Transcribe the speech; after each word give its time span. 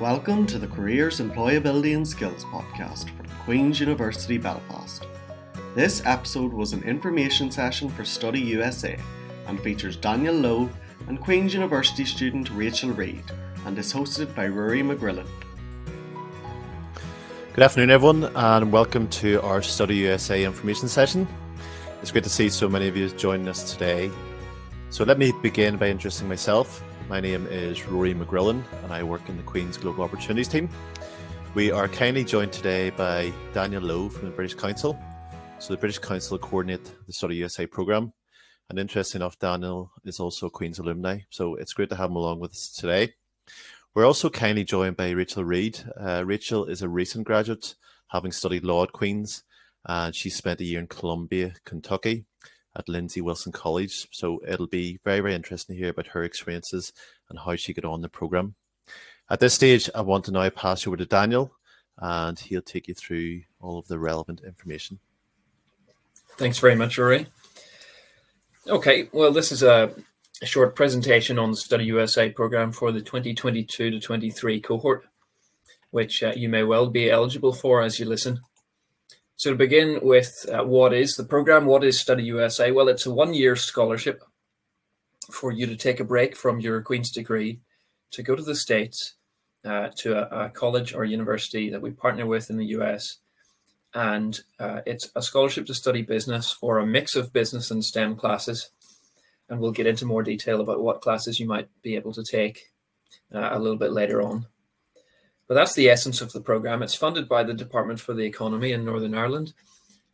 Welcome 0.00 0.46
to 0.48 0.58
the 0.58 0.66
Careers, 0.66 1.20
Employability 1.20 1.96
and 1.96 2.06
Skills 2.06 2.44
podcast 2.44 3.08
from 3.16 3.26
Queen's 3.46 3.80
University 3.80 4.36
Belfast. 4.36 5.06
This 5.74 6.02
episode 6.04 6.52
was 6.52 6.74
an 6.74 6.82
information 6.82 7.50
session 7.50 7.88
for 7.88 8.04
Study 8.04 8.38
USA 8.40 8.98
and 9.46 9.58
features 9.58 9.96
Daniel 9.96 10.34
Lowe 10.34 10.68
and 11.08 11.18
Queen's 11.18 11.54
University 11.54 12.04
student 12.04 12.50
Rachel 12.50 12.90
Reid 12.90 13.24
and 13.64 13.78
is 13.78 13.90
hosted 13.90 14.34
by 14.34 14.48
Rory 14.48 14.82
McGrillen. 14.82 15.26
Good 17.54 17.64
afternoon, 17.64 17.90
everyone, 17.90 18.24
and 18.36 18.70
welcome 18.70 19.08
to 19.08 19.40
our 19.40 19.62
Study 19.62 19.96
USA 19.96 20.44
information 20.44 20.88
session. 20.88 21.26
It's 22.02 22.12
great 22.12 22.24
to 22.24 22.30
see 22.30 22.50
so 22.50 22.68
many 22.68 22.86
of 22.86 22.98
you 22.98 23.08
joining 23.08 23.48
us 23.48 23.72
today. 23.72 24.10
So, 24.90 25.04
let 25.04 25.18
me 25.18 25.32
begin 25.40 25.78
by 25.78 25.88
introducing 25.88 26.28
myself. 26.28 26.82
My 27.08 27.20
name 27.20 27.46
is 27.46 27.86
Rory 27.86 28.14
McGrillen, 28.14 28.64
and 28.82 28.92
I 28.92 29.04
work 29.04 29.28
in 29.28 29.36
the 29.36 29.42
Queen's 29.44 29.76
Global 29.76 30.02
Opportunities 30.02 30.48
team. 30.48 30.68
We 31.54 31.70
are 31.70 31.86
kindly 31.86 32.24
joined 32.24 32.52
today 32.52 32.90
by 32.90 33.32
Daniel 33.54 33.82
Lowe 33.82 34.08
from 34.08 34.24
the 34.24 34.34
British 34.34 34.56
Council. 34.56 34.98
So, 35.60 35.72
the 35.72 35.78
British 35.78 35.98
Council 35.98 36.36
coordinate 36.36 36.90
the 37.06 37.12
Study 37.12 37.36
USA 37.36 37.64
program. 37.64 38.12
And 38.68 38.80
interesting 38.80 39.20
enough, 39.20 39.38
Daniel 39.38 39.92
is 40.04 40.18
also 40.18 40.50
Queen's 40.50 40.80
alumni. 40.80 41.20
So, 41.30 41.54
it's 41.54 41.74
great 41.74 41.90
to 41.90 41.96
have 41.96 42.10
him 42.10 42.16
along 42.16 42.40
with 42.40 42.50
us 42.50 42.72
today. 42.72 43.14
We're 43.94 44.04
also 44.04 44.28
kindly 44.28 44.64
joined 44.64 44.96
by 44.96 45.10
Rachel 45.10 45.44
Reid. 45.44 45.78
Uh, 45.96 46.24
Rachel 46.26 46.64
is 46.64 46.82
a 46.82 46.88
recent 46.88 47.24
graduate, 47.24 47.76
having 48.08 48.32
studied 48.32 48.64
law 48.64 48.82
at 48.82 48.90
Queen's, 48.90 49.44
and 49.84 50.12
she 50.12 50.28
spent 50.28 50.60
a 50.60 50.64
year 50.64 50.80
in 50.80 50.88
Columbia, 50.88 51.54
Kentucky, 51.64 52.24
at 52.76 52.88
Lindsey 52.88 53.20
Wilson 53.20 53.52
College. 53.52 54.06
So 54.10 54.40
it'll 54.46 54.66
be 54.66 54.98
very, 55.02 55.20
very 55.20 55.34
interesting 55.34 55.74
to 55.74 55.80
hear 55.80 55.90
about 55.90 56.08
her 56.08 56.24
experiences 56.24 56.92
and 57.28 57.38
how 57.38 57.56
she 57.56 57.72
got 57.72 57.84
on 57.84 58.02
the 58.02 58.08
program. 58.08 58.54
At 59.28 59.40
this 59.40 59.54
stage, 59.54 59.90
I 59.94 60.02
want 60.02 60.26
to 60.26 60.30
now 60.30 60.48
pass 60.50 60.86
over 60.86 60.96
to 60.96 61.06
Daniel, 61.06 61.50
and 61.98 62.38
he'll 62.38 62.62
take 62.62 62.86
you 62.86 62.94
through 62.94 63.42
all 63.60 63.78
of 63.78 63.88
the 63.88 63.98
relevant 63.98 64.42
information. 64.46 65.00
Thanks 66.36 66.58
very 66.58 66.76
much, 66.76 66.98
Rory. 66.98 67.26
Okay, 68.68 69.08
well, 69.12 69.32
this 69.32 69.50
is 69.50 69.62
a, 69.62 69.92
a 70.42 70.46
short 70.46 70.76
presentation 70.76 71.38
on 71.38 71.50
the 71.50 71.56
Study 71.56 71.86
USA 71.86 72.28
program 72.30 72.72
for 72.72 72.92
the 72.92 73.00
2022 73.00 73.90
to 73.90 74.00
23 74.00 74.60
cohort, 74.60 75.06
which 75.90 76.22
uh, 76.22 76.32
you 76.36 76.48
may 76.48 76.62
well 76.62 76.88
be 76.88 77.10
eligible 77.10 77.52
for 77.52 77.82
as 77.82 77.98
you 77.98 78.06
listen. 78.06 78.40
So 79.36 79.50
to 79.50 79.56
begin 79.56 79.98
with, 80.00 80.46
uh, 80.50 80.64
what 80.64 80.94
is 80.94 81.16
the 81.16 81.24
program? 81.24 81.66
What 81.66 81.84
is 81.84 82.00
Study 82.00 82.24
USA? 82.24 82.70
Well, 82.72 82.88
it's 82.88 83.04
a 83.04 83.12
one-year 83.12 83.54
scholarship 83.54 84.24
for 85.30 85.52
you 85.52 85.66
to 85.66 85.76
take 85.76 86.00
a 86.00 86.04
break 86.04 86.34
from 86.34 86.58
your 86.58 86.80
Queen's 86.80 87.10
degree 87.10 87.60
to 88.12 88.22
go 88.22 88.34
to 88.34 88.42
the 88.42 88.54
States 88.54 89.14
uh, 89.64 89.88
to 89.96 90.16
a, 90.16 90.46
a, 90.46 90.50
college 90.50 90.94
or 90.94 91.04
university 91.04 91.68
that 91.68 91.82
we 91.82 91.90
partner 91.90 92.24
with 92.24 92.48
in 92.48 92.56
the 92.56 92.66
US. 92.66 93.18
And 93.92 94.40
uh, 94.58 94.80
it's 94.86 95.10
a 95.14 95.20
scholarship 95.20 95.66
to 95.66 95.74
study 95.74 96.02
business 96.02 96.50
for 96.50 96.78
a 96.78 96.86
mix 96.86 97.14
of 97.14 97.32
business 97.32 97.70
and 97.70 97.84
STEM 97.84 98.16
classes. 98.16 98.70
And 99.50 99.60
we'll 99.60 99.72
get 99.72 99.86
into 99.86 100.06
more 100.06 100.22
detail 100.22 100.62
about 100.62 100.82
what 100.82 101.02
classes 101.02 101.38
you 101.38 101.46
might 101.46 101.68
be 101.82 101.96
able 101.96 102.12
to 102.14 102.24
take 102.24 102.72
uh, 103.34 103.50
a 103.52 103.58
little 103.58 103.78
bit 103.78 103.92
later 103.92 104.22
on. 104.22 104.46
But 105.48 105.54
that's 105.54 105.74
the 105.74 105.88
essence 105.88 106.20
of 106.20 106.32
the 106.32 106.40
program. 106.40 106.82
It's 106.82 106.94
funded 106.94 107.28
by 107.28 107.44
the 107.44 107.54
Department 107.54 108.00
for 108.00 108.14
the 108.14 108.24
Economy 108.24 108.72
in 108.72 108.84
Northern 108.84 109.14
Ireland, 109.14 109.52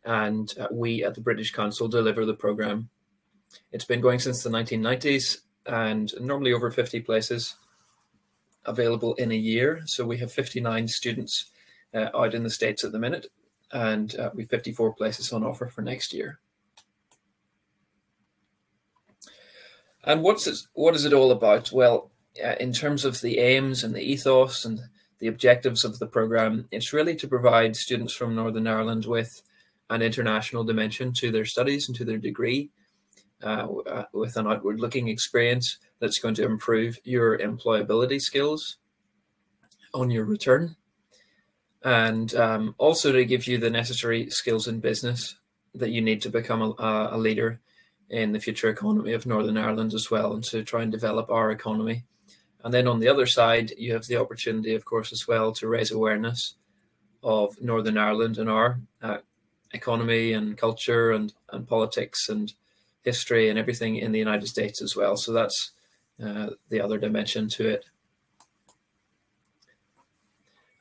and 0.05 0.53
uh, 0.59 0.67
we 0.71 1.03
at 1.03 1.15
the 1.15 1.21
British 1.21 1.51
Council 1.51 1.87
deliver 1.87 2.25
the 2.25 2.33
program. 2.33 2.89
It's 3.71 3.85
been 3.85 4.01
going 4.01 4.19
since 4.19 4.43
the 4.43 4.49
1990s 4.49 5.39
and 5.65 6.13
normally 6.19 6.53
over 6.53 6.69
50 6.69 6.99
places 7.01 7.55
available 8.65 9.13
in 9.15 9.31
a 9.31 9.35
year. 9.35 9.81
So 9.85 10.05
we 10.05 10.17
have 10.17 10.31
59 10.31 10.87
students 10.87 11.45
uh, 11.93 12.09
out 12.13 12.33
in 12.33 12.43
the 12.43 12.49
States 12.49 12.83
at 12.83 12.91
the 12.91 12.99
minute, 12.99 13.27
and 13.71 14.15
uh, 14.19 14.29
we 14.33 14.43
have 14.43 14.49
54 14.49 14.93
places 14.93 15.33
on 15.33 15.43
offer 15.43 15.67
for 15.67 15.81
next 15.81 16.13
year. 16.13 16.39
And 20.03 20.21
what's 20.21 20.47
it, 20.47 20.57
what 20.73 20.95
is 20.95 21.05
it 21.05 21.13
all 21.13 21.31
about? 21.31 21.71
Well, 21.71 22.11
uh, 22.43 22.55
in 22.59 22.73
terms 22.73 23.05
of 23.05 23.21
the 23.21 23.39
aims 23.39 23.83
and 23.83 23.93
the 23.93 24.01
ethos 24.01 24.65
and 24.65 24.81
the 25.23 25.29
objectives 25.29 25.85
of 25.85 25.99
the 25.99 26.05
program, 26.05 26.67
it's 26.69 26.91
really 26.91 27.15
to 27.15 27.29
provide 27.29 27.77
students 27.77 28.13
from 28.13 28.35
Northern 28.35 28.67
Ireland 28.67 29.05
with 29.05 29.41
an 29.89 30.01
international 30.01 30.65
dimension 30.65 31.13
to 31.13 31.31
their 31.31 31.45
studies 31.45 31.87
and 31.87 31.95
to 31.95 32.03
their 32.03 32.17
degree, 32.17 32.71
uh, 33.41 33.67
uh, 33.87 34.05
with 34.11 34.35
an 34.35 34.47
outward 34.47 34.81
looking 34.81 35.07
experience 35.07 35.77
that's 36.01 36.19
going 36.19 36.35
to 36.35 36.43
improve 36.43 36.99
your 37.05 37.37
employability 37.37 38.19
skills 38.19 38.79
on 39.93 40.11
your 40.11 40.25
return, 40.25 40.75
and 41.85 42.35
um, 42.35 42.75
also 42.77 43.13
to 43.13 43.23
give 43.23 43.47
you 43.47 43.57
the 43.57 43.69
necessary 43.69 44.29
skills 44.29 44.67
in 44.67 44.81
business 44.81 45.37
that 45.73 45.91
you 45.91 46.01
need 46.01 46.21
to 46.21 46.29
become 46.29 46.61
a, 46.61 47.09
a 47.13 47.17
leader 47.17 47.61
in 48.09 48.33
the 48.33 48.41
future 48.41 48.67
economy 48.67 49.13
of 49.13 49.25
Northern 49.25 49.57
Ireland 49.57 49.93
as 49.93 50.11
well, 50.11 50.33
and 50.33 50.43
to 50.43 50.65
try 50.65 50.81
and 50.81 50.91
develop 50.91 51.31
our 51.31 51.49
economy 51.49 52.03
and 52.63 52.73
then 52.73 52.87
on 52.87 52.99
the 52.99 53.09
other 53.09 53.25
side, 53.25 53.73
you 53.77 53.93
have 53.93 54.05
the 54.05 54.17
opportunity, 54.17 54.73
of 54.73 54.85
course, 54.85 55.11
as 55.11 55.27
well 55.27 55.51
to 55.53 55.67
raise 55.67 55.91
awareness 55.91 56.55
of 57.21 57.61
Northern 57.61 57.97
Ireland 57.97 58.37
and 58.37 58.49
our 58.49 58.79
uh, 59.01 59.17
economy 59.71 60.33
and 60.33 60.57
culture 60.57 61.11
and, 61.11 61.33
and 61.51 61.67
politics 61.67 62.29
and 62.29 62.53
history 63.03 63.49
and 63.49 63.59
everything 63.59 63.97
in 63.97 64.13
the 64.13 64.19
United 64.19 64.47
States 64.47 64.81
as 64.81 64.95
well. 64.95 65.17
So 65.17 65.33
that's 65.33 65.71
uh, 66.23 66.51
the 66.69 66.79
other 66.79 66.97
dimension 66.97 67.49
to 67.49 67.67
it. 67.67 67.85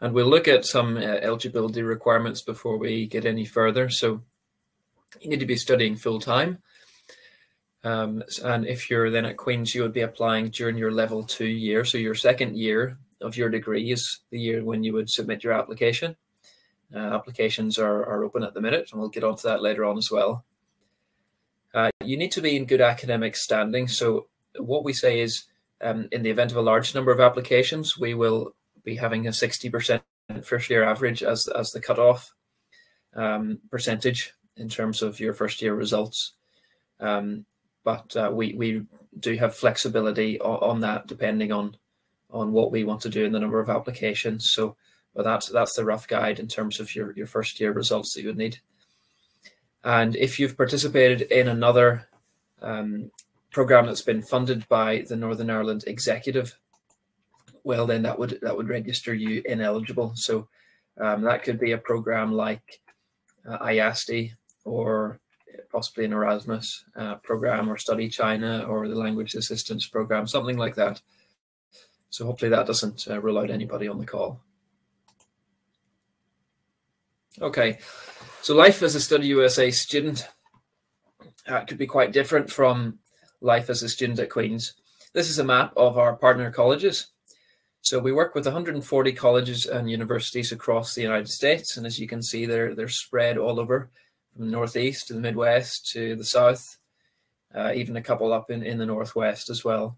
And 0.01 0.15
we'll 0.15 0.27
look 0.27 0.49
at 0.49 0.65
some 0.65 0.97
uh, 0.97 1.01
eligibility 1.01 1.83
requirements 1.83 2.43
before 2.43 2.77
we 2.77 3.07
get 3.07 3.25
any 3.25 3.45
further. 3.45 3.89
So 3.89 4.23
you 5.21 5.31
need 5.31 5.41
to 5.41 5.47
be 5.47 5.57
studying 5.57 5.97
full 5.97 6.21
time 6.21 6.59
um, 7.85 8.23
and 8.45 8.67
if 8.67 8.89
you're 8.89 9.11
then 9.11 9.25
at 9.25 9.37
Queen's, 9.37 9.75
you 9.75 9.83
would 9.83 9.93
be 9.93 10.03
applying 10.03 10.51
during 10.51 10.77
your 10.77 10.93
level 10.93 11.23
two 11.23 11.47
year. 11.47 11.85
So 11.85 11.99
your 11.99 12.15
second 12.15 12.57
year 12.57 12.99
of 13.21 13.37
your 13.37 13.49
degree 13.49 13.91
is 13.91 14.21
the 14.31 14.39
year 14.39 14.65
when 14.65 14.85
you 14.85 14.93
would 14.93 15.11
submit 15.11 15.43
your 15.43 15.53
application. 15.53 16.17
Uh, 16.95 16.99
applications 16.99 17.79
are, 17.79 18.05
are 18.05 18.23
open 18.23 18.43
at 18.43 18.55
the 18.55 18.61
minute, 18.61 18.91
and 18.93 19.01
we'll 19.01 19.09
get 19.09 19.25
onto 19.25 19.49
that 19.49 19.63
later 19.63 19.85
on 19.85 19.97
as 19.99 20.11
well. 20.11 20.45
Uh, 21.75 21.91
you 22.05 22.17
need 22.17 22.33
to 22.33 22.43
be 22.43 22.57
in 22.57 22.67
good 22.67 22.83
academic 22.83 23.35
standing. 23.35 23.89
So 23.89 24.27
what 24.59 24.85
we 24.85 24.93
say 24.93 25.21
is, 25.21 25.45
um, 25.81 26.09
in 26.13 26.23
the 26.23 26.31
event 26.31 26.51
of 26.51 26.59
a 26.59 26.63
large 26.63 26.95
number 26.95 27.11
of 27.11 27.19
applications, 27.19 27.99
we 27.99 28.15
will 28.15 28.55
be 28.85 28.97
having 28.97 29.27
a 29.27 29.31
60% 29.31 30.03
first 30.43 30.71
year 30.71 30.85
average 30.85 31.23
as, 31.23 31.49
as 31.49 31.71
the 31.71 31.81
cutoff 31.81 32.33
um, 33.15 33.59
percentage 33.71 34.33
in 34.57 34.69
terms 34.69 35.03
of 35.03 35.19
your 35.19 35.33
first 35.33 35.63
year 35.63 35.75
results. 35.75 36.35
Um, 37.01 37.47
but 37.85 38.17
uh, 38.17 38.31
we 38.33 38.55
we 38.55 38.87
do 39.19 39.35
have 39.37 39.55
flexibility 39.55 40.41
on, 40.41 40.71
on, 40.71 40.81
that 40.81 41.07
depending 41.07 41.53
on 41.53 41.77
on 42.31 42.53
what 42.53 42.73
we 42.73 42.85
want 42.85 43.01
to 43.03 43.09
do 43.09 43.25
in 43.25 43.33
the 43.33 43.41
number 43.41 43.61
of 43.61 43.69
applications. 43.69 44.53
So, 44.53 44.77
but 45.15 45.25
that's 45.25 45.49
that's 45.49 45.77
the 45.77 45.85
rough 45.85 46.09
guide 46.09 46.39
in 46.39 46.49
terms 46.49 46.81
of 46.81 46.95
your 46.95 47.13
your 47.13 47.27
first 47.27 47.61
year 47.61 47.73
results 47.73 48.15
that 48.15 48.23
you 48.23 48.29
would 48.29 48.39
need. 48.39 48.59
And 49.85 50.17
if 50.17 50.39
you've 50.39 50.57
participated 50.57 51.23
in 51.23 51.49
another 51.49 52.09
um, 52.61 53.11
program 53.51 53.87
that's 53.87 54.03
been 54.03 54.23
funded 54.23 54.69
by 54.69 55.05
the 55.09 55.17
Northern 55.17 55.51
Ireland 55.51 55.85
Executive, 55.87 56.57
well, 57.65 57.87
then 57.87 58.03
that 58.03 58.19
would 58.19 58.39
that 58.43 58.57
would 58.57 58.69
register 58.69 59.13
you 59.13 59.43
ineligible. 59.45 60.13
So 60.15 60.49
um, 61.01 61.23
that 61.23 61.43
could 61.43 61.59
be 61.59 61.73
a 61.73 61.79
program 61.79 62.33
like 62.33 62.81
uh, 63.49 63.59
IAESTE 63.59 64.33
or 64.65 65.19
possibly 65.71 66.05
an 66.05 66.13
Erasmus 66.13 66.85
uh, 66.97 67.17
program 67.17 67.71
or 67.71 67.77
Study 67.77 68.09
China 68.09 68.65
or 68.69 68.89
the 68.89 68.95
Language 68.95 69.35
Assistance 69.35 69.87
program, 69.87 70.27
something 70.27 70.57
like 70.57 70.75
that. 70.77 71.01
So 72.11 72.27
hopefully 72.27 72.51
that 72.51 72.67
doesn't 72.67 73.07
uh, 73.09 73.21
rule 73.21 73.39
out 73.39 73.51
anybody 73.51 73.89
on 73.89 73.99
the 73.99 74.07
call. 74.07 74.41
Okay, 77.41 77.79
so 78.43 78.55
life 78.55 78.83
as 78.83 78.95
a 78.95 79.01
Study 79.01 79.29
USA 79.29 79.71
student 79.71 80.29
uh, 81.49 81.61
could 81.61 81.79
be 81.79 81.87
quite 81.87 82.13
different 82.13 82.51
from 82.51 82.99
life 83.41 83.71
as 83.71 83.83
a 83.83 83.89
student 83.89 84.19
at 84.19 84.31
Queen's. 84.31 84.75
This 85.15 85.31
is 85.31 85.39
a 85.39 85.45
map 85.45 85.73
of 85.77 85.97
our 85.97 86.15
partner 86.15 86.51
colleges. 86.51 87.09
So 87.81 87.99
we 87.99 88.13
work 88.13 88.35
with 88.35 88.45
140 88.45 89.13
colleges 89.13 89.67
and 89.67 89.91
universities 89.91 90.53
across 90.53 90.95
the 90.95 91.03
United 91.03 91.29
States, 91.29 91.77
and 91.77 91.87
as 91.87 91.99
you 91.99 92.07
can 92.07 92.23
see, 92.23 92.47
they're 92.47 92.75
they're 92.75 92.89
spread 92.89 93.39
all 93.39 93.59
over 93.59 93.91
from 94.35 94.47
the 94.47 94.53
northeast 94.53 95.09
to 95.09 95.15
the 95.15 95.21
midwest 95.21 95.91
to 95.93 96.17
the 96.17 96.25
south, 96.25 96.79
uh, 97.55 97.73
even 97.75 97.97
a 97.97 98.03
couple 98.03 98.33
up 98.33 98.51
in, 98.51 98.63
in 98.63 98.79
the 98.79 98.87
northwest 98.87 99.51
as 99.51 99.65
well. 99.65 99.97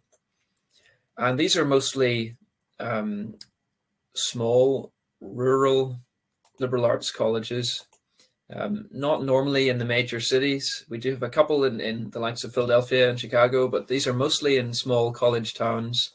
And 1.17 1.39
these 1.39 1.57
are 1.57 1.65
mostly 1.65 2.37
um, 2.81 3.35
small, 4.15 4.93
rural 5.21 5.99
liberal 6.59 6.85
arts 6.85 7.11
colleges, 7.11 7.85
um, 8.53 8.87
not 8.91 9.25
normally 9.25 9.69
in 9.69 9.79
the 9.79 9.85
major 9.85 10.21
cities. 10.21 10.85
We 10.89 10.99
do 10.99 11.11
have 11.11 11.23
a 11.23 11.29
couple 11.29 11.65
in, 11.65 11.81
in 11.81 12.11
the 12.11 12.21
likes 12.21 12.45
of 12.45 12.55
Philadelphia 12.55 13.11
and 13.11 13.19
Chicago, 13.19 13.69
but 13.69 13.89
these 13.89 14.07
are 14.07 14.13
mostly 14.13 14.59
in 14.59 14.73
small 14.73 15.13
college 15.13 15.55
towns. 15.55 16.11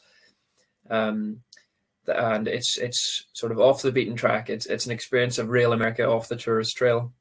Um, 0.88 1.40
and 2.06 2.48
it's 2.48 2.76
it's 2.78 3.26
sort 3.34 3.52
of 3.52 3.60
off 3.60 3.82
the 3.82 3.92
beaten 3.92 4.16
track. 4.16 4.50
It's 4.50 4.66
it's 4.66 4.86
an 4.86 4.92
experience 4.92 5.38
of 5.38 5.48
real 5.48 5.72
America 5.72 6.04
off 6.08 6.28
the 6.28 6.36
tourist 6.36 6.76
trail. 6.76 7.12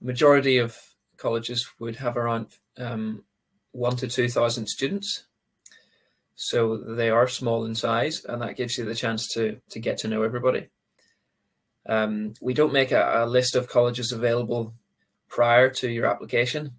Majority 0.00 0.58
of 0.58 0.76
colleges 1.16 1.68
would 1.78 1.96
have 1.96 2.16
around 2.16 2.48
um, 2.78 3.24
one 3.72 3.96
to 3.96 4.06
two 4.06 4.28
thousand 4.28 4.66
students, 4.66 5.24
so 6.34 6.76
they 6.76 7.10
are 7.10 7.28
small 7.28 7.64
in 7.64 7.74
size, 7.74 8.24
and 8.24 8.42
that 8.42 8.56
gives 8.56 8.76
you 8.76 8.84
the 8.84 8.94
chance 8.94 9.26
to 9.34 9.60
to 9.70 9.80
get 9.80 9.98
to 9.98 10.08
know 10.08 10.22
everybody. 10.22 10.68
Um, 11.88 12.34
we 12.42 12.52
don't 12.52 12.72
make 12.72 12.92
a, 12.92 13.24
a 13.24 13.26
list 13.26 13.54
of 13.56 13.68
colleges 13.68 14.12
available 14.12 14.74
prior 15.28 15.70
to 15.70 15.88
your 15.88 16.06
application, 16.06 16.72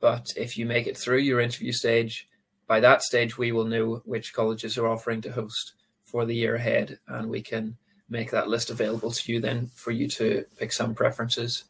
but 0.00 0.26
if 0.36 0.58
you 0.58 0.66
make 0.66 0.86
it 0.86 0.98
through 0.98 1.18
your 1.18 1.40
interview 1.40 1.72
stage, 1.72 2.28
by 2.66 2.80
that 2.80 3.02
stage 3.02 3.38
we 3.38 3.52
will 3.52 3.64
know 3.64 4.02
which 4.04 4.34
colleges 4.34 4.76
are 4.76 4.88
offering 4.88 5.20
to 5.22 5.32
host 5.32 5.74
for 6.04 6.26
the 6.26 6.34
year 6.34 6.56
ahead, 6.56 6.98
and 7.08 7.30
we 7.30 7.40
can 7.40 7.76
make 8.08 8.30
that 8.32 8.48
list 8.48 8.70
available 8.70 9.12
to 9.12 9.32
you 9.32 9.40
then 9.40 9.70
for 9.74 9.92
you 9.92 10.08
to 10.08 10.44
pick 10.58 10.72
some 10.72 10.94
preferences. 10.94 11.64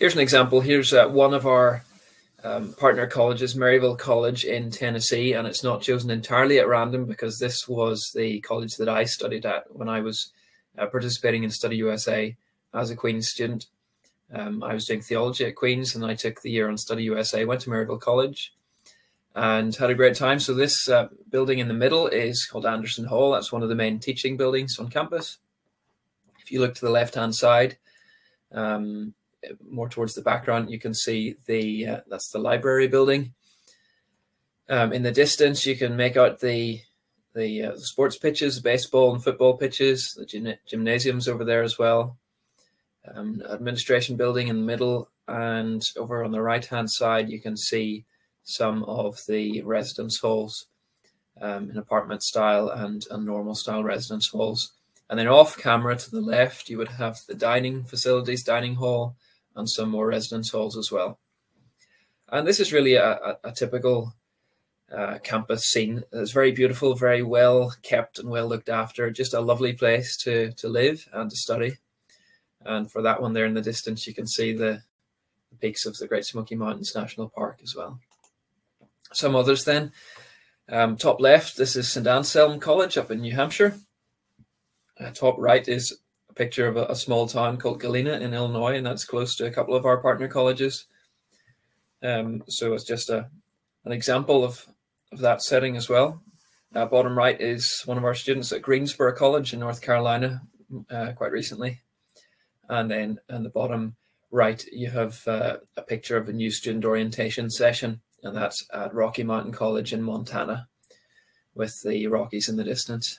Here's 0.00 0.14
an 0.14 0.20
example. 0.20 0.62
Here's 0.62 0.94
uh, 0.94 1.08
one 1.08 1.34
of 1.34 1.46
our 1.46 1.84
um, 2.42 2.72
partner 2.72 3.06
colleges, 3.06 3.54
Maryville 3.54 3.98
College 3.98 4.46
in 4.46 4.70
Tennessee, 4.70 5.34
and 5.34 5.46
it's 5.46 5.62
not 5.62 5.82
chosen 5.82 6.10
entirely 6.10 6.58
at 6.58 6.66
random 6.66 7.04
because 7.04 7.38
this 7.38 7.68
was 7.68 8.10
the 8.14 8.40
college 8.40 8.76
that 8.76 8.88
I 8.88 9.04
studied 9.04 9.44
at 9.44 9.64
when 9.76 9.90
I 9.90 10.00
was 10.00 10.32
uh, 10.78 10.86
participating 10.86 11.44
in 11.44 11.50
Study 11.50 11.76
USA 11.76 12.34
as 12.72 12.90
a 12.90 12.96
Queen's 12.96 13.28
student. 13.28 13.66
Um, 14.32 14.62
I 14.62 14.72
was 14.72 14.86
doing 14.86 15.02
theology 15.02 15.44
at 15.44 15.54
Queen's 15.54 15.94
and 15.94 16.02
I 16.02 16.14
took 16.14 16.40
the 16.40 16.50
year 16.50 16.70
on 16.70 16.78
Study 16.78 17.02
USA, 17.02 17.44
went 17.44 17.60
to 17.60 17.70
Maryville 17.70 18.00
College 18.00 18.54
and 19.34 19.76
had 19.76 19.90
a 19.90 19.94
great 19.94 20.16
time. 20.16 20.40
So 20.40 20.54
this 20.54 20.88
uh, 20.88 21.08
building 21.28 21.58
in 21.58 21.68
the 21.68 21.74
middle 21.74 22.06
is 22.06 22.46
called 22.46 22.64
Anderson 22.64 23.04
Hall. 23.04 23.32
That's 23.32 23.52
one 23.52 23.62
of 23.62 23.68
the 23.68 23.74
main 23.74 23.98
teaching 23.98 24.38
buildings 24.38 24.78
on 24.78 24.88
campus. 24.88 25.36
If 26.40 26.50
you 26.50 26.60
look 26.60 26.74
to 26.76 26.86
the 26.86 26.90
left-hand 26.90 27.34
side, 27.34 27.76
um, 28.50 29.12
more 29.68 29.88
towards 29.88 30.14
the 30.14 30.22
background, 30.22 30.70
you 30.70 30.78
can 30.78 30.94
see 30.94 31.36
the 31.46 31.86
uh, 31.86 32.00
that's 32.08 32.30
the 32.30 32.38
library 32.38 32.88
building. 32.88 33.34
Um, 34.68 34.92
in 34.92 35.02
the 35.02 35.12
distance, 35.12 35.66
you 35.66 35.76
can 35.76 35.96
make 35.96 36.16
out 36.16 36.40
the 36.40 36.80
the, 37.34 37.62
uh, 37.62 37.72
the 37.72 37.80
sports 37.80 38.18
pitches, 38.18 38.60
baseball 38.60 39.14
and 39.14 39.22
football 39.22 39.56
pitches, 39.56 40.14
the 40.14 40.26
gym 40.26 40.54
gymnasiums 40.66 41.28
over 41.28 41.44
there 41.44 41.62
as 41.62 41.78
well. 41.78 42.18
Um, 43.14 43.42
administration 43.48 44.16
building 44.16 44.48
in 44.48 44.56
the 44.56 44.66
middle, 44.66 45.10
and 45.28 45.88
over 45.96 46.24
on 46.24 46.32
the 46.32 46.42
right 46.42 46.64
hand 46.64 46.90
side, 46.90 47.30
you 47.30 47.40
can 47.40 47.56
see 47.56 48.04
some 48.42 48.82
of 48.84 49.18
the 49.28 49.62
residence 49.62 50.18
halls 50.18 50.66
um, 51.40 51.70
in 51.70 51.76
apartment 51.76 52.22
style 52.22 52.68
and, 52.68 53.06
and 53.10 53.24
normal 53.24 53.54
style 53.54 53.84
residence 53.84 54.28
halls. 54.28 54.72
And 55.08 55.18
then 55.18 55.28
off 55.28 55.56
camera 55.56 55.96
to 55.96 56.10
the 56.10 56.20
left, 56.20 56.68
you 56.68 56.78
would 56.78 56.88
have 56.88 57.18
the 57.26 57.34
dining 57.34 57.84
facilities, 57.84 58.44
dining 58.44 58.74
hall, 58.74 59.16
and 59.56 59.68
some 59.68 59.90
more 59.90 60.06
residence 60.06 60.50
halls 60.50 60.76
as 60.76 60.90
well. 60.90 61.18
And 62.28 62.46
this 62.46 62.60
is 62.60 62.72
really 62.72 62.94
a, 62.94 63.12
a, 63.12 63.38
a 63.44 63.52
typical 63.52 64.14
uh, 64.92 65.18
campus 65.18 65.64
scene. 65.64 66.02
It's 66.12 66.32
very 66.32 66.52
beautiful, 66.52 66.94
very 66.94 67.22
well 67.22 67.74
kept 67.82 68.18
and 68.18 68.28
well 68.28 68.46
looked 68.46 68.68
after. 68.68 69.10
Just 69.10 69.34
a 69.34 69.40
lovely 69.40 69.72
place 69.72 70.16
to, 70.18 70.52
to 70.52 70.68
live 70.68 71.08
and 71.12 71.30
to 71.30 71.36
study. 71.36 71.76
And 72.64 72.90
for 72.90 73.02
that 73.02 73.22
one 73.22 73.32
there 73.32 73.46
in 73.46 73.54
the 73.54 73.62
distance, 73.62 74.06
you 74.06 74.14
can 74.14 74.26
see 74.26 74.52
the, 74.52 74.82
the 75.50 75.56
peaks 75.60 75.86
of 75.86 75.96
the 75.96 76.06
Great 76.06 76.24
Smoky 76.24 76.54
Mountains 76.54 76.92
National 76.94 77.28
Park 77.28 77.60
as 77.62 77.74
well. 77.74 78.00
Some 79.12 79.34
others 79.34 79.64
then. 79.64 79.92
Um, 80.68 80.96
top 80.96 81.20
left, 81.20 81.56
this 81.56 81.74
is 81.74 81.90
St. 81.90 82.06
Anselm 82.06 82.60
College 82.60 82.96
up 82.96 83.10
in 83.10 83.22
New 83.22 83.34
Hampshire. 83.34 83.74
Uh, 84.98 85.10
top 85.10 85.34
right 85.38 85.66
is 85.66 85.98
picture 86.40 86.66
of 86.66 86.78
a, 86.78 86.86
a, 86.86 86.96
small 86.96 87.28
town 87.28 87.58
called 87.58 87.80
Galena 87.80 88.14
in 88.14 88.32
Illinois, 88.32 88.74
and 88.74 88.86
that's 88.86 89.04
close 89.04 89.36
to 89.36 89.44
a 89.44 89.50
couple 89.50 89.74
of 89.74 89.84
our 89.84 90.00
partner 90.00 90.26
colleges. 90.26 90.86
Um, 92.02 92.42
so 92.48 92.72
it's 92.72 92.84
just 92.84 93.10
a 93.10 93.28
an 93.84 93.92
example 93.92 94.42
of, 94.42 94.66
of 95.12 95.18
that 95.18 95.42
setting 95.42 95.76
as 95.76 95.90
well. 95.90 96.22
Uh, 96.74 96.86
bottom 96.86 97.18
right 97.18 97.38
is 97.38 97.82
one 97.84 97.98
of 97.98 98.04
our 98.04 98.14
students 98.14 98.52
at 98.52 98.62
Greensboro 98.62 99.12
College 99.12 99.52
in 99.52 99.60
North 99.60 99.82
Carolina 99.82 100.40
uh, 100.88 101.12
quite 101.12 101.30
recently. 101.30 101.82
And 102.70 102.90
then 102.90 103.18
in 103.28 103.42
the 103.42 103.50
bottom 103.50 103.96
right, 104.30 104.64
you 104.72 104.88
have 104.88 105.20
uh, 105.28 105.58
a 105.76 105.82
picture 105.82 106.16
of 106.16 106.30
a 106.30 106.32
new 106.32 106.50
student 106.50 106.86
orientation 106.86 107.50
session, 107.50 108.00
and 108.22 108.34
that's 108.34 108.66
at 108.72 108.94
Rocky 108.94 109.24
Mountain 109.24 109.52
College 109.52 109.92
in 109.92 110.02
Montana 110.02 110.68
with 111.54 111.74
the 111.84 112.06
Rockies 112.06 112.48
in 112.48 112.56
the 112.56 112.64
distance. 112.64 113.18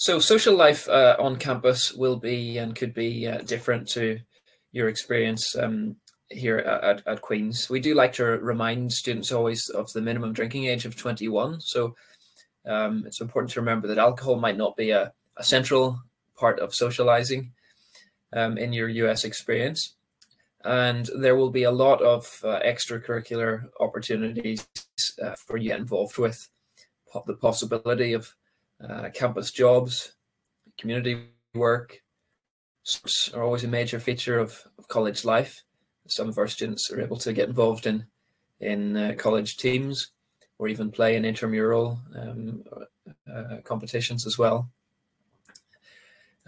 So 0.00 0.20
social 0.20 0.54
life 0.54 0.88
uh, 0.88 1.16
on 1.18 1.38
campus 1.38 1.92
will 1.92 2.14
be 2.14 2.56
and 2.58 2.72
could 2.72 2.94
be 2.94 3.26
uh, 3.26 3.38
different 3.38 3.88
to 3.88 4.20
your 4.70 4.88
experience 4.88 5.56
um, 5.56 5.96
here 6.30 6.58
at, 6.58 7.02
at, 7.04 7.20
Queen's. 7.20 7.68
We 7.68 7.80
do 7.80 7.96
like 7.96 8.12
to 8.12 8.24
remind 8.24 8.92
students 8.92 9.32
always 9.32 9.68
of 9.70 9.92
the 9.92 10.00
minimum 10.00 10.32
drinking 10.32 10.66
age 10.66 10.84
of 10.84 10.94
21. 10.94 11.60
So 11.62 11.96
um, 12.64 13.02
it's 13.08 13.20
important 13.20 13.50
to 13.54 13.60
remember 13.60 13.88
that 13.88 13.98
alcohol 13.98 14.36
might 14.36 14.56
not 14.56 14.76
be 14.76 14.90
a, 14.90 15.12
a 15.36 15.42
central 15.42 16.00
part 16.36 16.60
of 16.60 16.76
socializing 16.76 17.50
um, 18.32 18.56
in 18.56 18.72
your 18.72 18.88
US 18.88 19.24
experience. 19.24 19.96
And 20.64 21.10
there 21.18 21.34
will 21.34 21.50
be 21.50 21.64
a 21.64 21.72
lot 21.72 22.00
of 22.02 22.40
uh, 22.44 22.60
extracurricular 22.60 23.64
opportunities 23.80 24.64
uh, 25.20 25.34
for 25.44 25.56
you 25.56 25.74
involved 25.74 26.18
with 26.18 26.48
the 27.26 27.34
possibility 27.34 28.12
of 28.12 28.32
uh, 28.86 29.08
campus 29.14 29.50
jobs, 29.50 30.12
community 30.78 31.24
work 31.54 32.00
are 33.34 33.42
always 33.42 33.64
a 33.64 33.68
major 33.68 34.00
feature 34.00 34.38
of, 34.38 34.62
of, 34.78 34.88
college 34.88 35.24
life. 35.24 35.62
Some 36.06 36.28
of 36.28 36.38
our 36.38 36.46
students 36.46 36.90
are 36.90 37.00
able 37.00 37.18
to 37.18 37.32
get 37.32 37.48
involved 37.48 37.86
in 37.86 38.06
in 38.60 38.96
uh, 38.96 39.14
college 39.16 39.56
teams 39.56 40.10
or 40.58 40.68
even 40.68 40.90
play 40.90 41.14
in 41.14 41.24
intramural 41.24 42.00
um, 42.16 42.64
uh, 43.32 43.58
competitions 43.64 44.26
as 44.26 44.36
well. 44.36 44.70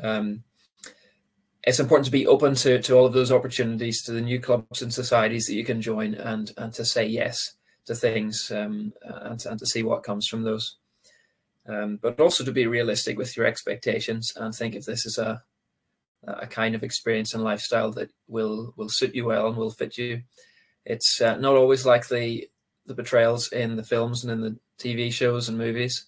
Um, 0.02 0.42
it's 1.62 1.78
important 1.78 2.06
to 2.06 2.10
be 2.10 2.26
open 2.26 2.54
to, 2.56 2.80
to 2.80 2.96
all 2.96 3.06
of 3.06 3.12
those 3.12 3.30
opportunities, 3.30 4.02
to 4.02 4.12
the 4.12 4.20
new 4.20 4.40
clubs 4.40 4.82
and 4.82 4.92
societies 4.92 5.46
that 5.46 5.54
you 5.54 5.64
can 5.64 5.82
join, 5.82 6.14
and 6.14 6.52
and 6.56 6.72
to 6.74 6.84
say 6.84 7.06
yes 7.06 7.54
to 7.84 7.94
things 7.94 8.50
um, 8.50 8.92
and, 9.02 9.44
and 9.44 9.58
to 9.58 9.66
see 9.66 9.82
what 9.82 10.02
comes 10.02 10.26
from 10.26 10.42
those 10.42 10.76
um, 11.70 11.98
but 12.02 12.18
also 12.18 12.44
to 12.44 12.52
be 12.52 12.66
realistic 12.66 13.16
with 13.16 13.36
your 13.36 13.46
expectations 13.46 14.32
and 14.36 14.54
think 14.54 14.74
if 14.74 14.84
this 14.84 15.06
is 15.06 15.18
a 15.18 15.42
a 16.24 16.46
kind 16.46 16.74
of 16.74 16.82
experience 16.82 17.32
and 17.32 17.42
lifestyle 17.42 17.90
that 17.92 18.10
will 18.28 18.74
will 18.76 18.88
suit 18.88 19.14
you 19.14 19.24
well 19.24 19.48
and 19.48 19.56
will 19.56 19.70
fit 19.70 19.96
you. 19.96 20.22
It's 20.84 21.20
uh, 21.20 21.36
not 21.36 21.56
always 21.56 21.86
like 21.86 22.08
the 22.08 22.48
the 22.86 22.94
portrayals 22.94 23.52
in 23.52 23.76
the 23.76 23.84
films 23.84 24.24
and 24.24 24.32
in 24.32 24.40
the 24.40 24.58
TV 24.78 25.12
shows 25.12 25.48
and 25.48 25.56
movies. 25.56 26.06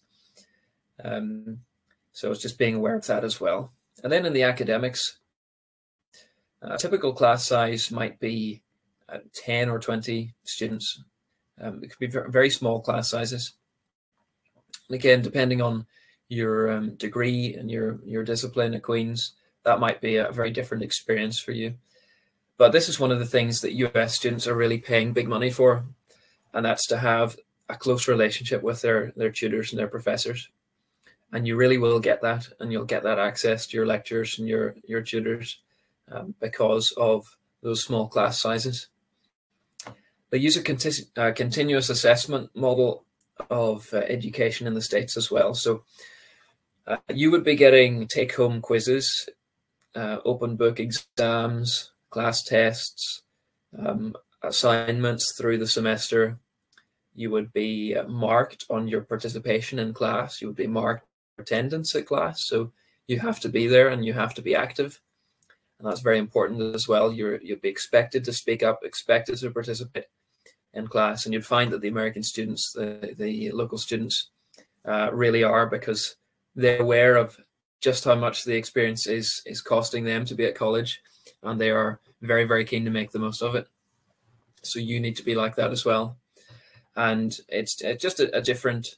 Um, 1.03 1.61
so 2.13 2.31
it's 2.31 2.43
just 2.43 2.59
being 2.59 2.75
aware 2.75 2.97
of 2.97 3.07
that 3.07 3.25
as 3.25 3.41
well. 3.41 3.73
And 4.03 4.13
then 4.13 4.27
in 4.27 4.33
the 4.33 4.43
academics, 4.43 5.19
a 6.61 6.77
typical 6.77 7.13
class 7.13 7.47
size 7.47 7.91
might 7.91 8.21
be 8.21 8.63
uh, 9.09 9.19
10 9.35 9.69
or 9.69 9.79
20 9.79 10.35
students. 10.45 11.03
Um, 11.61 11.83
it 11.83 11.91
could 11.91 11.99
be 11.99 12.21
very 12.31 12.51
small 12.51 12.81
class 12.81 13.11
sizes. 13.11 13.55
And 14.93 15.01
again, 15.01 15.23
depending 15.23 15.63
on 15.63 15.87
your 16.29 16.71
um, 16.71 16.97
degree 16.97 17.55
and 17.55 17.71
your 17.71 17.99
your 18.05 18.23
discipline 18.25 18.75
at 18.75 18.83
Queen's, 18.83 19.33
that 19.65 19.81
might 19.81 20.03
be 20.03 20.17
a 20.17 20.31
very 20.31 20.51
different 20.51 20.83
experience 20.83 21.41
for 21.41 21.53
you. 21.53 21.77
But 22.59 22.73
this 22.73 22.91
is 22.91 23.01
one 23.01 23.11
of 23.11 23.19
the 23.19 23.25
things 23.25 23.63
that 23.63 23.73
US 23.73 24.15
students 24.15 24.47
are 24.47 24.55
really 24.55 24.77
paying 24.77 25.15
big 25.15 25.29
money 25.29 25.51
for, 25.51 25.87
and 26.53 26.63
that's 26.63 26.87
to 26.89 26.99
have 26.99 27.39
a 27.71 27.75
close 27.75 28.07
relationship 28.07 28.63
with 28.63 28.83
their 28.83 29.15
their 29.17 29.31
tutors 29.31 29.73
and 29.73 29.79
their 29.79 29.89
professors. 29.89 30.51
And 31.33 31.47
you 31.49 31.57
really 31.57 31.79
will 31.79 31.99
get 31.99 32.21
that, 32.21 32.47
and 32.61 32.71
you'll 32.71 32.85
get 32.85 33.03
that 33.05 33.19
access 33.19 33.67
to 33.69 33.79
your 33.79 33.87
lectures 33.87 34.39
and 34.39 34.47
your 34.47 34.77
your 34.87 35.01
tutors 35.01 35.59
um, 36.11 36.35
because 36.39 36.93
of 36.99 37.39
those 37.63 37.83
small 37.83 38.09
class 38.09 38.43
sizes. 38.43 38.89
They 40.29 40.37
use 40.37 40.59
a 40.59 40.63
conti- 40.63 41.09
uh, 41.17 41.33
continuous 41.33 41.89
assessment 41.89 42.51
model 42.55 43.07
of 43.51 43.89
uh, 43.93 43.99
education 43.99 44.67
in 44.67 44.75
the 44.75 44.83
States 44.83 45.17
as 45.17 45.31
well. 45.31 45.55
So 45.55 45.85
uh, 46.87 46.97
you 47.13 47.31
would 47.31 47.45
be 47.45 47.55
getting 47.55 48.07
take 48.07 48.35
home 48.35 48.61
quizzes, 48.61 49.29
uh, 49.95 50.19
open 50.25 50.57
book 50.57 50.81
exams, 50.81 51.93
class 52.11 52.43
tests, 52.43 53.23
um, 53.79 54.15
assignments 54.43 55.35
through 55.37 55.59
the 55.59 55.67
semester. 55.67 56.39
You 57.15 57.31
would 57.31 57.53
be 57.53 57.97
uh, 57.97 58.09
marked 58.09 58.65
on 58.71 58.89
your 58.89 59.03
participation 59.03 59.79
in 59.79 59.93
class. 59.93 60.41
You 60.41 60.49
would 60.49 60.57
be 60.57 60.67
marked 60.67 61.07
attendance 61.39 61.95
at 61.95 62.07
class. 62.07 62.47
So 62.47 62.73
you 63.07 63.19
have 63.21 63.41
to 63.41 63.49
be 63.49 63.67
there 63.67 63.89
and 63.89 64.05
you 64.05 64.13
have 64.13 64.35
to 64.35 64.43
be 64.43 64.55
active. 64.55 65.01
And 65.79 65.89
that's 65.89 66.01
very 66.01 66.19
important 66.19 66.75
as 66.75 66.87
well. 66.87 67.13
You're, 67.13 67.41
you'll 67.43 67.59
be 67.59 67.69
expected 67.69 68.25
to 68.25 68.33
speak 68.33 68.63
up, 68.63 68.81
expected 68.83 69.39
to 69.39 69.51
participate 69.51 70.07
in 70.75 70.87
class, 70.87 71.25
and 71.25 71.35
you'd 71.35 71.47
find 71.47 71.73
that 71.73 71.81
the 71.81 71.89
American 71.89 72.23
students, 72.23 72.73
the, 72.73 73.15
the 73.17 73.51
local 73.53 73.79
students, 73.79 74.31
uh, 74.85 75.11
really 75.13 75.45
are 75.45 75.67
because 75.67 76.17
they're 76.57 76.81
aware 76.81 77.17
of 77.17 77.39
just 77.81 78.05
how 78.05 78.15
much 78.15 78.45
the 78.45 78.55
experience 78.55 79.07
is 79.07 79.43
is 79.47 79.61
costing 79.61 80.05
them 80.05 80.25
to 80.25 80.35
be 80.35 80.47
at 80.47 80.55
college, 80.55 81.01
and 81.43 81.61
they 81.61 81.71
are 81.71 82.01
very 82.21 82.45
very 82.45 82.65
keen 82.65 82.85
to 82.85 82.91
make 82.91 83.11
the 83.13 83.19
most 83.19 83.43
of 83.43 83.55
it. 83.55 83.67
So 84.63 84.79
you 84.79 85.01
need 85.01 85.17
to 85.17 85.25
be 85.25 85.35
like 85.35 85.57
that 85.57 85.73
as 85.73 85.85
well, 85.85 86.17
and 86.97 87.37
it's, 87.49 87.81
it's 87.83 88.03
just 88.03 88.21
a, 88.21 88.37
a 88.37 88.41
different 88.41 88.97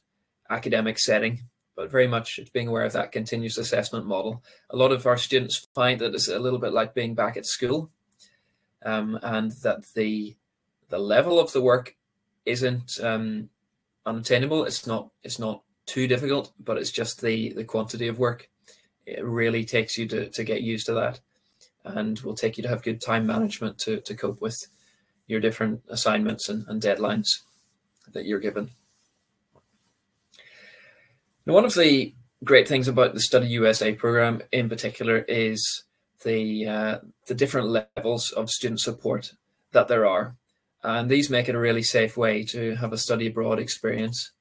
academic 0.49 0.99
setting 0.99 1.41
but 1.75 1.91
very 1.91 2.07
much 2.07 2.39
being 2.53 2.67
aware 2.67 2.85
of 2.85 2.93
that 2.93 3.11
continuous 3.11 3.57
assessment 3.57 4.05
model. 4.05 4.41
A 4.69 4.77
lot 4.77 4.91
of 4.91 5.05
our 5.05 5.17
students 5.17 5.67
find 5.75 5.99
that 5.99 6.13
it's 6.13 6.29
a 6.29 6.39
little 6.39 6.59
bit 6.59 6.73
like 6.73 6.93
being 6.93 7.15
back 7.15 7.37
at 7.37 7.45
school, 7.45 7.91
um, 8.85 9.19
and 9.21 9.51
that 9.63 9.85
the 9.93 10.35
the 10.89 10.99
level 10.99 11.39
of 11.39 11.51
the 11.51 11.61
work 11.61 11.95
isn't 12.45 12.99
um, 13.01 13.49
unattainable. 14.05 14.65
It's 14.65 14.85
not 14.85 15.09
it's 15.23 15.39
not 15.39 15.63
too 15.85 16.07
difficult, 16.07 16.51
but 16.59 16.77
it's 16.77 16.91
just 16.91 17.21
the 17.21 17.53
the 17.53 17.63
quantity 17.63 18.07
of 18.07 18.19
work. 18.19 18.49
It 19.05 19.23
really 19.23 19.65
takes 19.65 19.97
you 19.97 20.07
to 20.07 20.29
to 20.29 20.43
get 20.43 20.61
used 20.61 20.85
to 20.87 20.93
that, 20.93 21.19
and 21.83 22.19
will 22.19 22.35
take 22.35 22.57
you 22.57 22.63
to 22.63 22.69
have 22.69 22.83
good 22.83 23.01
time 23.01 23.25
management 23.25 23.77
to 23.79 24.01
to 24.01 24.15
cope 24.15 24.41
with 24.41 24.57
your 25.27 25.39
different 25.39 25.81
assignments 25.89 26.49
and, 26.49 26.65
and 26.67 26.81
deadlines 26.81 27.41
that 28.13 28.25
you're 28.25 28.39
given. 28.39 28.69
Now, 31.45 31.53
one 31.53 31.65
of 31.65 31.73
the 31.73 32.13
great 32.43 32.67
things 32.67 32.87
about 32.87 33.13
the 33.13 33.19
Study 33.19 33.47
USA 33.47 33.93
program 33.93 34.41
in 34.51 34.69
particular 34.69 35.19
is 35.19 35.83
the 36.23 36.67
uh, 36.67 36.97
the 37.27 37.35
different 37.35 37.67
levels 37.67 38.31
of 38.31 38.49
student 38.49 38.79
support 38.79 39.33
that 39.71 39.87
there 39.87 40.05
are, 40.05 40.35
and 40.85 41.09
these 41.09 41.29
make 41.29 41.49
it 41.49 41.55
a 41.55 41.59
really 41.59 41.83
safe 41.83 42.15
way 42.15 42.43
to 42.45 42.75
have 42.75 42.93
a 42.93 42.97
study 42.97 43.27
abroad 43.27 43.59
experience. 43.59 44.31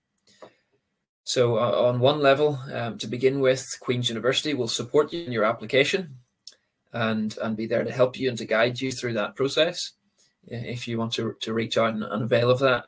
So, 1.24 1.58
uh, 1.58 1.88
on 1.88 2.00
one 2.00 2.20
level, 2.20 2.60
um, 2.72 2.98
to 2.98 3.06
begin 3.06 3.40
with, 3.40 3.78
Queen's 3.80 4.10
University 4.10 4.52
will 4.52 4.68
support 4.68 5.12
you 5.12 5.24
in 5.24 5.32
your 5.32 5.44
application, 5.44 6.16
and 6.92 7.36
and 7.42 7.56
be 7.56 7.66
there 7.66 7.84
to 7.84 7.90
help 7.90 8.18
you 8.18 8.28
and 8.28 8.38
to 8.38 8.44
guide 8.44 8.80
you 8.80 8.92
through 8.92 9.14
that 9.14 9.34
process, 9.34 9.92
if 10.46 10.86
you 10.86 10.98
want 10.98 11.14
to 11.14 11.34
to 11.40 11.54
reach 11.54 11.78
out 11.78 11.94
and, 11.94 12.04
and 12.04 12.22
avail 12.22 12.50
of 12.50 12.58
that. 12.60 12.84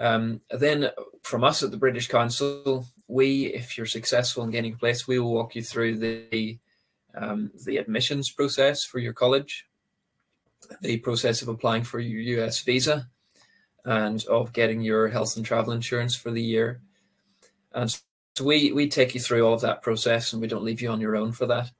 Um, 0.00 0.40
then 0.50 0.90
from 1.22 1.42
us 1.42 1.62
at 1.62 1.72
the 1.72 1.76
British 1.76 2.06
Council, 2.06 2.86
we, 3.08 3.46
if 3.46 3.76
you're 3.76 3.86
successful 3.86 4.44
in 4.44 4.50
getting 4.50 4.74
a 4.74 4.78
place, 4.78 5.08
we 5.08 5.18
will 5.18 5.32
walk 5.32 5.56
you 5.56 5.62
through 5.62 5.98
the 5.98 6.58
um, 7.14 7.50
the 7.66 7.78
admissions 7.78 8.30
process 8.30 8.84
for 8.84 9.00
your 9.00 9.12
college, 9.12 9.66
the 10.80 10.98
process 10.98 11.42
of 11.42 11.48
applying 11.48 11.84
for 11.84 12.00
your 12.00 12.40
US 12.40 12.60
visa, 12.60 13.08
and 13.84 14.24
of 14.26 14.52
getting 14.52 14.80
your 14.80 15.08
health 15.08 15.36
and 15.36 15.44
travel 15.44 15.72
insurance 15.72 16.14
for 16.14 16.30
the 16.30 16.42
year. 16.42 16.80
And 17.72 17.90
so 17.90 18.44
we 18.44 18.72
we 18.72 18.88
take 18.88 19.14
you 19.14 19.20
through 19.20 19.46
all 19.46 19.54
of 19.54 19.62
that 19.62 19.82
process, 19.82 20.32
and 20.32 20.42
we 20.42 20.48
don't 20.48 20.64
leave 20.64 20.82
you 20.82 20.90
on 20.90 21.00
your 21.00 21.16
own 21.16 21.32
for 21.32 21.46
that. 21.46 21.70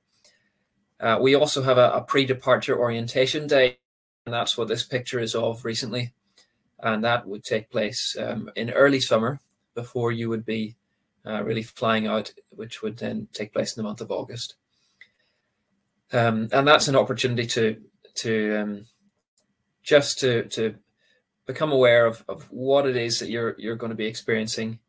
Uh, 0.99 1.17
we 1.21 1.35
also 1.35 1.63
have 1.63 1.77
a, 1.77 1.91
a 1.91 2.01
pre-departure 2.01 2.77
orientation 2.77 3.47
day, 3.47 3.77
and 4.25 4.33
that's 4.33 4.57
what 4.57 4.67
this 4.67 4.83
picture 4.83 5.19
is 5.19 5.33
of 5.33 5.63
recently 5.63 6.13
and 6.81 7.03
that 7.03 7.27
would 7.27 7.43
take 7.43 7.69
place 7.69 8.15
um, 8.19 8.49
in 8.55 8.69
early 8.71 8.99
summer 8.99 9.39
before 9.75 10.11
you 10.11 10.29
would 10.29 10.45
be 10.45 10.75
uh, 11.25 11.43
really 11.43 11.63
flying 11.63 12.07
out, 12.07 12.33
which 12.49 12.81
would 12.81 12.97
then 12.97 13.27
take 13.33 13.53
place 13.53 13.75
in 13.75 13.81
the 13.81 13.87
month 13.87 14.01
of 14.01 14.11
August. 14.11 14.55
Um, 16.11 16.49
and 16.51 16.67
that's 16.67 16.87
an 16.87 16.95
opportunity 16.95 17.45
to 17.47 17.81
to 18.15 18.57
um, 18.57 18.85
just 19.83 20.19
to 20.19 20.43
to 20.49 20.75
become 21.45 21.71
aware 21.71 22.05
of, 22.05 22.23
of 22.29 22.43
what 22.51 22.85
it 22.85 22.95
is 22.95 23.19
that 23.19 23.29
you're 23.29 23.55
you're 23.57 23.75
going 23.75 23.89
to 23.89 23.95
be 23.95 24.05
experiencing. 24.05 24.79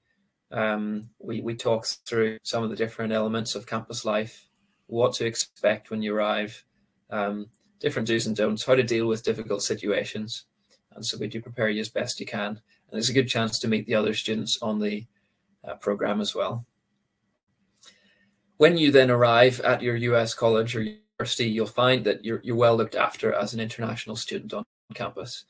Um, 0.53 1.09
we 1.19 1.41
we 1.41 1.55
talk 1.55 1.87
through 2.07 2.39
some 2.43 2.62
of 2.62 2.71
the 2.71 2.77
different 2.77 3.12
elements 3.12 3.55
of 3.55 3.67
campus 3.67 4.05
life, 4.05 4.47
what 4.87 5.15
to 5.15 5.27
expect 5.27 5.91
when 5.91 6.03
you 6.03 6.15
arrive, 6.15 6.65
um, 7.11 7.47
different 7.79 8.09
do's 8.09 8.27
and 8.27 8.37
don'ts, 8.37 8.65
how 8.65 8.75
to 8.75 8.83
deal 8.83 9.07
with 9.07 9.23
difficult 9.23 9.62
situations. 9.62 10.45
And 10.95 11.07
so 11.07 11.17
we 11.19 11.29
do 11.29 11.41
prepare 11.41 11.71
you 11.71 11.81
as 11.81 11.89
best 11.89 12.21
you 12.21 12.27
can. 12.27 12.61
And 12.91 12.99
it's 12.99 13.09
a 13.09 13.15
good 13.15 13.29
chance 13.29 13.59
to 13.61 13.69
meet 13.69 13.87
the 13.87 13.95
other 13.95 14.12
students 14.12 14.59
on 14.61 14.81
the 14.81 15.07
uh, 15.67 15.75
program 15.75 16.21
as 16.21 16.35
well. 16.35 16.67
When 18.57 18.77
you 18.77 18.91
then 18.93 19.11
arrive 19.11 19.61
at 19.61 19.81
your 19.81 19.97
US 19.97 20.35
college 20.35 20.77
or 20.77 20.85
university, 21.21 21.45
you'll 21.45 21.67
find 21.67 22.05
that 22.05 22.25
you're, 22.25 22.41
you're 22.43 22.57
well 22.57 22.77
looked 22.77 22.95
after 22.95 23.33
as 23.35 23.53
an 23.53 23.61
international 23.61 24.17
student 24.17 24.55
on 24.55 24.65
campus. 24.95 25.45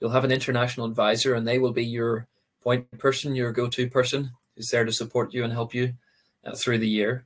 You'll 0.00 0.10
have 0.10 0.24
an 0.24 0.32
international 0.32 0.86
advisor 0.86 1.34
and 1.34 1.46
they 1.46 1.58
will 1.58 1.72
be 1.72 1.84
your 1.84 2.26
point 2.60 2.90
person, 2.98 3.36
your 3.36 3.52
go-to 3.52 3.88
person 3.88 4.30
who's 4.56 4.68
there 4.70 4.84
to 4.84 4.92
support 4.92 5.32
you 5.32 5.44
and 5.44 5.52
help 5.52 5.74
you 5.74 5.94
uh, 6.44 6.56
through 6.56 6.78
the 6.78 6.88
year. 6.88 7.24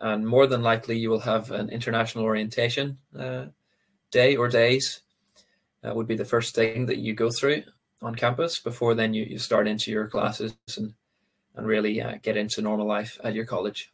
And 0.00 0.26
more 0.26 0.46
than 0.46 0.62
likely, 0.62 0.98
you 0.98 1.10
will 1.10 1.20
have 1.20 1.50
an 1.50 1.68
international 1.68 2.24
orientation 2.24 2.98
uh, 3.18 3.46
day 4.10 4.36
or 4.36 4.48
days 4.48 5.02
uh, 5.84 5.92
would 5.94 6.06
be 6.06 6.16
the 6.16 6.24
first 6.24 6.54
thing 6.54 6.86
that 6.86 6.98
you 6.98 7.12
go 7.12 7.30
through 7.30 7.62
on 8.02 8.14
campus 8.14 8.60
before 8.60 8.94
then 8.94 9.12
you, 9.14 9.24
you 9.24 9.38
start 9.38 9.68
into 9.68 9.90
your 9.90 10.06
classes 10.06 10.54
and, 10.76 10.94
and 11.54 11.66
really 11.66 12.00
uh, 12.00 12.16
get 12.22 12.36
into 12.36 12.62
normal 12.62 12.86
life 12.86 13.18
at 13.24 13.34
your 13.34 13.46
college. 13.46 13.92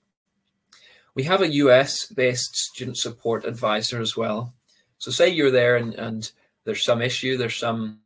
We 1.14 1.24
have 1.24 1.42
a 1.42 1.52
US 1.52 2.06
based 2.06 2.56
student 2.56 2.96
support 2.96 3.44
advisor 3.44 4.00
as 4.00 4.16
well. 4.16 4.54
So 4.98 5.10
say 5.10 5.28
you're 5.28 5.50
there 5.50 5.76
and, 5.76 5.94
and 5.94 6.30
there's 6.64 6.84
some 6.84 7.02
issue, 7.02 7.36
there's 7.36 7.56
some 7.56 8.00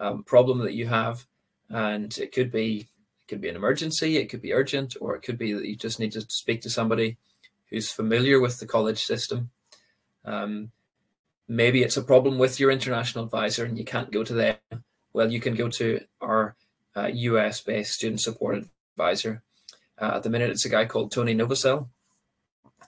um, 0.00 0.24
problem 0.24 0.58
that 0.60 0.74
you 0.74 0.86
have, 0.86 1.26
and 1.68 2.16
it 2.18 2.32
could 2.32 2.50
be 2.50 2.88
it 3.20 3.28
could 3.28 3.40
be 3.40 3.48
an 3.48 3.56
emergency, 3.56 4.16
it 4.16 4.28
could 4.28 4.42
be 4.42 4.52
urgent, 4.52 4.96
or 5.00 5.14
it 5.14 5.22
could 5.22 5.38
be 5.38 5.52
that 5.52 5.66
you 5.66 5.76
just 5.76 6.00
need 6.00 6.12
to 6.12 6.22
speak 6.22 6.62
to 6.62 6.70
somebody 6.70 7.18
who's 7.68 7.92
familiar 7.92 8.40
with 8.40 8.58
the 8.58 8.66
college 8.66 9.04
system. 9.04 9.50
Um, 10.24 10.72
maybe 11.46 11.82
it's 11.82 11.96
a 11.96 12.02
problem 12.02 12.38
with 12.38 12.58
your 12.58 12.70
international 12.70 13.24
advisor 13.24 13.64
and 13.64 13.78
you 13.78 13.84
can't 13.84 14.10
go 14.10 14.24
to 14.24 14.32
them. 14.32 14.56
Well, 15.12 15.30
you 15.30 15.40
can 15.40 15.54
go 15.54 15.68
to 15.68 16.00
our 16.20 16.56
uh, 16.96 17.10
US 17.12 17.60
based 17.60 17.92
student 17.92 18.20
support 18.20 18.64
advisor. 18.96 19.42
Uh, 20.00 20.12
at 20.14 20.22
the 20.22 20.30
minute, 20.30 20.50
it's 20.50 20.64
a 20.64 20.70
guy 20.70 20.86
called 20.86 21.12
Tony 21.12 21.34
Novosel, 21.34 21.88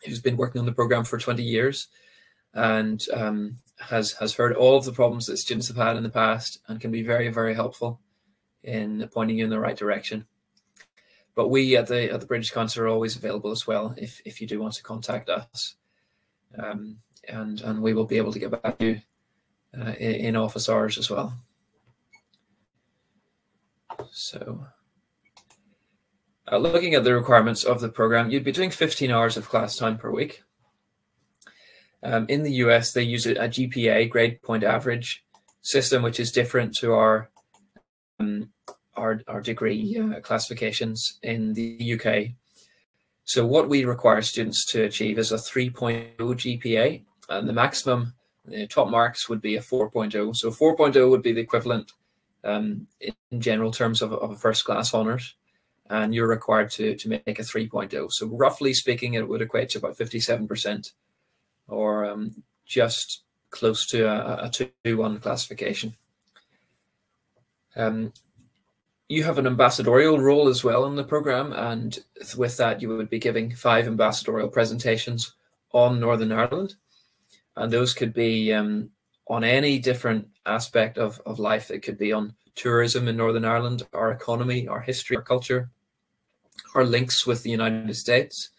who's 0.05 0.21
been 0.21 0.37
working 0.37 0.59
on 0.59 0.67
the 0.67 0.73
program 0.73 1.05
for 1.05 1.19
20 1.19 1.43
years 1.43 1.89
and 2.55 3.07
um, 3.13 3.57
has, 3.79 4.13
has 4.13 4.35
heard 4.35 4.55
all 4.55 4.77
of 4.77 4.85
the 4.85 4.93
problems 4.93 5.27
that 5.27 5.39
students 5.39 5.69
have 5.69 5.77
had 5.77 5.97
in 5.97 6.03
the 6.03 6.11
past 6.11 6.59
and 6.69 6.81
can 6.81 6.91
be 6.91 7.03
very, 7.03 7.29
very 7.29 7.55
helpful 7.55 8.01
in 8.63 9.09
pointing 9.13 9.39
you 9.39 9.45
in 9.45 9.51
the 9.51 9.59
right 9.59 9.77
direction. 9.77 10.27
But 11.35 11.49
we 11.49 11.77
at 11.77 11.87
the 11.87 12.13
at 12.13 12.21
the 12.21 12.27
British 12.27 12.51
Council 12.51 12.83
are 12.83 12.89
always 12.89 13.17
available 13.17 13.51
as 13.51 13.67
well 13.67 13.95
if, 13.97 14.21
if 14.25 14.41
you 14.41 14.47
do 14.47 14.61
want 14.61 14.75
to 14.75 14.83
contact 14.83 15.31
us. 15.31 15.77
Um, 16.59 16.99
and 17.27 17.61
and 17.63 17.83
we 17.83 17.95
will 17.95 18.05
be 18.05 18.19
able 18.19 18.33
to 18.33 18.39
get 18.39 18.63
back 18.63 18.79
to 18.79 18.85
you 18.85 19.01
uh, 19.79 19.93
in, 19.93 20.15
in 20.27 20.37
office 20.37 20.69
hours 20.69 20.99
as 20.99 21.09
well. 21.09 21.33
So, 24.11 24.67
uh, 26.53 26.59
looking 26.59 26.95
at 26.95 27.03
the 27.03 27.15
requirements 27.15 27.65
of 27.65 27.81
the 27.81 27.89
program, 27.89 28.31
you'd 28.31 28.45
be 28.45 28.53
doing 28.53 28.71
15 28.71 29.11
hours 29.11 29.37
of 29.37 29.49
class 29.49 29.77
time 29.77 29.97
per 29.97 30.11
week. 30.11 30.43
Um, 32.03 32.27
in 32.29 32.43
the 32.43 32.53
US, 32.65 32.93
they 32.93 33.03
use 33.03 33.27
a, 33.27 33.35
GPA, 33.35 34.11
grade 34.11 34.43
point 34.43 34.63
average 34.63 35.25
system, 35.63 36.03
which 36.03 36.21
is 36.21 36.31
different 36.33 36.77
to 36.79 36.93
our 36.93 37.31
um, 38.21 38.51
our, 38.95 39.23
our 39.27 39.41
degree 39.41 39.99
uh, 39.99 40.21
classifications 40.21 41.19
in 41.23 41.55
the 41.55 41.95
UK. 41.95 42.35
So 43.25 43.47
what 43.47 43.69
we 43.69 43.87
require 43.87 44.21
students 44.21 44.67
to 44.73 44.83
achieve 44.83 45.19
is 45.19 45.33
a 45.33 45.37
3.0 45.37 46.17
GPA, 46.19 47.03
and 47.31 47.49
the 47.49 47.55
maximum 47.55 48.13
the 48.45 48.67
top 48.67 48.91
marks 48.91 49.29
would 49.29 49.41
be 49.41 49.57
a 49.57 49.61
4.0. 49.61 50.37
So 50.37 50.51
4.0 50.51 51.09
would 51.09 51.23
be 51.23 51.33
the 51.33 51.41
equivalent 51.41 51.93
um, 52.45 52.89
in 53.01 53.41
general 53.41 53.71
terms 53.71 54.03
of, 54.03 54.13
of 54.13 54.33
a 54.33 54.37
first 54.37 54.65
class 54.65 54.93
honors, 54.93 55.35
and 55.93 56.15
you're 56.15 56.29
required 56.29 56.71
to, 56.73 56.97
to 56.97 57.09
make 57.09 57.39
a 57.39 57.43
3.0. 57.43 58.11
So 58.13 58.27
roughly 58.27 58.75
speaking, 58.75 59.15
it 59.15 59.29
would 59.29 59.43
equate 59.43 59.69
to 59.71 59.79
about 59.79 59.97
57% 59.97 60.93
or 61.69 62.05
um, 62.07 62.43
just 62.67 63.23
close 63.51 63.87
to 63.89 64.07
a, 64.07 64.47
a 64.47 64.49
2-1 64.85 65.21
classification. 65.21 65.95
Um, 67.77 68.13
you 69.09 69.25
have 69.25 69.39
an 69.39 69.47
ambassadorial 69.47 70.19
role 70.19 70.49
as 70.49 70.65
well 70.65 70.87
in 70.87 70.97
the 70.97 71.05
program, 71.05 71.53
and 71.53 71.99
with 72.37 72.57
that, 72.57 72.81
you 72.81 72.89
would 72.89 73.11
be 73.11 73.19
giving 73.19 73.55
five 73.55 73.87
ambassadorial 73.87 74.49
presentations 74.49 75.35
on 75.73 76.01
Northern 76.01 76.33
Ireland 76.33 76.77
and 77.57 77.73
those 77.73 77.95
could 77.95 78.13
be 78.13 78.53
um, 78.53 78.91
on 79.29 79.45
any 79.45 79.79
different 79.79 80.29
aspect 80.47 80.99
of, 80.99 81.21
of 81.27 81.39
life. 81.39 81.71
It 81.71 81.81
could 81.81 81.99
be 81.99 82.13
on 82.13 82.35
tourism 82.55 83.09
in 83.09 83.17
Northern 83.17 83.45
Ireland, 83.45 83.83
our 83.93 84.11
economy, 84.11 84.69
our 84.69 84.81
history, 84.81 85.17
our 85.17 85.23
culture, 85.23 85.71
our 86.75 86.85
links 86.85 87.27
with 87.27 87.43
the 87.43 87.51
United 87.51 87.95
States. 87.97 88.51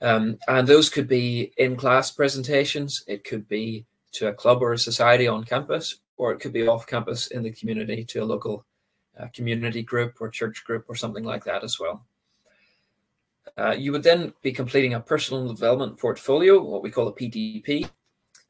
Um, 0.00 0.38
and 0.48 0.66
those 0.66 0.88
could 0.88 1.06
be 1.06 1.52
in 1.56 1.76
class 1.76 2.10
presentations, 2.10 3.04
it 3.06 3.22
could 3.24 3.48
be 3.48 3.86
to 4.12 4.28
a 4.28 4.32
club 4.32 4.62
or 4.62 4.72
a 4.72 4.78
society 4.78 5.28
on 5.28 5.44
campus, 5.44 5.96
or 6.16 6.32
it 6.32 6.40
could 6.40 6.52
be 6.52 6.66
off 6.66 6.86
campus 6.86 7.28
in 7.28 7.42
the 7.42 7.52
community 7.52 8.04
to 8.04 8.18
a 8.18 8.24
local 8.24 8.64
uh, 9.18 9.26
community 9.32 9.82
group 9.82 10.16
or 10.20 10.28
church 10.28 10.64
group 10.64 10.84
or 10.88 10.96
something 10.96 11.24
like 11.24 11.44
that 11.44 11.62
as 11.62 11.78
well. 11.78 12.04
Uh, 13.56 13.74
you 13.78 13.92
would 13.92 14.02
then 14.02 14.32
be 14.42 14.52
completing 14.52 14.94
a 14.94 15.00
personal 15.00 15.46
development 15.46 15.98
portfolio, 15.98 16.62
what 16.62 16.82
we 16.82 16.90
call 16.90 17.08
a 17.08 17.12
PDP. 17.12 17.88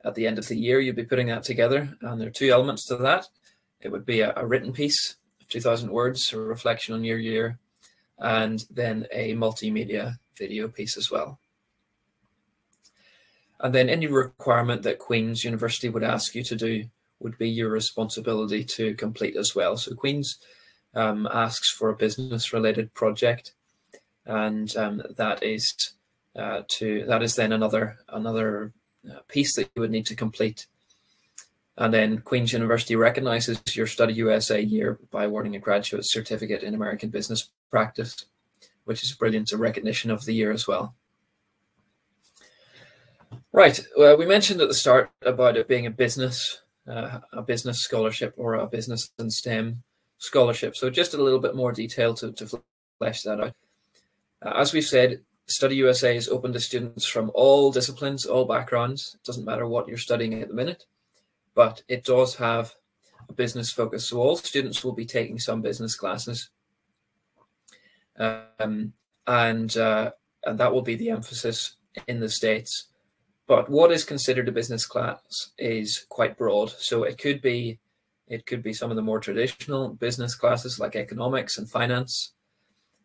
At 0.04 0.14
the 0.14 0.26
end 0.26 0.38
of 0.38 0.48
the 0.48 0.56
year, 0.56 0.80
you'd 0.80 0.96
be 0.96 1.04
putting 1.04 1.28
that 1.28 1.44
together, 1.44 1.96
and 2.02 2.20
there 2.20 2.28
are 2.28 2.32
two 2.32 2.50
elements 2.50 2.84
to 2.86 2.96
that. 2.96 3.28
It 3.80 3.90
would 3.90 4.06
be 4.06 4.20
a, 4.20 4.32
a 4.36 4.46
written 4.46 4.72
piece, 4.72 5.16
2,000 5.48 5.90
words, 5.90 6.32
a 6.32 6.38
reflection 6.38 6.94
on 6.94 7.04
your 7.04 7.18
year, 7.18 7.58
and 8.18 8.64
then 8.70 9.06
a 9.12 9.34
multimedia 9.34 10.16
video 10.36 10.68
piece 10.68 10.96
as 10.96 11.10
well. 11.10 11.38
And 13.60 13.74
then 13.74 13.88
any 13.88 14.06
requirement 14.06 14.82
that 14.82 14.98
Queen's 14.98 15.44
University 15.44 15.88
would 15.88 16.02
ask 16.02 16.34
you 16.34 16.42
to 16.44 16.56
do 16.56 16.84
would 17.20 17.38
be 17.38 17.48
your 17.48 17.70
responsibility 17.70 18.64
to 18.64 18.94
complete 18.94 19.36
as 19.36 19.54
well. 19.54 19.76
So 19.76 19.94
Queen's 19.94 20.38
um, 20.94 21.28
asks 21.32 21.70
for 21.70 21.90
a 21.90 21.96
business 21.96 22.52
related 22.52 22.92
project 22.94 23.52
and 24.26 24.76
um, 24.76 25.02
that 25.16 25.42
is 25.42 25.94
uh, 26.36 26.62
to 26.68 27.04
that 27.06 27.22
is 27.22 27.36
then 27.36 27.52
another 27.52 27.98
another 28.08 28.72
uh, 29.10 29.18
piece 29.28 29.56
that 29.56 29.70
you 29.74 29.80
would 29.80 29.90
need 29.90 30.06
to 30.06 30.16
complete. 30.16 30.66
And 31.76 31.92
then 31.92 32.18
Queen's 32.18 32.52
University 32.52 32.96
recognizes 32.96 33.60
your 33.74 33.86
Study 33.86 34.12
USA 34.14 34.60
year 34.60 34.98
by 35.10 35.24
awarding 35.24 35.56
a 35.56 35.58
graduate 35.58 36.04
certificate 36.04 36.62
in 36.62 36.74
American 36.74 37.08
business 37.08 37.48
practice, 37.72 38.26
which 38.84 39.02
is 39.02 39.12
brilliant, 39.12 39.50
a 39.50 39.56
recognition 39.56 40.12
of 40.12 40.24
the 40.24 40.34
year 40.34 40.52
as 40.52 40.68
well. 40.68 40.94
Right. 43.52 43.80
Well, 43.96 44.16
we 44.16 44.26
mentioned 44.26 44.60
at 44.60 44.68
the 44.68 44.74
start 44.74 45.10
about 45.22 45.56
it 45.56 45.66
being 45.66 45.86
a 45.86 45.90
business, 45.90 46.62
uh, 46.86 47.18
a 47.32 47.42
business 47.42 47.80
scholarship 47.80 48.34
or 48.36 48.54
a 48.54 48.66
business 48.66 49.10
and 49.18 49.32
STEM 49.32 49.82
scholarship. 50.18 50.76
So 50.76 50.88
just 50.88 51.14
a 51.14 51.22
little 51.22 51.40
bit 51.40 51.56
more 51.56 51.72
detail 51.72 52.14
to, 52.14 52.32
to 52.32 52.62
flesh 52.98 53.22
that 53.22 53.40
out. 53.40 53.54
Uh, 54.40 54.52
as 54.56 54.72
we've 54.72 54.84
said, 54.84 55.20
Study 55.46 55.76
USA 55.76 56.16
is 56.16 56.28
open 56.28 56.52
to 56.52 56.60
students 56.60 57.06
from 57.06 57.30
all 57.34 57.72
disciplines, 57.72 58.26
all 58.26 58.44
backgrounds. 58.44 59.16
It 59.16 59.24
doesn't 59.26 59.44
matter 59.44 59.66
what 59.66 59.88
you're 59.88 59.98
studying 59.98 60.40
at 60.40 60.48
the 60.48 60.54
minute, 60.54 60.84
but 61.54 61.82
it 61.88 62.04
does 62.04 62.34
have 62.36 62.74
a 63.28 63.32
business 63.32 63.70
focus. 63.70 64.08
So 64.08 64.18
all 64.18 64.36
students 64.36 64.82
will 64.82 64.92
be 64.92 65.04
taking 65.04 65.38
some 65.38 65.60
business 65.60 65.94
classes. 65.94 66.50
Um, 68.18 68.92
and, 69.26 69.76
uh, 69.76 70.12
and 70.44 70.58
that 70.58 70.72
will 70.72 70.82
be 70.82 70.96
the 70.96 71.10
emphasis 71.10 71.76
in 72.08 72.20
the 72.20 72.28
States. 72.28 72.86
But 73.46 73.68
what 73.68 73.92
is 73.92 74.04
considered 74.04 74.48
a 74.48 74.52
business 74.52 74.86
class 74.86 75.50
is 75.58 76.06
quite 76.08 76.38
broad. 76.38 76.70
So 76.70 77.02
it 77.02 77.18
could 77.18 77.42
be 77.42 77.78
it 78.28 78.46
could 78.46 78.62
be 78.62 78.72
some 78.72 78.90
of 78.90 78.96
the 78.96 79.02
more 79.02 79.20
traditional 79.20 79.90
business 79.90 80.34
classes 80.34 80.78
like 80.78 80.96
economics 80.96 81.58
and 81.58 81.68
finance 81.68 82.32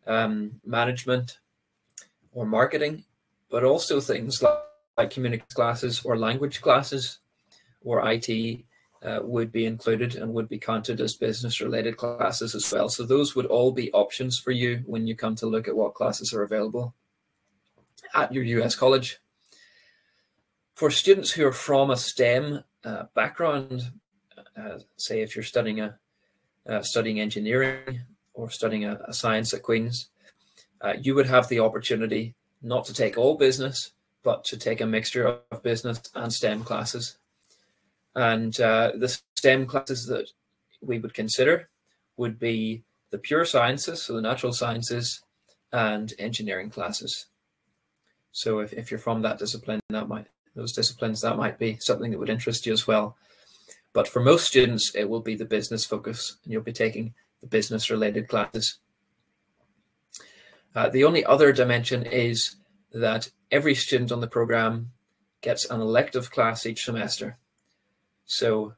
um, 0.06 0.52
management 0.64 1.38
or 2.32 2.46
marketing, 2.46 3.04
but 3.50 3.62
also 3.62 4.00
things 4.00 4.42
like, 4.42 4.56
like 4.96 5.48
classes 5.50 6.00
or 6.02 6.16
language 6.16 6.62
classes 6.62 7.18
or 7.82 8.10
IT 8.10 8.64
uh, 9.02 9.20
would 9.22 9.52
be 9.52 9.66
included 9.66 10.16
and 10.16 10.32
would 10.32 10.48
be 10.48 10.58
counted 10.58 11.00
as 11.00 11.14
business 11.14 11.60
related 11.60 11.96
classes 11.96 12.54
as 12.54 12.70
well. 12.72 12.88
So 12.88 13.04
those 13.04 13.34
would 13.34 13.46
all 13.46 13.72
be 13.72 13.92
options 13.92 14.38
for 14.38 14.50
you 14.50 14.82
when 14.86 15.06
you 15.06 15.14
come 15.14 15.36
to 15.36 15.46
look 15.46 15.68
at 15.68 15.76
what 15.76 15.94
classes 15.94 16.32
are 16.32 16.42
available 16.42 16.94
at 18.14 18.32
your 18.32 18.44
US 18.44 18.74
college. 18.74 19.18
For 20.74 20.90
students 20.90 21.30
who 21.30 21.46
are 21.46 21.52
from 21.52 21.90
a 21.90 21.96
STEM 21.96 22.64
uh, 22.84 23.04
background, 23.14 23.90
uh, 24.56 24.78
say 24.96 25.20
if 25.20 25.34
you're 25.34 25.42
studying 25.42 25.80
a 25.80 25.98
uh, 26.68 26.82
studying 26.82 27.18
engineering 27.18 28.02
or 28.34 28.50
studying 28.50 28.84
a, 28.84 29.00
a 29.06 29.12
science 29.14 29.54
at 29.54 29.62
Queen's, 29.62 30.10
uh, 30.82 30.94
you 31.00 31.14
would 31.14 31.26
have 31.26 31.48
the 31.48 31.60
opportunity 31.60 32.34
not 32.62 32.84
to 32.84 32.92
take 32.92 33.16
all 33.16 33.36
business, 33.36 33.92
but 34.22 34.44
to 34.44 34.56
take 34.56 34.80
a 34.80 34.86
mixture 34.86 35.40
of 35.50 35.62
business 35.62 36.00
and 36.14 36.32
STEM 36.32 36.64
classes. 36.64 37.16
And 38.14 38.58
uh, 38.60 38.92
the 38.96 39.08
STEM 39.36 39.66
classes 39.66 40.06
that 40.06 40.28
we 40.80 40.98
would 40.98 41.14
consider 41.14 41.68
would 42.16 42.38
be 42.38 42.82
the 43.10 43.18
pure 43.18 43.44
sciences, 43.44 44.02
so 44.02 44.14
the 44.14 44.20
natural 44.20 44.52
sciences, 44.52 45.22
and 45.72 46.12
engineering 46.18 46.70
classes. 46.70 47.26
So 48.32 48.60
if, 48.60 48.72
if 48.72 48.90
you're 48.90 49.00
from 49.00 49.22
that 49.22 49.38
discipline, 49.38 49.80
that 49.90 50.08
might 50.08 50.26
those 50.54 50.72
disciplines, 50.72 51.20
that 51.20 51.36
might 51.36 51.58
be 51.58 51.78
something 51.78 52.10
that 52.10 52.18
would 52.18 52.28
interest 52.28 52.66
you 52.66 52.72
as 52.72 52.86
well. 52.86 53.16
But 53.92 54.08
for 54.08 54.20
most 54.20 54.46
students, 54.46 54.94
it 54.94 55.08
will 55.08 55.20
be 55.20 55.36
the 55.36 55.44
business 55.44 55.84
focus, 55.84 56.36
and 56.42 56.52
you'll 56.52 56.62
be 56.62 56.72
taking 56.72 57.14
the 57.40 57.46
business 57.46 57.90
related 57.90 58.28
classes. 58.28 58.78
Uh, 60.74 60.88
the 60.88 61.04
only 61.04 61.24
other 61.24 61.52
dimension 61.52 62.04
is 62.04 62.56
that 62.92 63.30
every 63.50 63.74
student 63.74 64.12
on 64.12 64.20
the 64.20 64.26
program 64.26 64.90
gets 65.40 65.64
an 65.70 65.80
elective 65.80 66.30
class 66.30 66.66
each 66.66 66.84
semester. 66.84 67.38
So 68.28 68.74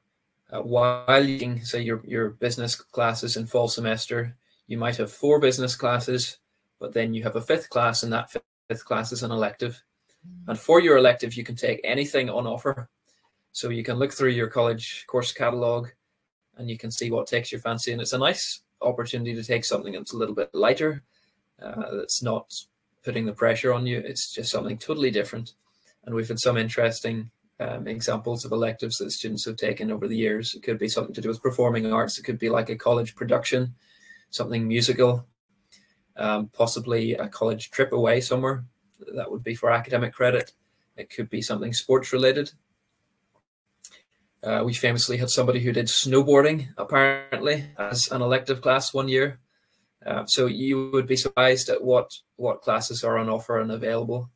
uh, 0.51 0.63
while 0.63 1.25
you 1.25 1.59
say 1.59 1.83
your, 1.83 2.01
your 2.07 2.31
business 2.31 2.77
classes 2.77 3.37
in 3.37 3.47
fall 3.47 3.69
semester, 3.69 4.37
you 4.69 4.79
might 4.79 4.97
have 4.97 5.13
four 5.13 5.41
business 5.41 5.75
classes, 5.75 6.39
but 6.79 6.95
then 6.95 7.13
you 7.13 7.25
have 7.25 7.35
a 7.35 7.41
fifth 7.41 7.69
class 7.69 8.05
and 8.05 8.13
that 8.13 8.33
fifth 8.69 8.85
class 8.85 9.13
is 9.13 9.25
an 9.25 9.33
elective. 9.33 9.83
And 10.47 10.59
for 10.59 10.81
your 10.81 10.97
elective, 10.97 11.35
you 11.35 11.43
can 11.43 11.57
take 11.57 11.81
anything 11.83 12.31
on 12.31 12.47
offer. 12.47 12.89
So 13.51 13.71
you 13.71 13.83
can 13.83 13.97
look 13.99 14.13
through 14.13 14.31
your 14.31 14.47
college 14.47 15.05
course 15.09 15.33
catalog 15.33 15.89
and 16.57 16.71
you 16.71 16.79
can 16.79 16.93
see 16.93 17.11
what 17.11 17.27
takes 17.27 17.51
your 17.51 17.61
fancy. 17.61 17.91
And 17.91 18.01
it's 18.01 18.13
a 18.13 18.19
nice 18.19 18.61
opportunity 18.81 19.35
to 19.35 19.43
take 19.43 19.65
something 19.65 19.95
that's 19.95 20.13
a 20.13 20.17
little 20.17 20.35
bit 20.35 20.55
lighter, 20.55 21.03
uh, 21.61 21.97
that's 21.97 22.23
not 22.23 22.53
putting 23.03 23.27
the 23.27 23.33
pressure 23.33 23.73
on 23.73 23.85
you. 23.85 23.99
It's 23.99 24.33
just 24.33 24.53
something 24.53 24.79
totally 24.79 25.11
different. 25.11 25.55
And 26.05 26.15
we've 26.15 26.29
had 26.29 26.39
some 26.39 26.57
interesting 26.57 27.33
um, 27.61 27.87
examples 27.87 28.44
of 28.44 28.53
electives 28.53 28.96
that 28.99 29.11
students 29.11 29.44
have 29.44 29.57
taken 29.57 29.90
over 29.90 30.09
the 30.09 30.16
years. 30.16 30.55
It 30.55 30.62
could 30.62 30.79
be 30.79 30.88
something 30.88 31.14
to 31.14 31.20
do 31.20 31.29
with 31.29 31.42
performing 31.42 31.92
arts. 31.92 32.18
It 32.18 32.23
could 32.23 32.38
be 32.38 32.49
like 32.49 32.70
a 32.70 32.77
college 32.77 33.14
production, 33.14 33.75
something 34.31 34.66
musical, 34.66 35.27
um, 36.16 36.49
possibly 36.49 37.14
a 37.14 37.29
college 37.29 37.70
trip 37.70 37.92
away 37.92 38.23
somewhere. 38.23 38.64
That 39.14 39.31
would 39.31 39.44
be 39.44 39.55
for 39.55 39.70
academic 39.70 40.14
credit. 40.14 40.53
It 40.96 41.11
could 41.11 41.29
be 41.29 41.42
something 41.42 41.73
sports 41.75 42.12
related. 42.12 42.51
Uh, 44.42 44.62
we 44.64 44.73
famously 44.73 45.18
had 45.18 45.29
somebody 45.29 45.61
who 45.61 45.73
did 45.73 45.87
snowboarding 45.87 46.68
apparently 46.79 47.66
as 47.79 48.11
an 48.11 48.23
elective 48.23 48.62
class 48.62 48.94
one 48.94 49.09
year. 49.09 49.38
Uh, 50.05 50.25
so 50.25 50.46
you 50.46 50.90
would 50.94 51.07
be 51.07 51.16
surprised 51.16 51.68
at 51.68 51.85
what 51.85 52.11
what 52.37 52.62
classes 52.62 53.05
are 53.05 53.18
on 53.18 53.29
offer 53.29 53.61
and 53.61 53.70
available, 53.70 54.31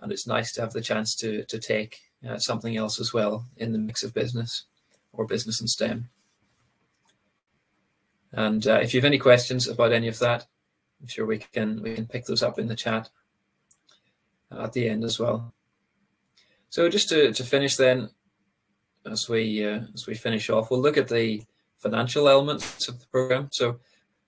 and 0.00 0.10
it's 0.10 0.26
nice 0.26 0.52
to 0.52 0.62
have 0.62 0.72
the 0.72 0.80
chance 0.80 1.14
to 1.14 1.44
to 1.44 1.58
take 1.58 2.00
uh, 2.28 2.38
something 2.38 2.76
else 2.76 3.00
as 3.00 3.12
well 3.12 3.46
in 3.56 3.72
the 3.72 3.78
mix 3.78 4.02
of 4.02 4.14
business 4.14 4.64
or 5.12 5.26
business 5.26 5.60
and 5.60 5.68
STEM. 5.68 6.08
And 8.32 8.66
uh, 8.66 8.80
if 8.82 8.92
you 8.92 9.00
have 9.00 9.06
any 9.06 9.18
questions 9.18 9.68
about 9.68 9.92
any 9.92 10.08
of 10.08 10.18
that, 10.18 10.46
I'm 11.00 11.08
sure 11.08 11.26
we 11.26 11.38
can 11.38 11.82
we 11.82 11.94
can 11.94 12.06
pick 12.06 12.24
those 12.24 12.42
up 12.42 12.58
in 12.58 12.66
the 12.66 12.74
chat 12.74 13.10
at 14.50 14.72
the 14.72 14.88
end 14.88 15.04
as 15.04 15.18
well. 15.18 15.52
So 16.70 16.88
just 16.88 17.08
to, 17.10 17.32
to 17.32 17.44
finish 17.44 17.76
then, 17.76 18.10
as 19.06 19.28
we 19.28 19.64
uh, 19.64 19.80
as 19.94 20.06
we 20.06 20.14
finish 20.14 20.50
off, 20.50 20.70
we'll 20.70 20.80
look 20.80 20.96
at 20.96 21.08
the 21.08 21.42
financial 21.78 22.28
elements 22.28 22.88
of 22.88 22.98
the 22.98 23.06
program. 23.06 23.48
So, 23.52 23.78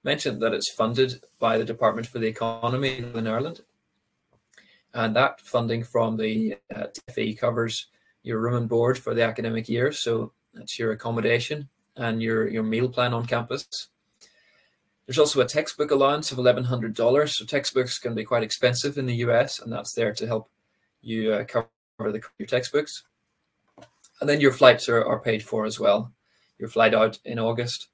mentioned 0.05 0.41
that 0.43 0.55
it's 0.55 0.71
funded 0.71 1.21
by 1.41 1.59
the 1.59 1.65
Department 1.65 2.07
for 2.07 2.21
the 2.21 2.29
Economy 2.29 2.99
in 2.99 3.27
Ireland, 3.27 3.63
and 4.97 5.15
that 5.15 5.41
funding 5.43 5.85
from 5.85 6.17
the 6.17 6.57
uh, 6.75 6.87
DFE 7.11 7.39
covers 7.39 7.89
your 8.23 8.41
room 8.41 8.55
and 8.55 8.69
board 8.69 8.99
for 8.99 9.15
the 9.15 9.23
academic 9.23 9.69
year. 9.69 9.93
So 9.93 10.33
that's 10.55 10.79
your 10.79 10.93
accommodation 10.93 11.69
and 11.97 12.23
your 12.23 12.49
your 12.49 12.63
meal 12.63 12.89
plan 12.89 13.13
on 13.13 13.27
campus. 13.27 13.67
There's 15.05 15.19
also 15.19 15.41
a 15.41 15.47
textbook 15.47 15.93
allowance 15.93 16.33
of 16.33 16.39
$1,100. 16.39 17.29
So 17.29 17.45
textbooks 17.45 17.99
can 17.99 18.15
be 18.15 18.25
quite 18.25 18.43
expensive 18.43 18.99
in 18.99 19.07
the 19.07 19.17
US, 19.27 19.61
and 19.61 19.73
that's 19.73 19.93
there 19.93 20.13
to 20.15 20.27
help 20.27 20.49
you 21.01 21.33
uh, 21.33 21.45
cover 21.45 21.69
the, 21.99 22.23
your 22.39 22.49
textbooks. 22.49 23.05
And 24.21 24.29
then 24.29 24.41
your 24.41 24.51
flights 24.51 24.89
are, 24.89 25.05
are 25.05 25.21
paid 25.21 25.45
for 25.45 25.67
as 25.67 25.79
well. 25.79 26.13
Your 26.59 26.71
flight 26.71 26.95
out 26.95 27.19
in 27.25 27.39
August, 27.39 27.89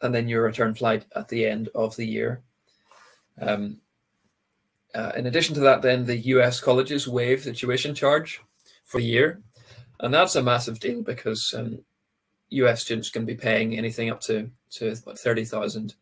and 0.00 0.14
then 0.14 0.28
your 0.28 0.44
return 0.44 0.74
flight 0.74 1.04
at 1.14 1.28
the 1.28 1.44
end 1.44 1.68
of 1.74 1.96
the 1.96 2.06
year. 2.06 2.42
Um, 3.40 3.80
uh, 4.94 5.12
in 5.16 5.26
addition 5.26 5.54
to 5.54 5.60
that, 5.60 5.82
then 5.82 6.06
the 6.06 6.16
US 6.16 6.60
colleges 6.60 7.06
waive 7.06 7.44
the 7.44 7.52
tuition 7.52 7.94
charge 7.94 8.40
for 8.84 8.98
a 8.98 9.02
year. 9.02 9.42
And 10.00 10.12
that's 10.14 10.36
a 10.36 10.42
massive 10.42 10.80
deal 10.80 11.02
because 11.02 11.54
um, 11.56 11.80
US 12.50 12.82
students 12.82 13.10
can 13.10 13.24
be 13.24 13.34
paying 13.34 13.76
anything 13.76 14.10
up 14.10 14.20
to, 14.22 14.50
to 14.72 14.92
about 14.92 15.18
30,000 15.18 15.94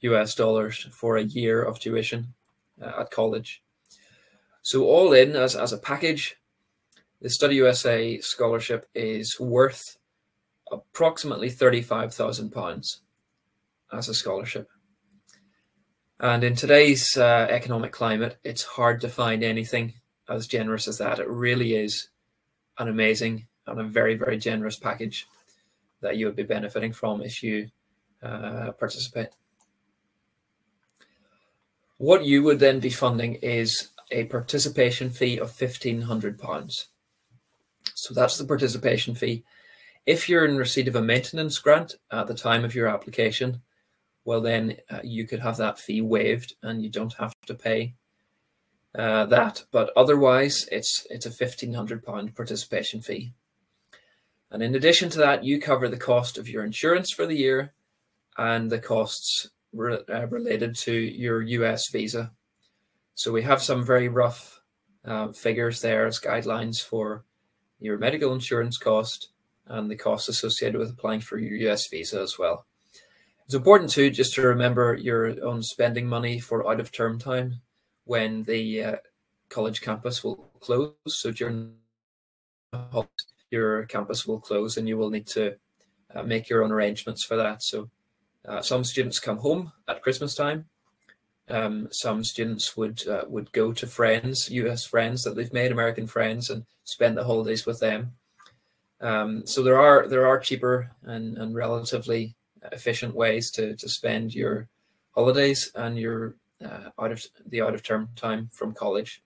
US 0.00 0.34
dollars 0.34 0.88
for 0.90 1.16
a 1.16 1.22
year 1.22 1.62
of 1.62 1.78
tuition 1.78 2.34
uh, 2.80 3.00
at 3.00 3.10
college. 3.10 3.62
So 4.62 4.84
all 4.84 5.12
in 5.12 5.36
as, 5.36 5.56
as 5.56 5.72
a 5.72 5.78
package, 5.78 6.36
the 7.20 7.30
Study 7.30 7.56
USA 7.56 8.20
scholarship 8.20 8.88
is 8.94 9.38
worth 9.38 9.98
approximately 10.70 11.50
£35,000 11.50 12.98
as 13.92 14.08
a 14.08 14.14
scholarship. 14.14 14.68
And 16.22 16.44
in 16.44 16.54
today's 16.54 17.16
uh, 17.16 17.48
economic 17.50 17.90
climate, 17.90 18.38
it's 18.44 18.62
hard 18.62 19.00
to 19.00 19.08
find 19.08 19.42
anything 19.42 19.94
as 20.28 20.46
generous 20.46 20.86
as 20.86 20.98
that. 20.98 21.18
It 21.18 21.28
really 21.28 21.74
is 21.74 22.10
an 22.78 22.86
amazing 22.86 23.48
and 23.66 23.80
a 23.80 23.84
very, 23.84 24.14
very 24.14 24.38
generous 24.38 24.76
package 24.76 25.26
that 26.00 26.16
you 26.16 26.26
would 26.26 26.36
be 26.36 26.44
benefiting 26.44 26.92
from 26.92 27.22
if 27.22 27.42
you 27.42 27.70
uh, 28.22 28.70
participate. 28.78 29.30
What 31.98 32.24
you 32.24 32.44
would 32.44 32.60
then 32.60 32.78
be 32.78 32.90
funding 32.90 33.34
is 33.42 33.88
a 34.12 34.24
participation 34.26 35.10
fee 35.10 35.38
of 35.38 35.50
£1,500. 35.50 36.84
So 37.94 38.14
that's 38.14 38.38
the 38.38 38.44
participation 38.44 39.16
fee. 39.16 39.42
If 40.06 40.28
you're 40.28 40.44
in 40.44 40.56
receipt 40.56 40.86
of 40.86 40.94
a 40.94 41.02
maintenance 41.02 41.58
grant 41.58 41.96
at 42.12 42.28
the 42.28 42.34
time 42.34 42.64
of 42.64 42.76
your 42.76 42.86
application, 42.86 43.62
well, 44.24 44.40
then 44.40 44.76
uh, 44.90 45.00
you 45.02 45.26
could 45.26 45.40
have 45.40 45.56
that 45.56 45.78
fee 45.78 46.00
waived 46.00 46.54
and 46.62 46.82
you 46.82 46.88
don't 46.88 47.14
have 47.14 47.34
to 47.46 47.54
pay 47.54 47.94
uh, 48.94 49.26
that. 49.26 49.64
But 49.70 49.90
otherwise, 49.96 50.68
it's 50.70 51.06
it's 51.10 51.26
a 51.26 51.30
£1,500 51.30 52.34
participation 52.34 53.00
fee. 53.00 53.32
And 54.50 54.62
in 54.62 54.74
addition 54.74 55.08
to 55.10 55.18
that, 55.18 55.44
you 55.44 55.60
cover 55.60 55.88
the 55.88 55.96
cost 55.96 56.38
of 56.38 56.48
your 56.48 56.64
insurance 56.64 57.10
for 57.10 57.26
the 57.26 57.36
year 57.36 57.72
and 58.36 58.70
the 58.70 58.78
costs 58.78 59.48
re 59.72 59.98
uh, 60.08 60.26
related 60.28 60.76
to 60.76 60.92
your 60.92 61.42
US 61.42 61.90
visa. 61.90 62.32
So 63.14 63.32
we 63.32 63.42
have 63.42 63.62
some 63.62 63.84
very 63.84 64.08
rough 64.08 64.60
uh, 65.04 65.32
figures 65.32 65.80
there 65.80 66.06
as 66.06 66.20
guidelines 66.20 66.82
for 66.82 67.24
your 67.80 67.98
medical 67.98 68.32
insurance 68.32 68.78
cost 68.78 69.30
and 69.66 69.90
the 69.90 69.96
costs 69.96 70.28
associated 70.28 70.78
with 70.78 70.90
applying 70.90 71.20
for 71.20 71.38
your 71.38 71.70
US 71.70 71.88
visa 71.88 72.20
as 72.20 72.38
well. 72.38 72.66
It's 73.46 73.54
important 73.54 73.90
too 73.90 74.10
just 74.10 74.34
to 74.34 74.42
remember 74.42 74.94
your 74.94 75.44
own 75.44 75.62
spending 75.62 76.06
money 76.06 76.38
for 76.38 76.68
out 76.70 76.80
of 76.80 76.92
term 76.92 77.18
time 77.18 77.60
when 78.04 78.42
the 78.44 78.84
uh, 78.84 78.96
college 79.48 79.80
campus 79.80 80.24
will 80.24 80.36
close. 80.60 80.94
So 81.06 81.30
during 81.30 81.74
your 83.50 83.84
campus 83.84 84.26
will 84.26 84.40
close 84.40 84.76
and 84.76 84.88
you 84.88 84.96
will 84.96 85.10
need 85.10 85.26
to 85.28 85.56
uh, 86.14 86.22
make 86.22 86.48
your 86.48 86.64
own 86.64 86.72
arrangements 86.72 87.24
for 87.24 87.36
that. 87.36 87.62
So 87.62 87.90
uh, 88.46 88.62
some 88.62 88.84
students 88.84 89.20
come 89.20 89.38
home 89.38 89.72
at 89.88 90.02
Christmas 90.02 90.34
time. 90.34 90.66
Um, 91.48 91.88
some 91.90 92.24
students 92.24 92.76
would 92.76 93.06
uh, 93.06 93.24
would 93.28 93.52
go 93.52 93.72
to 93.72 93.86
friends, 93.86 94.48
U.S. 94.50 94.86
friends 94.86 95.24
that 95.24 95.36
they've 95.36 95.52
made, 95.52 95.72
American 95.72 96.06
friends, 96.06 96.50
and 96.50 96.64
spend 96.84 97.16
the 97.16 97.24
holidays 97.24 97.66
with 97.66 97.80
them. 97.80 98.12
Um, 99.00 99.44
so 99.46 99.62
there 99.62 99.78
are 99.78 100.06
there 100.06 100.26
are 100.26 100.38
cheaper 100.38 100.92
and, 101.02 101.36
and 101.36 101.54
relatively 101.54 102.36
efficient 102.70 103.14
ways 103.14 103.50
to 103.52 103.74
to 103.76 103.88
spend 103.88 104.34
your 104.34 104.68
holidays 105.14 105.70
and 105.74 105.98
your 105.98 106.36
uh, 106.64 106.90
out 106.98 107.12
of 107.12 107.24
the 107.46 107.62
out 107.62 107.74
of 107.74 107.82
term 107.82 108.08
time 108.16 108.48
from 108.52 108.72
college. 108.72 109.22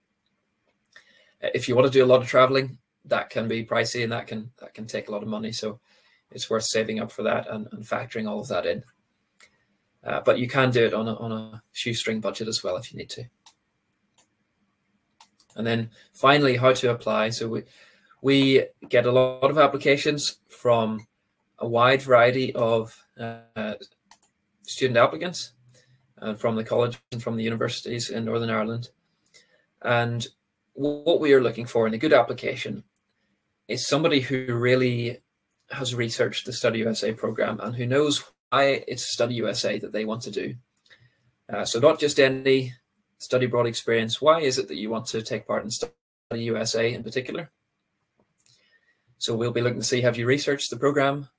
If 1.41 1.67
you 1.67 1.75
want 1.75 1.85
to 1.85 1.93
do 1.93 2.03
a 2.03 2.07
lot 2.07 2.21
of 2.21 2.27
traveling, 2.27 2.77
that 3.05 3.29
can 3.29 3.47
be 3.47 3.63
pricey 3.63 4.03
and 4.03 4.11
that 4.11 4.27
can 4.27 4.51
that 4.59 4.73
can 4.73 4.87
take 4.87 5.07
a 5.07 5.11
lot 5.11 5.23
of 5.23 5.29
money. 5.29 5.51
So 5.51 5.79
it's 6.31 6.49
worth 6.49 6.63
saving 6.63 6.99
up 6.99 7.11
for 7.11 7.23
that 7.23 7.47
and, 7.49 7.67
and 7.71 7.83
factoring 7.83 8.27
all 8.27 8.39
of 8.39 8.47
that 8.49 8.65
in. 8.65 8.83
Uh, 10.03 10.21
but 10.21 10.39
you 10.39 10.47
can 10.47 10.71
do 10.71 10.85
it 10.85 10.93
on 10.93 11.07
a, 11.07 11.15
on 11.15 11.31
a 11.31 11.61
shoestring 11.73 12.21
budget 12.21 12.47
as 12.47 12.63
well 12.63 12.77
if 12.77 12.91
you 12.91 12.97
need 12.97 13.09
to. 13.09 13.23
And 15.55 15.65
then 15.65 15.89
finally, 16.13 16.55
how 16.55 16.73
to 16.73 16.91
apply. 16.91 17.31
So 17.31 17.47
we, 17.47 17.63
we 18.21 18.65
get 18.89 19.05
a 19.05 19.11
lot 19.11 19.49
of 19.49 19.57
applications 19.57 20.37
from 20.49 21.07
a 21.59 21.67
wide 21.67 22.01
variety 22.01 22.53
of 22.53 23.03
uh, 23.19 23.73
student 24.63 24.97
applicants 24.97 25.53
uh, 26.21 26.33
from 26.33 26.55
the 26.55 26.63
college 26.63 26.99
and 27.11 27.21
from 27.21 27.37
the 27.37 27.43
universities 27.43 28.09
in 28.09 28.25
Northern 28.25 28.49
Ireland. 28.49 28.89
And 29.81 30.25
what 30.73 31.19
we 31.19 31.33
are 31.33 31.41
looking 31.41 31.65
for 31.65 31.87
in 31.87 31.93
a 31.93 31.97
good 31.97 32.13
application 32.13 32.83
is 33.67 33.87
somebody 33.87 34.19
who 34.21 34.53
really 34.53 35.21
has 35.71 35.93
researched 35.93 36.45
the 36.45 36.53
Study 36.53 36.79
USA 36.79 37.13
program 37.13 37.59
and 37.59 37.75
who 37.75 37.85
knows 37.85 38.23
why 38.49 38.83
it's 38.87 39.11
Study 39.11 39.35
USA 39.35 39.79
that 39.79 39.91
they 39.91 40.05
want 40.05 40.21
to 40.23 40.31
do. 40.31 40.55
Uh, 41.51 41.65
so 41.65 41.79
not 41.79 41.99
just 41.99 42.19
any 42.19 42.73
study 43.19 43.45
abroad 43.45 43.67
experience. 43.67 44.21
Why 44.21 44.41
is 44.41 44.57
it 44.57 44.67
that 44.67 44.77
you 44.77 44.89
want 44.89 45.07
to 45.07 45.21
take 45.21 45.47
part 45.47 45.63
in 45.63 45.71
Study 45.71 45.93
USA 46.31 46.93
in 46.93 47.03
particular? 47.03 47.49
So 49.17 49.35
we'll 49.35 49.51
be 49.51 49.61
looking 49.61 49.79
to 49.79 49.85
see, 49.85 50.01
have 50.01 50.17
you 50.17 50.25
researched 50.25 50.69
the 50.69 50.77
program? 50.77 51.29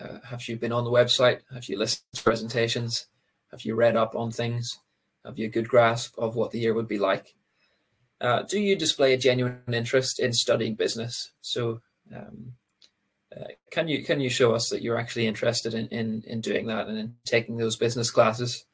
Uh, 0.00 0.18
have 0.24 0.46
you 0.48 0.56
been 0.56 0.72
on 0.72 0.84
the 0.84 0.90
website? 0.90 1.40
Have 1.52 1.68
you 1.68 1.78
listened 1.78 2.04
to 2.14 2.22
presentations? 2.22 3.06
Have 3.50 3.62
you 3.62 3.74
read 3.74 3.96
up 3.96 4.14
on 4.14 4.30
things? 4.30 4.80
Have 5.24 5.38
you 5.38 5.46
a 5.46 5.50
good 5.50 5.68
grasp 5.68 6.18
of 6.18 6.36
what 6.36 6.50
the 6.50 6.58
year 6.58 6.74
would 6.74 6.88
be 6.88 6.98
like? 6.98 7.34
Uh, 8.20 8.42
do 8.42 8.60
you 8.60 8.76
display 8.76 9.12
a 9.12 9.18
genuine 9.18 9.60
interest 9.72 10.20
in 10.20 10.32
studying 10.32 10.74
business? 10.74 11.32
So 11.40 11.80
um, 12.14 12.52
uh, 13.34 13.44
can 13.70 13.88
you 13.88 14.04
can 14.04 14.20
you 14.20 14.30
show 14.30 14.54
us 14.54 14.68
that 14.70 14.82
you're 14.82 14.98
actually 14.98 15.26
interested 15.26 15.74
in, 15.74 15.88
in, 15.88 16.22
in 16.26 16.40
doing 16.40 16.66
that 16.66 16.88
and 16.88 16.98
in 16.98 17.14
taking 17.24 17.56
those 17.56 17.76
business 17.76 18.10
classes 18.10 18.64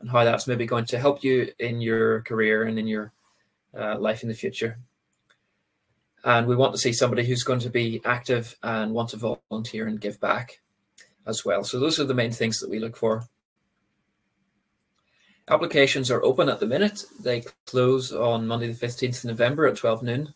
and 0.00 0.10
how 0.10 0.24
that's 0.24 0.46
maybe 0.46 0.66
going 0.66 0.84
to 0.86 0.98
help 0.98 1.24
you 1.24 1.52
in 1.58 1.80
your 1.80 2.22
career 2.22 2.64
and 2.64 2.78
in 2.78 2.86
your 2.86 3.12
uh, 3.76 3.98
life 3.98 4.22
in 4.22 4.28
the 4.28 4.34
future? 4.34 4.78
And 6.26 6.48
we 6.48 6.56
want 6.56 6.74
to 6.74 6.78
see 6.78 6.92
somebody 6.92 7.24
who's 7.24 7.44
going 7.44 7.60
to 7.60 7.70
be 7.70 8.02
active 8.04 8.58
and 8.60 8.92
want 8.92 9.10
to 9.10 9.38
volunteer 9.48 9.86
and 9.86 10.00
give 10.00 10.20
back 10.20 10.60
as 11.24 11.44
well. 11.44 11.62
So 11.62 11.78
those 11.78 12.00
are 12.00 12.04
the 12.04 12.14
main 12.14 12.32
things 12.32 12.58
that 12.58 12.68
we 12.68 12.80
look 12.80 12.96
for. 12.96 13.28
Applications 15.48 16.10
are 16.10 16.24
open 16.24 16.48
at 16.48 16.58
the 16.58 16.66
minute. 16.66 17.04
They 17.22 17.44
close 17.64 18.12
on 18.12 18.48
Monday, 18.48 18.66
the 18.66 18.86
15th 18.86 19.18
of 19.18 19.24
November 19.26 19.68
at 19.68 19.76
12 19.76 20.02
noon. 20.02 20.34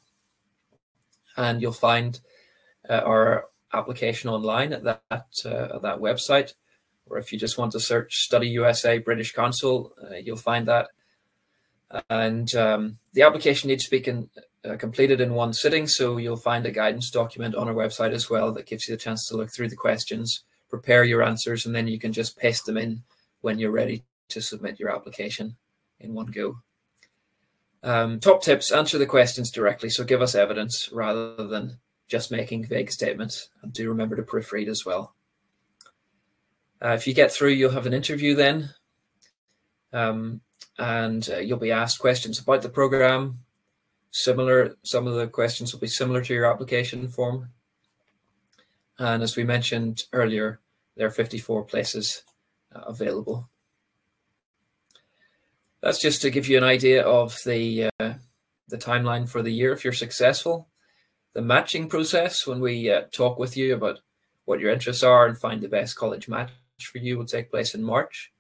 And 1.37 1.61
you'll 1.61 1.73
find 1.73 2.21
uh, 2.89 3.03
our 3.05 3.47
application 3.73 4.31
online 4.31 4.73
at 4.73 4.85
that, 4.85 5.25
uh, 5.45 5.75
at 5.75 5.83
that 5.83 5.99
website. 5.99 6.55
Or 7.07 7.19
if 7.19 7.33
you 7.33 7.39
just 7.41 7.59
want 7.59 7.73
to 7.73 7.81
search 7.81 8.15
Study 8.15 8.47
USA 8.51 8.99
British 8.99 9.33
Council, 9.33 9.93
uh, 10.01 10.15
you'll 10.15 10.37
find 10.37 10.69
that. 10.69 10.87
And 12.09 12.55
um, 12.55 12.99
the 13.13 13.23
application 13.23 13.67
needs 13.67 13.87
to 13.87 13.91
be 13.91 13.99
uh, 14.69 14.77
completed 14.77 15.21
in 15.21 15.35
one 15.35 15.53
sitting. 15.53 15.87
So 15.87 16.17
you'll 16.17 16.37
find 16.37 16.67
a 16.67 16.71
guidance 16.71 17.11
document 17.11 17.55
on 17.55 17.69
our 17.69 17.75
website 17.75 18.13
as 18.13 18.29
well 18.29 18.53
that 18.53 18.67
gives 18.67 18.89
you 18.89 18.95
the 18.95 19.03
chance 19.03 19.27
to 19.29 19.37
look 19.37 19.51
through 19.53 19.69
the 19.69 19.77
questions, 19.77 20.45
prepare 20.69 21.05
your 21.05 21.23
answers, 21.23 21.67
and 21.67 21.75
then 21.75 21.89
you 21.89 21.99
can 21.99 22.13
just 22.13 22.37
paste 22.37 22.67
them 22.67 22.77
in 22.77 23.03
when 23.41 23.59
you're 23.59 23.71
ready 23.71 24.05
to 24.29 24.41
submit 24.41 24.79
your 24.79 24.95
application 24.95 25.57
in 25.99 26.15
one 26.15 26.27
go. 26.27 26.59
Um, 27.83 28.21
top 28.21 28.43
tips, 28.43 28.71
answer 28.71 28.99
the 28.99 29.07
questions 29.07 29.51
directly. 29.51 29.89
So 29.89 30.05
give 30.05 30.23
us 30.23 30.35
evidence 30.35 30.91
rather 30.93 31.47
than 31.47 31.79
just 32.09 32.31
making 32.31 32.67
vague 32.67 32.91
statements. 32.91 33.49
And 33.63 33.73
do 33.73 33.89
remember 33.89 34.17
to 34.17 34.23
proofread 34.23 34.69
as 34.69 34.85
well. 34.85 35.15
Uh, 36.83 36.91
if 36.91 37.07
you 37.07 37.15
get 37.15 37.33
through, 37.33 37.51
you'll 37.51 37.71
have 37.71 37.87
an 37.87 37.95
interview 37.95 38.35
then. 38.35 38.71
Um, 39.93 40.41
and 40.79 41.29
uh, 41.31 41.39
you'll 41.39 41.59
be 41.59 41.73
asked 41.73 41.99
questions 41.99 42.39
about 42.39 42.63
the 42.63 42.69
program, 42.69 43.41
similar 44.11 44.77
some 44.83 45.07
of 45.07 45.15
the 45.15 45.27
questions 45.27 45.73
will 45.73 45.81
be 45.81 45.87
similar 45.87 46.23
to 46.23 46.35
your 46.35 46.51
application 46.51 47.09
form. 47.09 47.51
And 48.99 49.23
as 49.23 49.37
we 49.37 49.45
mentioned 49.45 50.05
earlier 50.13 50.61
there 50.97 51.07
are 51.07 51.11
54 51.11 51.65
places 51.65 52.23
uh, 52.75 52.81
available. 52.81 53.49
That's 55.83 56.01
just 56.01 56.21
to 56.23 56.31
give 56.31 56.49
you 56.49 56.59
an 56.59 56.65
idea 56.65 57.03
of 57.03 57.39
the 57.45 57.91
uh, 57.99 58.15
the 58.69 58.79
timeline 58.79 59.29
for 59.29 59.43
the 59.43 59.53
year 59.53 59.73
if 59.73 59.85
you're 59.85 59.93
successful. 59.93 60.69
The 61.33 61.43
matching 61.43 61.89
process 61.89 62.47
when 62.47 62.61
we 62.61 62.91
uh, 62.91 63.03
talk 63.13 63.39
with 63.39 63.57
you 63.57 63.75
about 63.75 64.01
what 64.45 64.61
your 64.61 64.73
interests 64.73 65.03
are 65.03 65.27
and 65.27 65.39
find 65.39 65.61
the 65.61 65.69
best 65.69 65.97
college 65.97 66.29
match 66.29 66.51
for 66.81 66.99
you 66.99 67.17
will 67.17 67.27
take 67.27 67.51
place 67.51 67.75
in 67.75 67.83
march. 67.83 68.33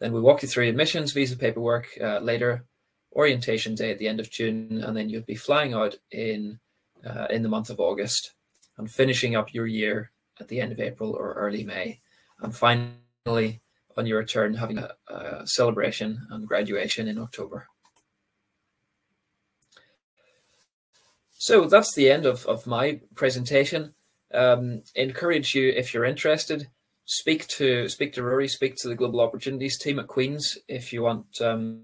Then 0.00 0.12
we 0.12 0.20
walk 0.20 0.42
you 0.42 0.48
through 0.48 0.68
admissions 0.68 1.12
visa 1.12 1.36
paperwork 1.36 1.88
uh, 2.00 2.18
later 2.18 2.64
orientation 3.12 3.74
day 3.74 3.90
at 3.90 3.98
the 3.98 4.08
end 4.08 4.20
of 4.20 4.30
June, 4.30 4.82
and 4.84 4.96
then 4.96 5.08
you'd 5.08 5.26
be 5.26 5.34
flying 5.34 5.74
out 5.74 5.96
in 6.12 6.58
uh, 7.04 7.26
in 7.30 7.42
the 7.42 7.48
month 7.48 7.70
of 7.70 7.80
August 7.80 8.32
and 8.78 8.90
finishing 8.90 9.36
up 9.36 9.54
your 9.54 9.66
year 9.66 10.10
at 10.38 10.48
the 10.48 10.60
end 10.60 10.72
of 10.72 10.80
April 10.80 11.12
or 11.12 11.32
early 11.32 11.64
May, 11.64 12.00
and 12.40 12.54
finally 12.54 13.60
on 13.96 14.06
your 14.06 14.18
return 14.18 14.54
having 14.54 14.78
a, 14.78 14.90
a 15.08 15.46
celebration 15.46 16.26
and 16.30 16.46
graduation 16.46 17.08
in 17.08 17.18
October. 17.18 17.66
So 21.36 21.64
that's 21.64 21.94
the 21.94 22.10
end 22.10 22.26
of, 22.26 22.44
of 22.46 22.66
my 22.66 23.00
presentation. 23.14 23.94
Um, 24.32 24.82
encourage 24.94 25.54
you 25.54 25.70
if 25.70 25.92
you're 25.92 26.04
interested, 26.04 26.68
speak 27.06 27.48
to 27.48 27.88
speak 27.88 28.12
to 28.12 28.22
Rory, 28.22 28.46
speak 28.46 28.76
to 28.76 28.88
the 28.88 28.94
Global 28.94 29.20
Opportunities 29.20 29.78
team 29.78 29.98
at 29.98 30.06
Queen's 30.06 30.58
if 30.68 30.92
you 30.92 31.02
want 31.02 31.40
um, 31.40 31.82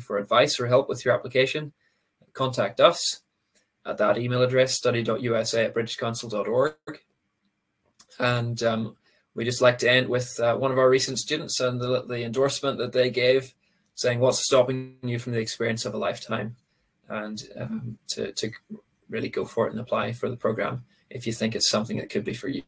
for 0.00 0.18
advice 0.18 0.58
or 0.58 0.66
help 0.66 0.88
with 0.88 1.04
your 1.04 1.14
application, 1.14 1.72
contact 2.32 2.80
us 2.80 3.20
at 3.84 3.98
that 3.98 4.18
email 4.18 4.42
address, 4.42 4.74
study.usa 4.74 5.66
at 5.66 5.74
britishcouncil.org. 5.74 6.74
And 8.18 8.62
um, 8.62 8.96
we 9.34 9.44
just 9.44 9.62
like 9.62 9.78
to 9.78 9.90
end 9.90 10.08
with 10.08 10.38
uh, 10.40 10.56
one 10.56 10.70
of 10.70 10.78
our 10.78 10.88
recent 10.88 11.18
students 11.18 11.60
and 11.60 11.80
the, 11.80 12.02
the 12.02 12.24
endorsement 12.24 12.78
that 12.78 12.92
they 12.92 13.10
gave, 13.10 13.54
saying, 13.94 14.20
"What's 14.20 14.44
stopping 14.44 14.96
you 15.02 15.18
from 15.18 15.32
the 15.32 15.40
experience 15.40 15.84
of 15.84 15.94
a 15.94 15.98
lifetime?" 15.98 16.56
And 17.08 17.42
um, 17.58 17.98
to 18.08 18.32
to 18.32 18.50
really 19.08 19.30
go 19.30 19.44
for 19.44 19.66
it 19.66 19.72
and 19.72 19.80
apply 19.80 20.12
for 20.12 20.28
the 20.28 20.36
program 20.36 20.84
if 21.10 21.26
you 21.26 21.32
think 21.32 21.54
it's 21.54 21.68
something 21.68 21.98
that 21.98 22.10
could 22.10 22.24
be 22.24 22.34
for 22.34 22.48
you. 22.48 22.62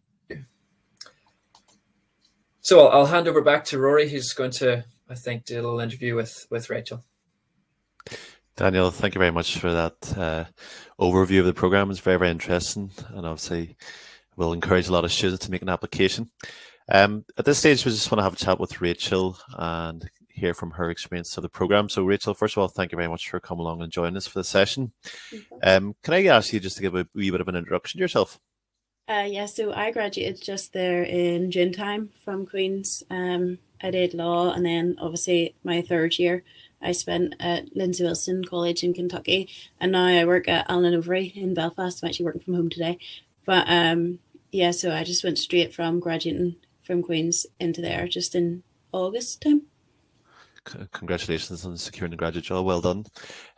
So 2.64 2.80
I'll, 2.80 3.00
I'll 3.00 3.06
hand 3.06 3.28
over 3.28 3.42
back 3.42 3.64
to 3.66 3.78
Rory, 3.78 4.08
who's 4.08 4.32
going 4.32 4.50
to, 4.52 4.86
I 5.08 5.14
think, 5.14 5.44
do 5.44 5.56
a 5.56 5.62
little 5.62 5.80
interview 5.80 6.14
with 6.14 6.46
with 6.50 6.70
Rachel. 6.70 7.04
Daniel, 8.56 8.90
thank 8.90 9.14
you 9.14 9.18
very 9.18 9.32
much 9.32 9.58
for 9.58 9.72
that 9.72 10.16
uh, 10.16 10.44
overview 11.00 11.40
of 11.40 11.46
the 11.46 11.52
program. 11.52 11.90
It's 11.90 11.98
very, 11.98 12.18
very 12.18 12.30
interesting, 12.30 12.90
and 13.08 13.26
obviously, 13.26 13.76
will 14.36 14.52
encourage 14.52 14.88
a 14.88 14.92
lot 14.92 15.04
of 15.04 15.12
students 15.12 15.44
to 15.44 15.50
make 15.50 15.62
an 15.62 15.68
application. 15.68 16.30
Um, 16.88 17.24
at 17.36 17.46
this 17.46 17.58
stage, 17.58 17.84
we 17.84 17.90
just 17.90 18.10
want 18.12 18.20
to 18.20 18.24
have 18.24 18.34
a 18.34 18.36
chat 18.36 18.60
with 18.60 18.80
Rachel 18.80 19.38
and 19.56 20.08
hear 20.28 20.54
from 20.54 20.72
her 20.72 20.90
experience 20.90 21.36
of 21.36 21.42
the 21.42 21.48
program. 21.48 21.88
So, 21.88 22.04
Rachel, 22.04 22.34
first 22.34 22.56
of 22.56 22.60
all, 22.60 22.68
thank 22.68 22.92
you 22.92 22.96
very 22.96 23.08
much 23.08 23.28
for 23.28 23.40
coming 23.40 23.62
along 23.62 23.82
and 23.82 23.90
joining 23.90 24.16
us 24.16 24.26
for 24.26 24.38
the 24.38 24.44
session. 24.44 24.92
Um, 25.62 25.96
can 26.02 26.14
I 26.14 26.24
ask 26.26 26.52
you 26.52 26.60
just 26.60 26.76
to 26.76 26.82
give 26.82 26.94
a 26.94 27.08
wee 27.14 27.30
bit 27.30 27.40
of 27.40 27.48
an 27.48 27.56
introduction 27.56 27.98
to 27.98 28.02
yourself? 28.02 28.38
Uh, 29.08 29.26
yeah, 29.28 29.46
so 29.46 29.72
I 29.72 29.90
graduated 29.90 30.40
just 30.40 30.72
there 30.72 31.02
in 31.02 31.50
June 31.50 31.72
time 31.72 32.10
from 32.24 32.46
Queen's. 32.46 33.02
Um, 33.10 33.58
I 33.82 33.90
did 33.90 34.14
law, 34.14 34.52
and 34.52 34.64
then 34.64 34.96
obviously 35.00 35.54
my 35.64 35.82
third 35.82 36.18
year 36.18 36.42
I 36.80 36.92
spent 36.92 37.34
at 37.40 37.74
Lindsey 37.74 38.04
Wilson 38.04 38.44
College 38.44 38.82
in 38.82 38.94
Kentucky, 38.94 39.48
and 39.80 39.92
now 39.92 40.06
I 40.06 40.24
work 40.24 40.48
at 40.48 40.66
Allen 40.68 41.00
Overy 41.00 41.34
in 41.34 41.54
Belfast. 41.54 42.02
I'm 42.02 42.08
actually 42.08 42.26
working 42.26 42.42
from 42.42 42.54
home 42.54 42.70
today, 42.70 42.98
but 43.44 43.64
um, 43.68 44.18
yeah, 44.52 44.70
so 44.70 44.92
I 44.92 45.04
just 45.04 45.24
went 45.24 45.38
straight 45.38 45.74
from 45.74 46.00
graduating 46.00 46.56
from 46.82 47.02
Queens 47.02 47.46
into 47.58 47.80
there 47.80 48.06
just 48.06 48.34
in 48.34 48.62
August 48.92 49.42
time. 49.42 49.62
Congratulations 50.92 51.66
on 51.66 51.76
securing 51.76 52.10
the 52.10 52.16
graduate 52.16 52.44
job. 52.44 52.64
Well 52.64 52.80
done. 52.80 53.04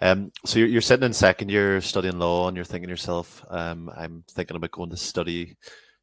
Um, 0.01 0.33
so 0.45 0.59
you're, 0.59 0.69
you're 0.69 0.81
sitting 0.81 1.05
in 1.05 1.13
second 1.13 1.51
year 1.51 1.81
studying 1.81 2.19
law, 2.19 2.49
and 2.49 2.57
you're 2.57 2.65
thinking 2.65 2.91
yourself, 2.91 3.45
um, 3.49 3.91
I'm 3.97 4.25
thinking 4.29 4.57
about 4.57 4.73
going 4.73 4.91
to 4.91 4.97
study 4.97 5.57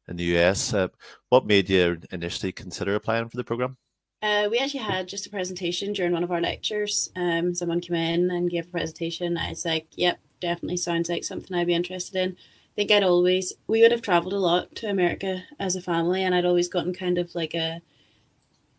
in 0.08 0.16
the 0.16 0.36
US. 0.36 0.72
Uh, 0.72 0.88
what 1.28 1.46
made 1.46 1.68
you 1.68 1.98
initially 2.10 2.52
consider 2.52 2.94
applying 2.94 3.28
for 3.28 3.36
the 3.36 3.44
program? 3.44 3.76
Uh, 4.24 4.48
we 4.50 4.58
actually 4.58 4.80
had 4.80 5.06
just 5.06 5.26
a 5.26 5.30
presentation 5.30 5.92
during 5.92 6.10
one 6.10 6.24
of 6.24 6.32
our 6.32 6.40
lectures. 6.40 7.10
Um, 7.14 7.54
someone 7.54 7.82
came 7.82 7.94
in 7.94 8.30
and 8.30 8.48
gave 8.48 8.64
a 8.64 8.70
presentation. 8.70 9.36
I 9.36 9.50
was 9.50 9.66
like, 9.66 9.86
"Yep, 9.96 10.18
definitely 10.40 10.78
sounds 10.78 11.10
like 11.10 11.24
something 11.24 11.54
I'd 11.54 11.66
be 11.66 11.74
interested 11.74 12.16
in." 12.16 12.30
I 12.32 12.74
think 12.74 12.90
I'd 12.90 13.02
always 13.02 13.52
we 13.66 13.82
would 13.82 13.92
have 13.92 14.00
traveled 14.00 14.32
a 14.32 14.38
lot 14.38 14.74
to 14.76 14.88
America 14.88 15.44
as 15.60 15.76
a 15.76 15.82
family, 15.82 16.22
and 16.22 16.34
I'd 16.34 16.46
always 16.46 16.68
gotten 16.68 16.94
kind 16.94 17.18
of 17.18 17.34
like 17.34 17.54
a 17.54 17.82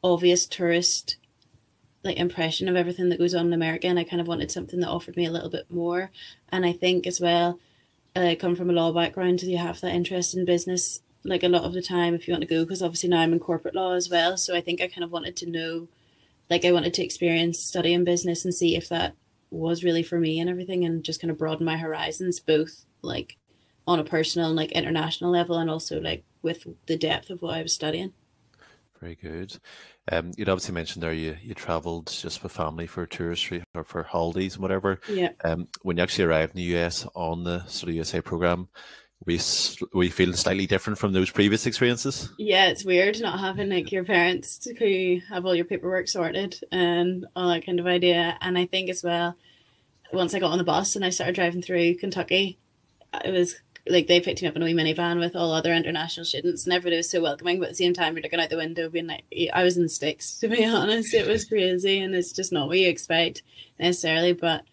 obvious 0.04 0.48
tourist 0.48 1.18
like 2.04 2.18
impression 2.18 2.68
of 2.68 2.76
everything 2.76 3.10
that 3.10 3.20
goes 3.20 3.36
on 3.36 3.46
in 3.46 3.54
America, 3.54 3.86
and 3.86 4.00
I 4.00 4.04
kind 4.04 4.22
of 4.22 4.28
wanted 4.28 4.50
something 4.52 4.80
that 4.80 4.90
offered 4.90 5.16
me 5.16 5.26
a 5.26 5.32
little 5.32 5.52
bit 5.52 5.70
more. 5.70 6.10
And 6.50 6.66
I 6.66 6.74
think 6.74 7.06
as 7.06 7.22
well, 7.22 7.60
I 8.16 8.34
uh, 8.34 8.36
come 8.36 8.56
from 8.56 8.72
a 8.72 8.74
law 8.74 8.92
background, 8.92 9.42
so 9.42 9.48
you 9.48 9.60
have 9.60 9.80
that 9.82 9.94
interest 9.94 10.36
in 10.36 10.44
business 10.44 11.02
like 11.26 11.44
a 11.44 11.50
lot 11.50 11.64
of 11.64 11.74
the 11.74 11.82
time 11.82 12.14
if 12.14 12.28
you 12.28 12.34
want 12.34 12.42
to 12.42 12.48
go 12.48 12.64
because 12.64 12.82
obviously 12.82 13.10
now 13.10 13.20
I'm 13.20 13.34
in 13.34 13.40
corporate 13.40 13.76
law 13.76 13.94
as 13.94 14.10
well 14.10 14.38
so 14.38 14.56
I 14.56 14.62
think 14.62 14.82
I 14.82 14.88
kind 14.88 15.04
of 15.04 15.12
wanted 15.12 15.36
to 15.38 15.50
know 15.50 15.88
like 16.50 16.64
I 16.64 16.72
wanted 16.72 16.94
to 16.96 17.04
experience 17.04 17.60
studying 17.60 18.04
business 18.04 18.46
and 18.46 18.54
see 18.54 18.76
if 18.76 18.88
that 18.90 19.16
was 19.50 19.84
really 19.84 20.04
for 20.04 20.20
me 20.20 20.40
and 20.40 20.50
everything 20.50 20.86
and 20.86 21.04
just 21.04 21.22
kind 21.22 21.32
of 21.32 21.38
broaden 21.38 21.66
my 21.66 21.78
horizons 21.78 22.40
both 22.40 22.86
like 23.02 23.38
on 23.88 24.00
a 24.00 24.04
personal 24.04 24.48
and 24.48 24.56
like 24.56 24.72
international 24.72 25.32
level 25.32 25.58
and 25.58 25.70
also 25.70 26.00
like 26.00 26.24
with 26.42 26.66
the 26.88 26.98
depth 26.98 27.30
of 27.30 27.42
what 27.42 27.56
I 27.56 27.62
was 27.62 27.74
studying. 27.74 28.14
Very 29.00 29.16
good. 29.16 29.58
Um, 30.12 30.32
you'd 30.38 30.50
obviously 30.50 30.74
mentioned 30.74 31.04
there 31.04 31.14
you 31.14 31.36
you 31.42 31.54
travelled 31.54 32.08
just 32.08 32.42
with 32.42 32.52
family 32.52 32.88
for 32.88 33.06
tourists 33.06 33.52
or 33.74 33.84
for 33.84 34.04
holidays 34.04 34.54
and 34.54 34.62
whatever. 34.62 35.00
Yeah. 35.10 35.30
Um, 35.44 35.68
when 35.82 35.98
you 35.98 36.04
actually 36.04 36.26
arrived 36.26 36.56
in 36.56 36.58
the 36.58 36.78
US 36.78 37.06
on 37.16 37.44
the 37.44 37.66
Study 37.66 37.94
USA 37.96 38.22
program, 38.22 38.70
we 39.26 39.40
we 39.94 40.10
feel 40.10 40.34
slightly 40.34 40.68
different 40.68 41.00
from 41.00 41.14
those 41.14 41.32
previous 41.32 41.66
experiences. 41.66 42.30
Yeah, 42.38 42.68
it's 42.68 42.86
weird 42.86 43.20
not 43.20 43.40
having 43.40 43.70
like 43.70 43.92
your 43.92 44.04
parents 44.04 44.68
who 44.78 45.20
have 45.30 45.46
all 45.46 45.56
your 45.56 45.66
paperwork 45.66 46.08
sorted 46.08 46.60
and 46.72 47.26
all 47.36 47.50
that 47.50 47.66
kind 47.66 47.80
of 47.80 47.88
idea. 47.88 48.38
And 48.42 48.58
I 48.58 48.66
think 48.66 48.90
as 48.90 49.04
well, 49.04 49.36
once 50.14 50.36
I 50.36 50.40
got 50.40 50.52
on 50.52 50.60
the 50.60 50.64
bus 50.64 50.96
and 50.96 51.04
I 51.04 51.10
started 51.10 51.36
driving 51.36 51.64
through 51.64 51.96
Kentucky, 51.96 52.60
it 53.24 53.32
was 53.32 53.56
like 53.88 54.08
they 54.08 54.20
picked 54.20 54.42
me 54.42 54.48
up 54.48 54.56
in 54.56 54.62
a 54.62 54.66
wee 54.66 54.74
minivan 54.74 55.20
with 55.20 55.36
all 55.36 55.54
other 55.54 55.74
international 55.74 56.26
students 56.26 56.66
and 56.66 56.74
everybody 56.74 56.98
was 56.98 57.10
so 57.10 57.22
welcoming 57.22 57.60
but 57.60 57.66
at 57.66 57.72
the 57.72 57.76
same 57.76 57.94
time 57.94 58.16
you're 58.16 58.24
looking 58.24 58.40
out 58.40 58.50
the 58.50 58.58
window 58.58 58.90
being 58.90 59.06
like 59.06 59.24
I 59.54 59.64
was 59.64 59.78
in 59.78 59.84
the 59.84 59.90
sticks 59.90 60.36
to 60.40 60.48
be 60.48 60.66
honest 60.66 61.14
it 61.14 61.28
was 61.28 61.46
crazy 61.46 62.00
and 62.00 62.16
it's 62.16 62.32
just 62.32 62.52
not 62.52 62.68
what 62.68 62.80
you 62.80 62.90
expect 62.90 63.44
necessarily 63.80 64.34
but 64.34 64.64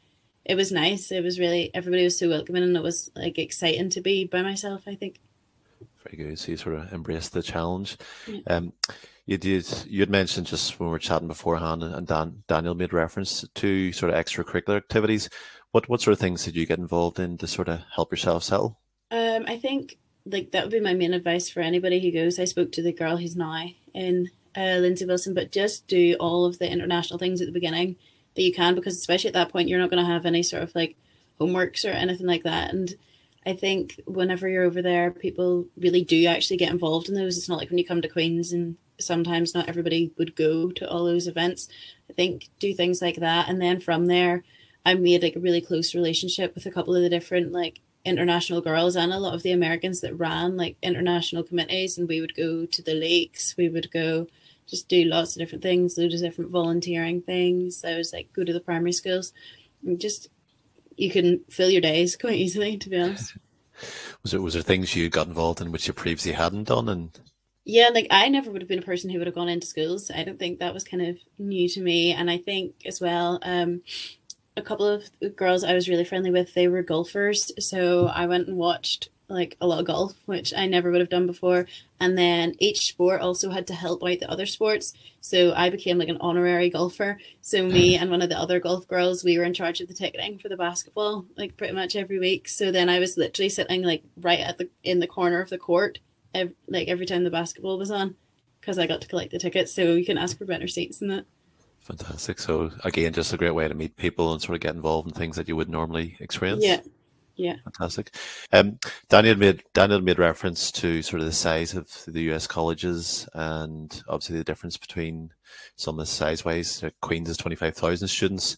it 0.45 0.55
was 0.55 0.73
nice. 0.73 1.13
It 1.13 1.23
was 1.23 1.39
really 1.39 1.71
everybody 1.75 2.05
was 2.05 2.19
so 2.19 2.29
welcoming, 2.29 2.63
and 2.63 2.77
it 2.77 2.83
was 2.83 3.11
like 3.15 3.39
exciting 3.39 3.91
to 3.91 4.01
be 4.01 4.25
by 4.25 4.43
myself. 4.43 4.83
I 4.87 4.95
think. 4.95 5.21
Very 6.05 6.17
good. 6.17 6.39
So 6.39 6.51
you 6.51 6.57
sort 6.57 6.77
of 6.77 6.93
embraced 6.93 7.33
the 7.33 7.43
challenge. 7.43 7.97
Yeah. 8.27 8.41
Um, 8.49 8.73
you 9.27 9.39
did. 9.39 9.67
You 9.87 10.01
had 10.01 10.11
mentioned 10.11 10.47
just 10.47 10.79
when 10.79 10.89
we 10.89 10.93
were 10.93 10.99
chatting 10.99 11.29
beforehand, 11.29 11.83
and 11.85 12.07
Dan, 12.07 12.43
Daniel 12.49 12.75
made 12.75 12.93
reference 12.93 13.45
to 13.55 13.93
sort 13.93 14.13
of 14.13 14.25
extracurricular 14.25 14.77
activities. 14.77 15.29
What 15.71 15.89
what 15.89 16.01
sort 16.01 16.13
of 16.13 16.19
things 16.19 16.45
did 16.45 16.57
you 16.57 16.67
get 16.67 16.79
involved 16.79 17.21
in 17.21 17.39
to 17.39 17.47
sort 17.47 17.69
of 17.69 17.81
help 17.95 18.11
yourself 18.11 18.43
settle? 18.43 18.79
Um, 19.11 19.45
I 19.47 19.59
think 19.59 19.99
like 20.27 20.51
that 20.53 20.65
would 20.65 20.73
be 20.73 20.81
my 20.81 20.95
main 20.95 21.15
advice 21.15 21.49
for 21.49 21.61
anybody 21.61 22.01
who 22.01 22.11
goes. 22.11 22.39
I 22.39 22.45
spoke 22.47 22.73
to 22.73 22.83
the 22.83 22.93
girl 22.93 23.17
who's 23.17 23.37
now 23.37 23.69
in 23.95 24.29
uh, 24.57 24.79
Lindsey 24.79 25.05
Wilson, 25.05 25.35
but 25.35 25.53
just 25.53 25.87
do 25.87 26.17
all 26.19 26.45
of 26.45 26.59
the 26.59 26.71
international 26.71 27.19
things 27.19 27.41
at 27.41 27.47
the 27.47 27.53
beginning 27.53 27.97
that 28.35 28.43
you 28.43 28.53
can 28.53 28.75
because 28.75 28.97
especially 28.97 29.29
at 29.29 29.35
that 29.35 29.51
point 29.51 29.69
you're 29.69 29.79
not 29.79 29.91
going 29.91 30.05
to 30.05 30.11
have 30.11 30.27
any 30.27 30.43
sort 30.43 30.63
of 30.63 30.75
like 30.75 30.97
homeworks 31.41 31.85
or 31.85 31.93
anything 31.93 32.27
like 32.27 32.43
that. 32.45 32.73
And 32.73 32.95
I 33.45 33.55
think 33.55 34.01
whenever 34.07 34.49
you're 34.49 34.65
over 34.65 34.83
there 34.83 35.11
people 35.11 35.67
really 35.77 36.03
do 36.03 36.27
actually 36.27 36.57
get 36.57 36.71
involved 36.71 37.09
in 37.09 37.15
those. 37.15 37.37
It's 37.37 37.49
not 37.49 37.59
like 37.59 37.71
when 37.71 37.79
you 37.79 37.87
come 37.87 38.03
to 38.03 38.09
Queens 38.09 38.53
and 38.53 38.77
sometimes 38.99 39.55
not 39.55 39.69
everybody 39.69 40.13
would 40.17 40.37
go 40.37 40.71
to 40.71 40.89
all 40.89 41.05
those 41.05 41.27
events. 41.27 41.69
I 42.09 42.13
think 42.13 42.49
do 42.59 42.75
things 42.75 43.03
like 43.03 43.17
that. 43.17 43.49
And 43.49 43.61
then 43.61 43.81
from 43.81 44.07
there 44.07 44.45
I 44.85 44.95
made 44.95 45.23
like 45.23 45.37
a 45.37 45.41
really 45.41 45.61
close 45.61 45.95
relationship 45.95 46.55
with 46.55 46.67
a 46.67 46.71
couple 46.71 46.95
of 46.95 47.03
the 47.03 47.11
different 47.11 47.53
like 47.53 47.81
international 48.05 48.61
girls 48.61 48.97
and 48.97 49.13
a 49.13 49.19
lot 49.19 49.35
of 49.35 49.43
the 49.43 49.53
Americans 49.53 50.01
that 50.01 50.19
ran 50.19 50.57
like 50.57 50.77
international 50.83 51.43
committees. 51.43 51.97
And 51.97 52.09
we 52.09 52.21
would 52.21 52.35
go 52.35 52.67
to 52.67 52.83
the 52.83 52.95
lakes. 52.95 53.57
We 53.57 53.69
would 53.69 53.91
go 53.93 54.27
just 54.67 54.89
do 54.89 55.05
lots 55.05 55.35
of 55.35 55.41
different 55.41 55.63
things, 55.63 55.97
loads 55.99 56.15
of 56.15 56.21
different 56.21 56.51
volunteering 56.51 57.23
things. 57.23 57.85
I 57.85 57.97
was 57.97 58.13
like 58.13 58.33
go 58.33 58.45
to 58.45 58.53
the 58.53 58.61
primary 58.61 58.93
schools, 58.93 59.33
and 59.85 60.01
just 60.01 60.29
you 60.97 61.11
can 61.11 61.41
fill 61.51 61.71
your 61.71 61.81
days 61.81 62.17
quite 62.17 62.39
easily. 62.39 62.77
To 62.79 62.89
be 62.89 63.01
honest. 63.01 63.37
was 64.23 64.35
it 64.35 64.43
was 64.43 64.55
there 64.55 64.63
things 64.63 64.95
you 64.95 65.09
got 65.09 65.27
involved 65.27 65.61
in 65.61 65.73
which 65.73 65.87
you 65.87 65.93
previously 65.93 66.33
hadn't 66.33 66.69
done 66.69 66.89
and? 66.89 67.19
Yeah, 67.65 67.91
like 67.95 68.09
I 68.11 68.29
never 68.29 68.51
would 68.51 68.61
have 68.61 68.69
been 68.69 68.81
a 68.81 68.83
person 68.83 69.09
who 69.09 69.19
would 69.19 69.29
have 69.29 69.37
gone 69.37 69.49
into 69.49 69.69
schools. 69.69 70.11
I 70.11 70.25
don't 70.25 70.39
think 70.39 70.59
that 70.59 70.75
was 70.75 70.83
kind 70.83 71.03
of 71.07 71.19
new 71.39 71.69
to 71.69 71.81
me, 71.81 72.13
and 72.13 72.29
I 72.29 72.39
think 72.39 72.75
as 72.85 73.01
well. 73.01 73.39
Um, 73.43 73.83
a 74.57 74.63
couple 74.63 74.87
of 74.87 75.05
girls 75.37 75.65
I 75.65 75.75
was 75.75 75.89
really 75.89 76.05
friendly 76.05 76.31
with, 76.31 76.55
they 76.55 76.69
were 76.69 76.83
golfers. 76.83 77.53
So 77.59 78.07
I 78.09 78.27
went 78.27 78.49
and 78.49 78.57
watched 78.57 79.09
like 79.33 79.57
a 79.61 79.67
lot 79.67 79.81
of 79.81 79.87
golf, 79.87 80.15
which 80.27 80.53
I 80.55 80.67
never 80.67 80.91
would 80.91 81.01
have 81.01 81.09
done 81.09 81.27
before. 81.27 81.67
And 81.99 82.17
then 82.17 82.55
each 82.59 82.87
sport 82.87 83.21
also 83.21 83.51
had 83.51 83.67
to 83.69 83.75
help 83.75 84.03
out 84.03 84.21
the 84.21 84.31
other 84.31 84.47
sports. 84.47 84.95
So 85.21 85.53
I 85.55 85.71
became 85.71 85.99
like 85.99 86.09
an 86.09 86.19
honorary 86.21 86.71
golfer. 86.71 87.19
So 87.41 87.65
me 87.65 87.97
mm. 87.97 88.01
and 88.01 88.11
one 88.11 88.23
of 88.23 88.29
the 88.29 88.39
other 88.39 88.61
golf 88.61 88.87
girls, 88.87 89.25
we 89.25 89.39
were 89.39 89.45
in 89.45 89.55
charge 89.55 89.81
of 89.81 89.89
the 89.89 89.95
ticketing 89.95 90.39
for 90.39 90.49
the 90.49 90.57
basketball, 90.57 91.27
like 91.37 91.57
pretty 91.57 91.73
much 91.75 91.97
every 91.97 92.19
week. 92.19 92.49
So 92.49 92.71
then 92.71 92.89
I 92.89 92.99
was 92.99 93.17
literally 93.17 93.49
sitting 93.49 93.83
like 93.83 94.03
right 94.17 94.41
at 94.41 94.59
the 94.59 94.69
in 94.83 95.01
the 95.01 95.07
corner 95.07 95.41
of 95.41 95.51
the 95.51 95.59
court, 95.59 95.99
every, 96.35 96.55
like 96.69 96.89
every 96.89 97.07
time 97.07 97.25
the 97.25 97.31
basketball 97.31 97.79
was 97.79 97.91
on, 97.91 98.17
because 98.61 98.79
I 98.79 98.87
got 98.87 99.01
to 99.01 99.09
collect 99.09 99.31
the 99.31 99.39
tickets. 99.39 99.75
So 99.75 99.95
you 99.95 100.05
can 100.05 100.19
ask 100.19 100.37
for 100.37 100.45
better 100.45 100.69
seats 100.69 101.01
and 101.01 101.11
that. 101.11 101.25
Fantastic. 101.81 102.39
So 102.39 102.71
again, 102.85 103.13
just 103.13 103.33
a 103.33 103.37
great 103.37 103.51
way 103.51 103.67
to 103.67 103.75
meet 103.75 103.97
people 103.97 104.33
and 104.33 104.41
sort 104.41 104.55
of 104.55 104.61
get 104.61 104.75
involved 104.75 105.09
in 105.09 105.15
things 105.15 105.37
that 105.37 105.49
you 105.49 105.57
would 105.57 105.69
normally 105.69 106.17
experience. 106.21 106.63
Yeah, 106.65 106.81
yeah. 107.37 107.57
Fantastic. 107.65 108.15
Um, 108.53 108.79
Daniel 109.09 109.37
made 109.37 109.63
Daniel 109.73 110.01
made 110.01 110.19
reference 110.19 110.71
to 110.73 111.03
sort 111.03 111.21
of 111.21 111.27
the 111.27 111.33
size 111.33 111.75
of 111.75 111.89
the 112.07 112.33
US 112.33 112.47
colleges 112.47 113.29
and 113.35 114.03
obviously 114.09 114.39
the 114.39 114.45
difference 114.45 114.77
between 114.77 115.31
some 115.77 115.99
of 115.99 116.07
the 116.07 116.13
size 116.13 116.45
wise. 116.45 116.85
Queens 117.01 117.29
is 117.29 117.37
twenty 117.37 117.57
five 117.57 117.75
thousand 117.75 118.09
students. 118.09 118.57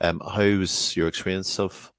Um, 0.00 0.20
how's 0.34 0.96
your 0.96 1.08
experience 1.08 1.58
of 1.58 1.92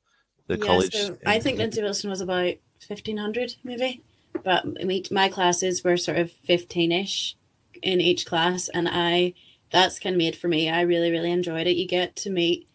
the 0.48 0.58
yeah, 0.58 0.65
college? 0.65 0.93
So 0.93 1.17
I 1.26 1.39
think 1.39 1.58
Lindsey 1.58 1.82
Wilson 1.82 2.10
was 2.10 2.22
about 2.22 2.56
fifteen 2.80 3.17
hundred 3.17 3.56
maybe, 3.63 4.04
but 4.43 4.65
my 5.12 5.30
classes 5.30 5.84
were 5.84 5.98
sort 5.98 6.17
of 6.17 6.32
fifteen 6.32 6.91
ish 6.91 7.36
in 7.82 8.02
each 8.02 8.26
class, 8.26 8.70
and 8.70 8.88
I 8.89 9.34
that's 9.72 10.00
kind 10.00 10.15
of 10.15 10.17
made 10.17 10.36
for 10.36 10.48
me. 10.48 10.70
I 10.70 10.82
really 10.82 11.12
really 11.12 11.32
enjoyed 11.32 11.67
it. 11.67 11.76
You 11.76 11.88
get 11.88 12.15
to 12.17 12.30
meet 12.30 12.67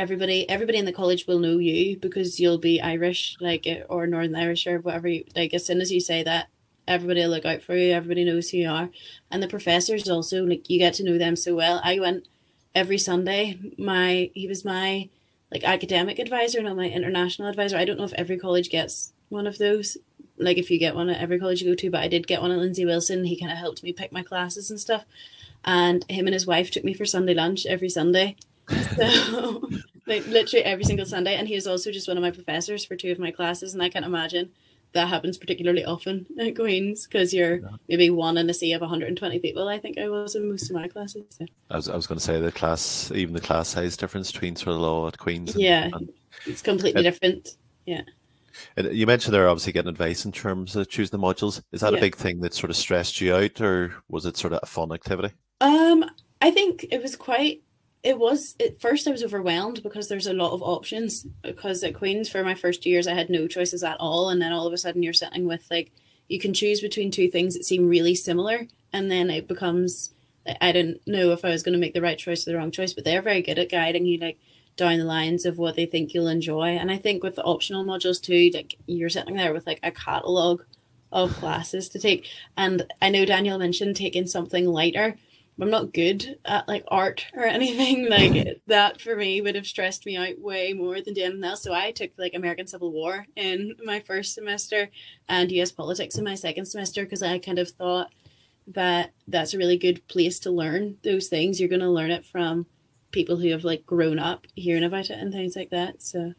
everybody 0.00 0.48
everybody 0.48 0.78
in 0.78 0.86
the 0.86 0.92
college 0.92 1.26
will 1.26 1.38
know 1.38 1.58
you 1.58 1.96
because 1.98 2.40
you'll 2.40 2.58
be 2.58 2.80
Irish 2.80 3.36
like 3.38 3.66
eh, 3.66 3.82
or 3.88 4.06
Northern 4.06 4.34
Irish 4.34 4.66
or 4.66 4.78
whatever 4.78 5.08
you 5.08 5.24
like 5.36 5.52
as 5.52 5.66
soon 5.66 5.80
as 5.82 5.92
you 5.92 6.00
say 6.00 6.22
that 6.22 6.48
everybody 6.88 7.20
will 7.20 7.28
look 7.28 7.44
out 7.44 7.62
for 7.62 7.76
you. 7.76 7.92
Everybody 7.92 8.24
knows 8.24 8.48
who 8.48 8.58
you 8.58 8.70
are, 8.70 8.88
and 9.30 9.42
the 9.42 9.48
professors 9.48 10.08
also 10.08 10.44
like 10.44 10.70
you 10.70 10.78
get 10.78 10.94
to 10.94 11.04
know 11.04 11.18
them 11.18 11.36
so 11.36 11.54
well. 11.54 11.82
I 11.84 12.00
went 12.00 12.28
every 12.74 12.96
Sunday. 12.96 13.58
My 13.76 14.30
he 14.34 14.48
was 14.48 14.64
my 14.64 15.10
like 15.52 15.64
academic 15.64 16.18
advisor, 16.18 16.62
not 16.62 16.76
my 16.76 16.88
international 16.88 17.48
advisor. 17.48 17.76
I 17.76 17.84
don't 17.84 17.98
know 17.98 18.04
if 18.04 18.14
every 18.14 18.38
college 18.38 18.70
gets 18.70 19.12
one 19.28 19.46
of 19.46 19.58
those. 19.58 19.98
Like 20.38 20.56
if 20.56 20.70
you 20.70 20.78
get 20.78 20.94
one 20.94 21.10
at 21.10 21.20
every 21.20 21.38
college 21.38 21.60
you 21.60 21.68
go 21.68 21.74
to, 21.74 21.90
but 21.90 22.00
I 22.00 22.08
did 22.08 22.26
get 22.26 22.40
one 22.40 22.52
at 22.52 22.58
Lindsey 22.58 22.86
Wilson. 22.86 23.24
He 23.24 23.38
kind 23.38 23.52
of 23.52 23.58
helped 23.58 23.82
me 23.82 23.92
pick 23.92 24.12
my 24.12 24.22
classes 24.22 24.70
and 24.70 24.80
stuff. 24.80 25.04
And 25.62 26.10
him 26.10 26.26
and 26.26 26.32
his 26.32 26.46
wife 26.46 26.70
took 26.70 26.84
me 26.84 26.94
for 26.94 27.04
Sunday 27.04 27.34
lunch 27.34 27.66
every 27.66 27.90
Sunday. 27.90 28.36
So 28.96 29.68
like 30.10 30.26
literally 30.26 30.64
every 30.64 30.84
single 30.84 31.06
Sunday. 31.06 31.36
And 31.36 31.48
he 31.48 31.54
was 31.54 31.66
also 31.66 31.90
just 31.90 32.08
one 32.08 32.16
of 32.16 32.22
my 32.22 32.30
professors 32.30 32.84
for 32.84 32.96
two 32.96 33.12
of 33.12 33.18
my 33.18 33.30
classes. 33.30 33.72
And 33.72 33.82
I 33.82 33.88
can't 33.88 34.04
imagine 34.04 34.50
that 34.92 35.08
happens 35.08 35.38
particularly 35.38 35.84
often 35.84 36.26
at 36.38 36.56
Queen's 36.56 37.06
because 37.06 37.32
you're 37.32 37.60
yeah. 37.60 37.68
maybe 37.88 38.10
one 38.10 38.36
in 38.36 38.50
a 38.50 38.54
sea 38.54 38.72
of 38.72 38.80
120 38.80 39.38
people. 39.38 39.68
I 39.68 39.78
think 39.78 39.98
I 39.98 40.08
was 40.08 40.34
in 40.34 40.48
most 40.50 40.68
of 40.68 40.76
my 40.76 40.88
classes. 40.88 41.24
So. 41.30 41.46
I 41.70 41.76
was 41.76 41.88
I 41.88 41.96
was 41.96 42.06
going 42.06 42.18
to 42.18 42.24
say 42.24 42.40
the 42.40 42.52
class, 42.52 43.10
even 43.14 43.34
the 43.34 43.40
class 43.40 43.68
size 43.68 43.96
difference 43.96 44.32
between 44.32 44.56
sort 44.56 44.74
of 44.74 44.82
law 44.82 45.06
at 45.08 45.18
Queen's. 45.18 45.54
And, 45.54 45.62
yeah, 45.62 45.88
and, 45.92 46.12
it's 46.46 46.62
completely 46.62 47.02
different. 47.02 47.56
Yeah. 47.86 48.02
And 48.76 48.92
you 48.92 49.06
mentioned 49.06 49.32
they're 49.32 49.48
obviously 49.48 49.72
getting 49.72 49.88
advice 49.88 50.24
in 50.24 50.32
terms 50.32 50.76
of 50.76 50.88
choosing 50.88 51.18
the 51.18 51.24
modules. 51.24 51.62
Is 51.72 51.80
that 51.80 51.92
yeah. 51.92 51.98
a 51.98 52.00
big 52.00 52.16
thing 52.16 52.40
that 52.40 52.52
sort 52.52 52.70
of 52.70 52.76
stressed 52.76 53.20
you 53.20 53.34
out, 53.34 53.60
or 53.60 53.94
was 54.08 54.26
it 54.26 54.36
sort 54.36 54.52
of 54.52 54.60
a 54.62 54.66
fun 54.66 54.92
activity? 54.92 55.34
Um, 55.60 56.04
I 56.40 56.50
think 56.50 56.86
it 56.90 57.00
was 57.00 57.16
quite 57.16 57.62
it 58.02 58.18
was 58.18 58.56
at 58.60 58.80
first 58.80 59.06
I 59.06 59.10
was 59.10 59.22
overwhelmed 59.22 59.82
because 59.82 60.08
there's 60.08 60.26
a 60.26 60.32
lot 60.32 60.52
of 60.52 60.62
options. 60.62 61.26
Because 61.42 61.82
at 61.84 61.94
Queen's 61.94 62.28
for 62.28 62.42
my 62.42 62.54
first 62.54 62.86
years 62.86 63.06
I 63.06 63.14
had 63.14 63.30
no 63.30 63.46
choices 63.46 63.82
at 63.82 63.98
all, 64.00 64.28
and 64.28 64.40
then 64.40 64.52
all 64.52 64.66
of 64.66 64.72
a 64.72 64.78
sudden 64.78 65.02
you're 65.02 65.12
sitting 65.12 65.46
with 65.46 65.66
like 65.70 65.92
you 66.28 66.38
can 66.38 66.54
choose 66.54 66.80
between 66.80 67.10
two 67.10 67.28
things 67.28 67.54
that 67.54 67.64
seem 67.64 67.88
really 67.88 68.14
similar, 68.14 68.68
and 68.92 69.10
then 69.10 69.30
it 69.30 69.48
becomes 69.48 70.14
I 70.60 70.72
didn't 70.72 71.06
know 71.06 71.32
if 71.32 71.44
I 71.44 71.50
was 71.50 71.62
going 71.62 71.74
to 71.74 71.78
make 71.78 71.94
the 71.94 72.00
right 72.00 72.18
choice 72.18 72.46
or 72.46 72.52
the 72.52 72.56
wrong 72.56 72.70
choice, 72.70 72.94
but 72.94 73.04
they're 73.04 73.22
very 73.22 73.42
good 73.42 73.58
at 73.58 73.70
guiding 73.70 74.06
you 74.06 74.18
like 74.18 74.38
down 74.76 74.98
the 74.98 75.04
lines 75.04 75.44
of 75.44 75.58
what 75.58 75.76
they 75.76 75.84
think 75.84 76.14
you'll 76.14 76.28
enjoy. 76.28 76.68
And 76.68 76.90
I 76.90 76.96
think 76.96 77.22
with 77.22 77.36
the 77.36 77.44
optional 77.44 77.84
modules 77.84 78.22
too, 78.22 78.50
like 78.54 78.76
you're 78.86 79.10
sitting 79.10 79.36
there 79.36 79.52
with 79.52 79.66
like 79.66 79.80
a 79.82 79.90
catalog 79.90 80.62
of 81.12 81.34
classes 81.34 81.88
to 81.90 81.98
take. 81.98 82.26
And 82.56 82.86
I 83.02 83.10
know 83.10 83.26
Daniel 83.26 83.58
mentioned 83.58 83.96
taking 83.96 84.26
something 84.26 84.66
lighter 84.66 85.16
I'm 85.60 85.70
not 85.70 85.92
good 85.92 86.38
at 86.44 86.68
like 86.68 86.84
art 86.88 87.26
or 87.34 87.44
anything 87.44 88.08
like 88.08 88.32
mm-hmm. 88.32 88.50
that. 88.66 89.00
For 89.00 89.16
me, 89.16 89.40
would 89.40 89.54
have 89.54 89.66
stressed 89.66 90.06
me 90.06 90.16
out 90.16 90.38
way 90.38 90.72
more 90.72 91.00
than 91.00 91.14
doing 91.14 91.26
anything 91.26 91.44
else. 91.44 91.62
So 91.62 91.72
I 91.72 91.90
took 91.92 92.10
like 92.16 92.34
American 92.34 92.66
Civil 92.66 92.92
War 92.92 93.26
in 93.36 93.74
my 93.84 94.00
first 94.00 94.34
semester 94.34 94.90
and 95.28 95.52
U.S. 95.52 95.72
politics 95.72 96.16
in 96.16 96.24
my 96.24 96.34
second 96.34 96.66
semester 96.66 97.04
because 97.04 97.22
I 97.22 97.38
kind 97.38 97.58
of 97.58 97.70
thought 97.70 98.12
that 98.66 99.12
that's 99.26 99.54
a 99.54 99.58
really 99.58 99.76
good 99.76 100.06
place 100.08 100.38
to 100.40 100.50
learn 100.50 100.96
those 101.02 101.28
things. 101.28 101.60
You're 101.60 101.68
going 101.68 101.80
to 101.80 101.90
learn 101.90 102.10
it 102.10 102.24
from 102.24 102.66
people 103.10 103.36
who 103.36 103.50
have 103.50 103.64
like 103.64 103.84
grown 103.86 104.18
up 104.18 104.46
hearing 104.54 104.84
about 104.84 105.10
it 105.10 105.18
and 105.18 105.32
things 105.32 105.56
like 105.56 105.70
that. 105.70 106.02
So. 106.02 106.34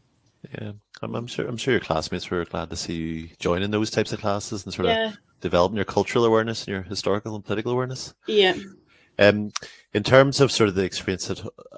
Yeah, 0.60 0.72
I'm, 1.02 1.16
I'm 1.16 1.28
sure. 1.28 1.48
I'm 1.48 1.58
sure 1.58 1.74
your 1.74 1.82
classmates 1.82 2.30
were 2.30 2.46
glad 2.46 2.70
to 2.72 2.76
see 2.76 2.96
you 2.96 3.30
joining 3.40 3.70
those 3.70 3.92
types 3.92 4.12
of 4.12 4.20
classes 4.20 4.66
and 4.66 4.74
sort 4.74 4.88
yeah. 4.88 5.10
of 5.10 5.18
developing 5.40 5.76
your 5.76 5.86
cultural 5.86 6.26
awareness 6.26 6.62
and 6.62 6.70
your 6.70 6.82
historical 6.82 7.36
and 7.36 7.46
political 7.46 7.72
awareness. 7.72 8.16
Yeah, 8.26 8.56
um, 9.20 9.52
in 9.94 10.04
terms 10.04 10.40
of 10.40 10.52
sort 10.52 10.70
of 10.70 10.76
the 10.76 10.84
experience 10.84 11.30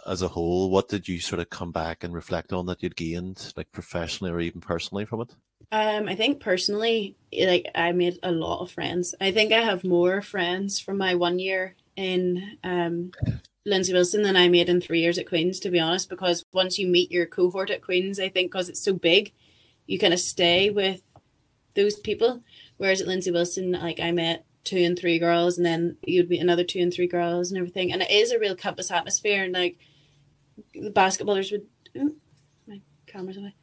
as 0.06 0.22
a 0.22 0.28
whole, 0.28 0.70
what 0.70 0.90
did 0.90 1.08
you 1.08 1.20
sort 1.20 1.40
of 1.40 1.50
come 1.50 1.72
back 1.72 2.04
and 2.04 2.14
reflect 2.14 2.54
on 2.54 2.66
that 2.68 2.84
you'd 2.84 2.96
gained, 2.96 3.54
like 3.58 3.72
professionally 3.72 4.32
or 4.32 4.40
even 4.40 4.62
personally, 4.62 5.06
from 5.06 5.22
it? 5.22 5.36
Um, 5.72 6.08
I 6.08 6.16
think 6.16 6.40
personally, 6.40 7.16
like 7.38 7.66
I 7.74 7.92
made 7.94 8.20
a 8.22 8.32
lot 8.32 8.62
of 8.62 8.72
friends. 8.72 9.16
I 9.20 9.32
think 9.32 9.52
I 9.52 9.62
have 9.62 9.84
more 9.84 10.22
friends 10.22 10.80
from 10.80 10.98
my 10.98 11.16
one 11.16 11.40
year 11.40 11.76
in 11.96 12.58
um, 12.64 13.12
Lindsey 13.66 13.94
Wilson 13.94 14.22
than 14.22 14.36
I 14.36 14.50
made 14.50 14.70
in 14.70 14.82
three 14.82 15.02
years 15.02 15.18
at 15.18 15.28
Queen's, 15.28 15.60
to 15.62 15.72
be 15.72 15.80
honest. 15.80 16.10
Because 16.10 16.46
once 16.54 16.78
you 16.78 16.88
meet 16.88 17.12
your 17.12 17.26
cohort 17.26 17.72
at 17.72 17.82
Queen's, 17.82 18.20
I 18.20 18.30
think 18.30 18.52
because 18.52 18.70
it's 18.70 18.84
so 18.84 18.94
big, 18.94 19.34
you 19.88 19.98
kind 19.98 20.14
of 20.14 20.20
stay 20.20 20.70
with 20.70 21.02
those 21.74 21.98
people. 21.98 22.44
Whereas 22.78 23.02
at 23.02 23.08
Lindsey 23.08 23.32
Wilson, 23.32 23.72
like 23.72 24.00
I 24.00 24.12
met 24.12 24.46
two 24.64 24.78
and 24.78 24.98
three 24.98 25.20
girls 25.20 25.58
and 25.58 25.66
then 25.66 25.98
you'd 26.04 26.30
be 26.30 26.38
another 26.38 26.64
two 26.64 26.80
and 26.80 26.94
three 26.94 27.08
girls 27.08 27.52
and 27.52 27.58
everything. 27.58 27.92
And 27.92 28.02
it 28.02 28.12
is 28.12 28.32
a 28.32 28.40
real 28.40 28.56
campus 28.56 28.92
atmosphere 28.92 29.44
and 29.44 29.54
like 29.54 29.78
the 30.74 30.92
basketballers 30.92 31.52
would 31.52 31.66
ooh, 31.98 32.16
my 32.68 32.82
camera's 33.08 33.38
away 33.38 33.56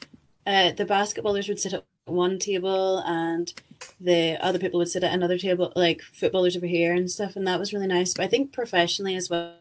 uh, 0.46 0.72
the 0.72 0.84
basketballers 0.84 1.48
would 1.48 1.60
sit 1.60 1.72
at 1.72 1.84
one 2.04 2.38
table 2.38 2.98
and 3.06 3.52
the 4.00 4.36
other 4.40 4.58
people 4.58 4.78
would 4.78 4.88
sit 4.88 5.04
at 5.04 5.12
another 5.12 5.38
table 5.38 5.72
like 5.76 6.02
footballers 6.02 6.56
over 6.56 6.66
here 6.66 6.92
and 6.92 7.10
stuff 7.10 7.36
and 7.36 7.46
that 7.46 7.58
was 7.58 7.72
really 7.72 7.86
nice. 7.86 8.14
But 8.14 8.24
i 8.24 8.28
think 8.28 8.52
professionally 8.52 9.14
as 9.14 9.30
well. 9.30 9.54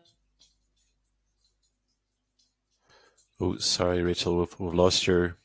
Oh 3.39 3.57
sorry 3.57 4.01
rachel. 4.01 4.37
We've, 4.39 4.59
we've 4.59 4.73
lost 4.73 5.07
your 5.07 5.37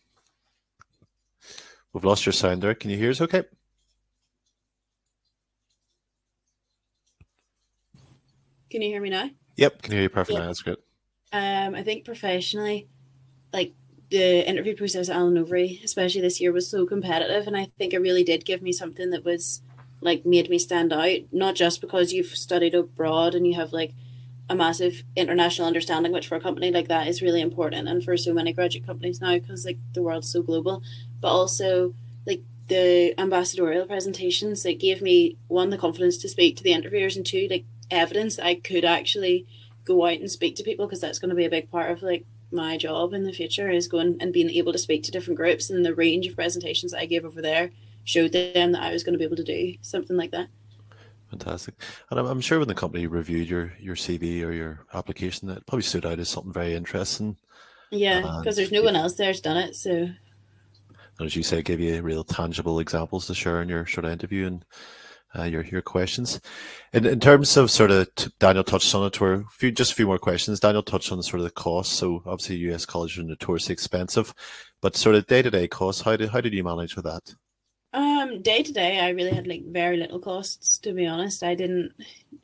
we've 1.92 2.04
lost 2.04 2.26
your 2.26 2.32
sound 2.32 2.62
there. 2.62 2.74
Can 2.74 2.90
you 2.90 2.96
hear 2.96 3.10
us 3.10 3.20
okay 3.20 3.44
Can 8.74 8.82
you 8.82 8.88
hear 8.88 9.00
me 9.00 9.10
now? 9.10 9.30
Yep, 9.54 9.82
can 9.82 9.92
hear 9.92 10.02
you 10.02 10.08
perfectly. 10.08 10.40
Yep. 10.40 10.48
That's 10.48 10.62
good. 10.62 10.78
Um, 11.32 11.76
I 11.76 11.84
think 11.84 12.04
professionally, 12.04 12.88
like 13.52 13.72
the 14.10 14.44
interview 14.48 14.74
process 14.74 15.08
at 15.08 15.14
Allen 15.14 15.36
Overy, 15.36 15.80
especially 15.84 16.22
this 16.22 16.40
year, 16.40 16.50
was 16.50 16.68
so 16.68 16.84
competitive, 16.84 17.46
and 17.46 17.56
I 17.56 17.68
think 17.78 17.92
it 17.92 18.00
really 18.00 18.24
did 18.24 18.44
give 18.44 18.62
me 18.62 18.72
something 18.72 19.10
that 19.10 19.24
was 19.24 19.62
like 20.00 20.26
made 20.26 20.50
me 20.50 20.58
stand 20.58 20.92
out. 20.92 21.20
Not 21.30 21.54
just 21.54 21.80
because 21.80 22.12
you've 22.12 22.34
studied 22.34 22.74
abroad 22.74 23.36
and 23.36 23.46
you 23.46 23.54
have 23.54 23.72
like 23.72 23.92
a 24.50 24.56
massive 24.56 25.04
international 25.14 25.68
understanding, 25.68 26.10
which 26.10 26.26
for 26.26 26.34
a 26.34 26.40
company 26.40 26.72
like 26.72 26.88
that 26.88 27.06
is 27.06 27.22
really 27.22 27.42
important, 27.42 27.86
and 27.86 28.02
for 28.02 28.16
so 28.16 28.34
many 28.34 28.52
graduate 28.52 28.84
companies 28.84 29.20
now, 29.20 29.38
because 29.38 29.64
like 29.64 29.78
the 29.92 30.02
world's 30.02 30.32
so 30.32 30.42
global, 30.42 30.82
but 31.20 31.28
also 31.28 31.94
like 32.26 32.42
the 32.66 33.14
ambassadorial 33.20 33.86
presentations 33.86 34.64
that 34.64 34.80
gave 34.80 35.00
me 35.00 35.36
one 35.46 35.70
the 35.70 35.78
confidence 35.78 36.16
to 36.16 36.28
speak 36.28 36.56
to 36.56 36.64
the 36.64 36.72
interviewers 36.72 37.16
and 37.16 37.24
two 37.24 37.46
like 37.48 37.66
evidence 37.94 38.36
that 38.36 38.46
I 38.46 38.54
could 38.56 38.84
actually 38.84 39.46
go 39.84 40.06
out 40.06 40.18
and 40.18 40.30
speak 40.30 40.56
to 40.56 40.62
people 40.62 40.86
because 40.86 41.00
that's 41.00 41.18
going 41.18 41.30
to 41.30 41.34
be 41.34 41.44
a 41.44 41.50
big 41.50 41.70
part 41.70 41.90
of 41.90 42.02
like 42.02 42.24
my 42.50 42.76
job 42.76 43.12
in 43.12 43.24
the 43.24 43.32
future 43.32 43.70
is 43.70 43.88
going 43.88 44.16
and 44.20 44.32
being 44.32 44.50
able 44.50 44.72
to 44.72 44.78
speak 44.78 45.02
to 45.04 45.10
different 45.10 45.36
groups 45.36 45.68
and 45.68 45.84
the 45.84 45.94
range 45.94 46.26
of 46.26 46.36
presentations 46.36 46.92
that 46.92 47.00
I 47.00 47.06
gave 47.06 47.24
over 47.24 47.42
there 47.42 47.70
showed 48.04 48.32
them 48.32 48.72
that 48.72 48.82
I 48.82 48.92
was 48.92 49.02
going 49.02 49.14
to 49.14 49.18
be 49.18 49.24
able 49.24 49.36
to 49.36 49.44
do 49.44 49.74
something 49.82 50.16
like 50.16 50.30
that. 50.30 50.48
Fantastic, 51.30 51.74
and 52.10 52.20
I'm, 52.20 52.26
I'm 52.26 52.40
sure 52.40 52.58
when 52.58 52.68
the 52.68 52.74
company 52.74 53.06
reviewed 53.06 53.48
your 53.48 53.72
your 53.80 53.96
CV 53.96 54.44
or 54.44 54.52
your 54.52 54.86
application, 54.92 55.48
that 55.48 55.66
probably 55.66 55.82
stood 55.82 56.06
out 56.06 56.20
as 56.20 56.28
something 56.28 56.52
very 56.52 56.74
interesting. 56.74 57.36
Yeah, 57.90 58.38
because 58.38 58.56
there's 58.56 58.70
no 58.70 58.82
one 58.82 58.94
else 58.94 59.14
there's 59.14 59.40
done 59.40 59.56
it, 59.56 59.74
so. 59.74 59.90
And 59.90 61.26
as 61.26 61.34
you 61.34 61.42
say, 61.42 61.62
give 61.62 61.80
you 61.80 62.02
real 62.02 62.24
tangible 62.24 62.78
examples 62.78 63.26
to 63.26 63.34
share 63.34 63.62
in 63.62 63.68
your 63.68 63.86
short 63.86 64.04
interview 64.04 64.46
and 64.46 64.64
uh, 65.38 65.44
your 65.44 65.62
your 65.62 65.82
questions. 65.82 66.40
In 66.92 67.06
in 67.06 67.20
terms 67.20 67.56
of 67.56 67.70
sort 67.70 67.90
of 67.90 68.08
Daniel 68.38 68.64
touched 68.64 68.94
on 68.94 69.06
it, 69.06 69.20
where 69.20 69.34
a 69.34 69.44
few 69.50 69.70
just 69.70 69.92
a 69.92 69.94
few 69.94 70.06
more 70.06 70.18
questions. 70.18 70.60
Daniel 70.60 70.82
touched 70.82 71.12
on 71.12 71.22
sort 71.22 71.40
of 71.40 71.44
the 71.44 71.50
cost. 71.50 71.92
So 71.92 72.22
obviously, 72.26 72.56
U.S. 72.56 72.86
colleges 72.86 73.18
are 73.18 73.22
notoriously 73.24 73.72
expensive, 73.72 74.34
but 74.80 74.96
sort 74.96 75.16
of 75.16 75.26
day 75.26 75.42
to 75.42 75.50
day 75.50 75.68
costs. 75.68 76.02
How 76.02 76.16
did 76.16 76.30
how 76.30 76.40
did 76.40 76.54
you 76.54 76.64
manage 76.64 76.96
with 76.96 77.04
that? 77.04 77.34
Um, 77.92 78.42
day 78.42 78.62
to 78.62 78.72
day, 78.72 78.98
I 78.98 79.10
really 79.10 79.30
had 79.30 79.46
like 79.46 79.64
very 79.66 79.96
little 79.96 80.18
costs. 80.18 80.78
To 80.78 80.92
be 80.92 81.06
honest, 81.06 81.42
I 81.42 81.54
didn't 81.54 81.92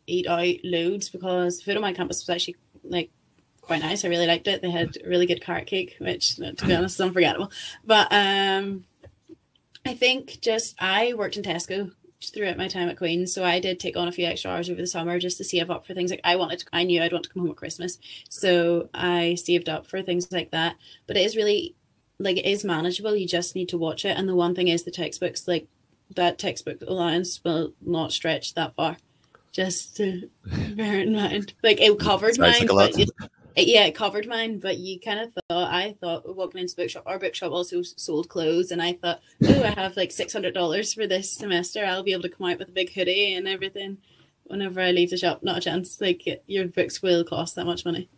eat 0.06 0.26
out 0.26 0.56
loads 0.64 1.08
because 1.08 1.62
food 1.62 1.76
on 1.76 1.82
my 1.82 1.92
campus 1.92 2.22
was 2.26 2.30
actually 2.34 2.56
like 2.84 3.10
quite 3.60 3.82
nice. 3.82 4.04
I 4.04 4.08
really 4.08 4.26
liked 4.26 4.48
it. 4.48 4.62
They 4.62 4.70
had 4.70 4.96
really 5.06 5.26
good 5.26 5.42
carrot 5.42 5.66
cake, 5.66 5.96
which 6.00 6.36
to 6.36 6.66
be 6.66 6.74
honest 6.74 6.96
is 6.96 7.00
unforgettable. 7.00 7.50
But 7.84 8.08
um, 8.12 8.84
I 9.84 9.94
think 9.94 10.40
just 10.40 10.76
I 10.80 11.14
worked 11.14 11.36
in 11.36 11.42
Tesco 11.42 11.92
throughout 12.28 12.58
my 12.58 12.68
time 12.68 12.88
at 12.88 12.98
Queen's. 12.98 13.32
So 13.32 13.44
I 13.44 13.58
did 13.60 13.80
take 13.80 13.96
on 13.96 14.08
a 14.08 14.12
few 14.12 14.26
extra 14.26 14.50
hours 14.50 14.68
over 14.68 14.80
the 14.80 14.86
summer 14.86 15.18
just 15.18 15.38
to 15.38 15.44
save 15.44 15.70
up 15.70 15.86
for 15.86 15.94
things 15.94 16.10
like 16.10 16.20
I 16.24 16.36
wanted. 16.36 16.60
To, 16.60 16.66
I 16.72 16.84
knew 16.84 17.02
I'd 17.02 17.12
want 17.12 17.24
to 17.24 17.30
come 17.30 17.42
home 17.42 17.50
at 17.50 17.56
Christmas, 17.56 17.98
so 18.28 18.88
I 18.92 19.34
saved 19.34 19.68
up 19.68 19.86
for 19.86 20.02
things 20.02 20.30
like 20.30 20.50
that. 20.50 20.76
But 21.06 21.16
it 21.16 21.24
is 21.24 21.36
really 21.36 21.74
like 22.18 22.36
it 22.36 22.46
is 22.46 22.64
manageable. 22.64 23.16
You 23.16 23.26
just 23.26 23.54
need 23.54 23.68
to 23.70 23.78
watch 23.78 24.04
it. 24.04 24.16
And 24.16 24.28
the 24.28 24.34
one 24.34 24.54
thing 24.54 24.68
is 24.68 24.84
the 24.84 24.90
textbooks, 24.90 25.48
like 25.48 25.66
that 26.14 26.38
textbook 26.38 26.82
allowance, 26.82 27.42
will 27.42 27.72
not 27.80 28.12
stretch 28.12 28.54
that 28.54 28.74
far. 28.74 28.98
Just 29.52 29.96
to 29.96 30.30
bear 30.76 31.00
in 31.00 31.14
mind, 31.14 31.54
like 31.62 31.80
it 31.80 31.98
covered 31.98 32.38
mine, 32.38 32.66
like 32.66 32.94
but 32.94 33.30
yeah, 33.56 33.84
it 33.84 33.94
covered 33.94 34.26
mine, 34.26 34.58
but 34.58 34.78
you 34.78 35.00
kind 35.00 35.20
of 35.20 35.32
thought 35.32 35.72
I 35.72 35.96
thought 36.00 36.36
walking 36.36 36.60
into 36.60 36.74
the 36.74 36.82
bookshop. 36.82 37.04
Our 37.06 37.18
bookshop 37.18 37.52
also 37.52 37.82
sold 37.82 38.28
clothes, 38.28 38.70
and 38.70 38.82
I 38.82 38.94
thought, 38.94 39.20
oh, 39.44 39.62
I 39.62 39.70
have 39.70 39.96
like 39.96 40.12
six 40.12 40.32
hundred 40.32 40.54
dollars 40.54 40.94
for 40.94 41.06
this 41.06 41.32
semester. 41.32 41.84
I'll 41.84 42.02
be 42.02 42.12
able 42.12 42.22
to 42.22 42.28
come 42.28 42.48
out 42.48 42.58
with 42.58 42.68
a 42.68 42.72
big 42.72 42.92
hoodie 42.92 43.34
and 43.34 43.48
everything. 43.48 43.98
Whenever 44.44 44.80
I 44.80 44.90
leave 44.90 45.10
the 45.10 45.16
shop, 45.16 45.42
not 45.42 45.58
a 45.58 45.60
chance. 45.60 46.00
Like 46.00 46.26
your 46.46 46.66
books 46.66 47.02
will 47.02 47.24
cost 47.24 47.54
that 47.56 47.66
much 47.66 47.84
money. 47.84 48.08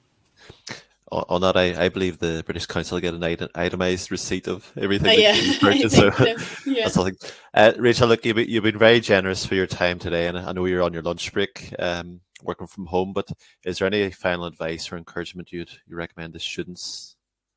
on 1.10 1.40
that, 1.42 1.56
I, 1.56 1.84
I 1.84 1.88
believe 1.90 2.18
the 2.18 2.42
British 2.44 2.66
Council 2.66 2.98
get 3.00 3.14
an 3.14 3.48
itemized 3.54 4.10
receipt 4.10 4.48
of 4.48 4.72
everything. 4.76 5.10
Oh, 5.10 5.12
yeah. 5.12 5.34
Purchased, 5.60 5.96
so 5.96 6.10
so. 6.10 6.36
Yeah. 6.66 6.88
that's. 6.88 7.32
Uh, 7.52 7.72
Rachel, 7.76 8.08
look, 8.08 8.24
you've 8.24 8.36
been, 8.36 8.48
you've 8.48 8.64
been 8.64 8.78
very 8.78 9.00
generous 9.00 9.44
for 9.44 9.54
your 9.54 9.66
time 9.66 9.98
today, 9.98 10.26
and 10.26 10.38
I 10.38 10.52
know 10.52 10.64
you're 10.64 10.82
on 10.82 10.94
your 10.94 11.02
lunch 11.02 11.30
break, 11.32 11.74
um, 11.78 12.20
working 12.42 12.66
from 12.66 12.86
home. 12.86 13.12
But 13.12 13.30
is 13.64 13.78
there 13.78 13.86
any 13.86 14.10
final 14.10 14.44
advice 14.44 14.90
or 14.90 14.96
encouragement 14.96 15.52
you'd 15.52 15.70
you 15.86 15.96
recommend 15.96 16.34
to 16.34 16.40
students? 16.40 17.16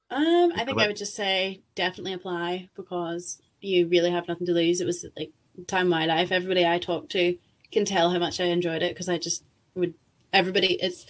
Um, 0.10 0.54
I 0.56 0.64
think 0.66 0.80
I 0.80 0.88
would 0.88 0.98
just 0.98 1.16
say 1.16 1.62
definitely 1.74 2.14
apply 2.14 2.70
because 2.76 3.42
you 3.62 3.88
really 3.88 4.12
have 4.12 4.28
nothing 4.28 4.46
to 4.48 4.54
lose. 4.54 4.80
It 4.80 4.86
was 4.86 5.06
like 5.18 5.32
time 5.68 5.88
of 5.88 5.92
my 5.92 6.06
life. 6.06 6.32
Everybody 6.32 6.66
I 6.66 6.78
talk 6.78 7.10
to 7.10 7.38
can 7.72 7.86
tell 7.86 8.12
how 8.12 8.20
much 8.20 8.40
I 8.40 8.46
enjoyed 8.46 8.84
it 8.84 8.94
because 8.94 9.10
I 9.10 9.18
just 9.18 9.44
would. 9.74 9.96
Everybody, 10.32 10.74
it's 10.82 11.06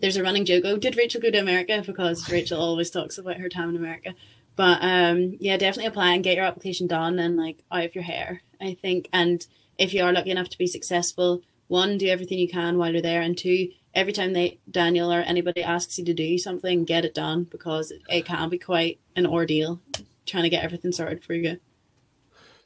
there's 0.00 0.16
a 0.16 0.22
running 0.22 0.44
joke. 0.44 0.64
Oh, 0.66 0.76
did 0.76 0.96
Rachel 0.96 1.20
go 1.20 1.30
to 1.30 1.38
America? 1.38 1.82
Because 1.86 2.30
Rachel 2.30 2.60
always 2.60 2.90
talks 2.90 3.18
about 3.18 3.36
her 3.36 3.48
time 3.48 3.70
in 3.70 3.76
America. 3.76 4.14
But 4.56 4.82
um, 4.82 5.36
yeah, 5.40 5.56
definitely 5.56 5.86
apply 5.86 6.14
and 6.14 6.24
get 6.24 6.36
your 6.36 6.44
application 6.44 6.86
done 6.86 7.18
and 7.18 7.36
like 7.36 7.62
out 7.70 7.84
of 7.84 7.94
your 7.94 8.04
hair. 8.04 8.42
I 8.60 8.74
think, 8.74 9.08
and 9.12 9.46
if 9.78 9.94
you 9.94 10.02
are 10.04 10.12
lucky 10.12 10.30
enough 10.30 10.48
to 10.50 10.58
be 10.58 10.66
successful, 10.66 11.42
one, 11.70 11.98
do 11.98 12.08
everything 12.08 12.38
you 12.38 12.48
can 12.48 12.78
while 12.78 12.92
you're 12.92 13.00
there, 13.00 13.22
and 13.22 13.38
two, 13.38 13.68
every 13.94 14.12
time 14.12 14.32
they 14.32 14.58
Daniel 14.70 15.12
or 15.12 15.20
anybody 15.20 15.62
asks 15.62 15.98
you 15.98 16.04
to 16.04 16.14
do 16.14 16.36
something, 16.36 16.84
get 16.84 17.04
it 17.04 17.14
done 17.14 17.44
because 17.44 17.92
it 18.08 18.26
can 18.26 18.48
be 18.48 18.58
quite 18.58 18.98
an 19.16 19.26
ordeal 19.26 19.80
trying 20.26 20.42
to 20.42 20.50
get 20.50 20.64
everything 20.64 20.92
sorted 20.92 21.24
for 21.24 21.34
you. 21.34 21.58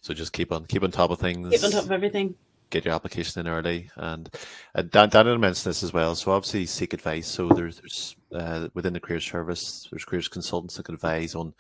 So 0.00 0.12
just 0.14 0.32
keep 0.32 0.52
on 0.52 0.66
keep 0.66 0.82
on 0.82 0.90
top 0.90 1.10
of 1.10 1.18
things. 1.18 1.50
Keep 1.50 1.64
on 1.64 1.70
top 1.70 1.84
of 1.84 1.92
everything 1.92 2.34
get 2.74 2.84
your 2.84 2.94
application 2.94 3.40
in 3.40 3.52
early. 3.52 3.90
And 3.96 4.28
uh, 4.74 4.82
Dan, 4.82 5.08
Daniel 5.08 5.38
mentioned 5.38 5.70
this 5.70 5.82
as 5.82 5.92
well. 5.92 6.14
So 6.14 6.32
obviously 6.32 6.66
seek 6.66 6.92
advice. 6.92 7.28
So 7.28 7.48
there's, 7.48 7.78
there's 7.78 8.16
uh, 8.34 8.68
within 8.74 8.92
the 8.92 9.00
career 9.00 9.20
service, 9.20 9.86
there's 9.90 10.04
careers 10.04 10.28
consultants 10.28 10.76
that 10.76 10.84
can 10.84 10.94
advise 10.94 11.34
on 11.34 11.54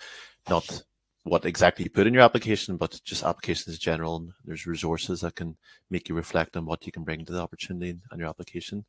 not 0.50 0.82
what 1.24 1.46
exactly 1.46 1.84
you 1.84 1.90
put 1.90 2.06
in 2.06 2.14
your 2.14 2.22
application, 2.22 2.76
but 2.76 3.00
just 3.04 3.24
applications 3.24 3.74
in 3.74 3.80
general. 3.80 4.16
And 4.16 4.32
there's 4.44 4.66
resources 4.66 5.22
that 5.22 5.34
can 5.34 5.56
make 5.90 6.08
you 6.08 6.14
reflect 6.14 6.56
on 6.56 6.66
what 6.66 6.84
you 6.84 6.92
can 6.92 7.02
bring 7.02 7.24
to 7.24 7.32
the 7.32 7.40
opportunity 7.40 7.98
and 8.10 8.20
your 8.20 8.28
application. 8.28 8.84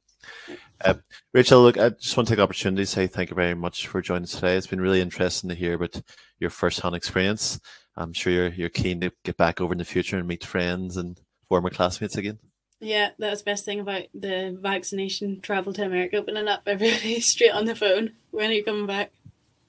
Uh, 0.83 0.95
Rachel, 1.33 1.61
look, 1.61 1.77
I 1.77 1.89
just 1.89 2.15
want 2.15 2.27
to 2.27 2.31
take 2.31 2.37
the 2.37 2.43
opportunity 2.43 2.83
to 2.83 2.87
say 2.87 3.07
thank 3.07 3.29
you 3.29 3.35
very 3.35 3.53
much 3.53 3.87
for 3.87 4.01
joining 4.01 4.23
us 4.23 4.33
today. 4.33 4.57
It's 4.57 4.67
been 4.67 4.81
really 4.81 5.01
interesting 5.01 5.49
to 5.49 5.55
hear 5.55 5.75
about 5.75 6.01
your 6.39 6.49
first-hand 6.49 6.95
experience. 6.95 7.59
I'm 7.95 8.11
sure 8.11 8.33
you're 8.33 8.49
you're 8.49 8.69
keen 8.69 8.99
to 9.01 9.11
get 9.23 9.37
back 9.37 9.61
over 9.61 9.73
in 9.73 9.77
the 9.77 9.85
future 9.85 10.17
and 10.17 10.27
meet 10.27 10.43
friends 10.43 10.97
and 10.97 11.19
former 11.47 11.69
classmates 11.69 12.17
again. 12.17 12.39
Yeah, 12.81 13.11
that 13.19 13.29
was 13.29 13.39
the 13.39 13.51
best 13.51 13.63
thing 13.63 13.79
about 13.79 14.03
the 14.13 14.57
vaccination 14.59 15.39
travel 15.39 15.71
to 15.73 15.85
America 15.85 16.17
opening 16.17 16.49
up. 16.49 16.63
Everybody 16.67 17.19
straight 17.21 17.51
on 17.51 17.65
the 17.65 17.75
phone. 17.75 18.13
When 18.31 18.49
are 18.49 18.53
you 18.53 18.63
coming 18.63 18.85
back? 18.85 19.11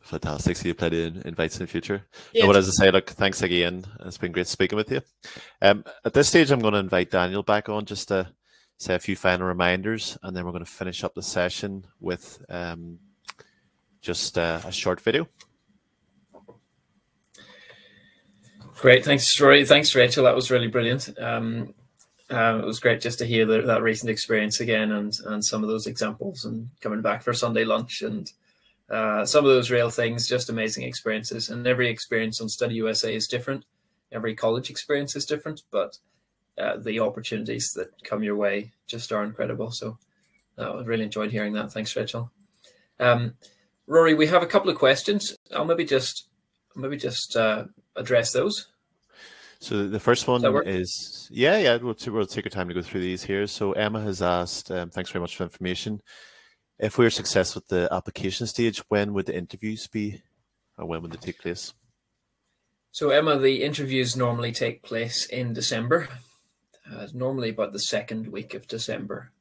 Fantastic. 0.07 0.57
So 0.57 0.69
you 0.69 0.75
plenty 0.75 1.05
of 1.05 1.27
invites 1.27 1.57
in 1.57 1.65
the 1.65 1.67
future. 1.67 2.07
Yeah. 2.33 2.43
No, 2.43 2.49
but 2.49 2.57
as 2.57 2.69
I 2.69 2.85
say, 2.85 2.91
look, 2.93 3.11
thanks 3.11 3.43
again. 3.43 3.85
It's 4.05 4.19
been 4.19 4.31
great 4.31 4.47
speaking 4.47 4.77
with 4.77 4.91
you. 4.91 5.01
Um, 5.61 5.85
at 6.05 6.13
this 6.13 6.29
stage, 6.29 6.53
I'm 6.53 6.61
going 6.61 6.75
to 6.75 6.79
invite 6.79 7.11
Daniel 7.11 7.43
back 7.43 7.69
on 7.69 7.85
just 7.85 8.09
to 8.09 8.29
say 8.79 8.95
a 8.95 9.01
few 9.01 9.17
final 9.17 9.49
reminders, 9.49 10.17
and 10.23 10.37
then 10.37 10.45
we're 10.45 10.53
going 10.53 10.65
to 10.65 10.71
finish 10.71 11.03
up 11.03 11.15
the 11.15 11.23
session 11.23 11.87
with 11.99 12.41
um, 12.49 13.01
just 14.01 14.39
uh, 14.39 14.61
a 14.65 14.71
short 14.71 15.01
video. 15.01 15.27
Great, 18.79 19.05
thanks, 19.05 19.41
Rory. 19.41 19.65
Thanks, 19.65 19.95
Rachel. 19.95 20.25
That 20.25 20.37
was 20.37 20.53
really 20.53 20.69
brilliant. 20.69 21.19
Um, 21.19 21.75
uh, 22.31 22.61
it 22.63 22.67
was 22.67 22.79
great 22.79 23.01
just 23.01 23.19
to 23.19 23.25
hear 23.25 23.45
the, 23.45 23.63
that 23.63 23.83
recent 23.83 24.11
experience 24.11 24.61
again 24.61 24.93
and 24.93 25.17
and 25.27 25.45
some 25.45 25.63
of 25.63 25.69
those 25.69 25.87
examples 25.87 26.45
and 26.45 26.69
coming 26.81 27.01
back 27.01 27.23
for 27.23 27.33
Sunday 27.33 27.65
lunch 27.65 28.03
and 28.03 28.31
uh, 28.91 29.25
some 29.25 29.45
of 29.45 29.51
those 29.51 29.71
real 29.71 29.91
things. 29.91 30.29
Just 30.29 30.51
amazing 30.51 30.85
experiences. 30.85 31.49
And 31.49 31.67
every 31.67 31.89
experience 31.89 32.41
on 32.41 32.49
Study 32.49 32.77
USA 32.77 33.15
is 33.15 33.27
different. 33.27 33.65
Every 34.13 34.35
college 34.35 34.71
experience 34.71 35.17
is 35.17 35.27
different, 35.27 35.63
but 35.71 35.99
uh, 36.59 36.77
the 36.79 37.01
opportunities 37.01 37.73
that 37.75 37.91
come 38.05 38.23
your 38.23 38.37
way 38.37 38.73
just 38.87 39.13
are 39.13 39.25
incredible. 39.25 39.71
So 39.73 39.99
uh, 40.59 40.75
I 40.75 40.83
really 40.85 41.05
enjoyed 41.05 41.33
hearing 41.33 41.53
that. 41.55 41.73
Thanks, 41.73 41.95
Rachel. 41.97 42.31
Um, 43.01 43.35
Rory, 43.87 44.15
we 44.15 44.27
have 44.29 44.43
a 44.43 44.47
couple 44.47 44.71
of 44.71 44.79
questions. 44.79 45.37
I'll 45.55 45.65
maybe 45.65 45.85
just 45.85 46.29
maybe 46.75 46.97
just 46.97 47.37
uh, 47.37 47.65
address 47.97 48.33
those. 48.33 48.69
So 49.59 49.89
the 49.89 50.01
first 50.01 50.29
one 50.29 50.45
is 50.67 51.29
yeah, 51.31 51.59
yeah. 51.59 51.77
We'll, 51.77 51.97
we'll 52.09 52.27
take 52.27 52.47
our 52.47 52.51
time 52.51 52.69
to 52.69 52.75
go 52.75 52.83
through 52.83 53.01
these 53.01 53.23
here. 53.23 53.47
So 53.47 53.73
Emma 53.73 54.01
has 54.03 54.23
asked, 54.23 54.71
um, 54.71 54.91
thanks 54.91 55.11
very 55.11 55.21
much 55.21 55.37
for 55.37 55.45
the 55.45 55.51
information. 55.51 56.01
If 56.79 56.99
we 56.99 57.07
are 57.07 57.11
successful 57.11 57.61
with 57.61 57.69
the 57.69 57.93
application 57.93 58.47
stage, 58.47 58.79
when 58.89 59.15
would 59.15 59.27
the 59.27 59.37
interviews 59.37 59.87
be, 59.87 60.23
or 60.77 60.87
when 60.87 61.01
would 61.03 61.13
they 61.13 61.17
take 61.17 61.39
place? 61.39 61.73
So 62.93 63.11
Emma, 63.11 63.39
the 63.39 63.63
interviews 63.63 64.17
normally 64.17 64.53
take 64.53 64.83
place 64.83 65.27
in 65.27 65.55
December, 65.55 66.09
uh, 66.91 67.07
normally 67.15 67.51
about 67.51 67.73
the 67.73 67.79
second 67.79 68.29
week 68.29 68.55
of 68.55 68.67
December. 68.67 69.33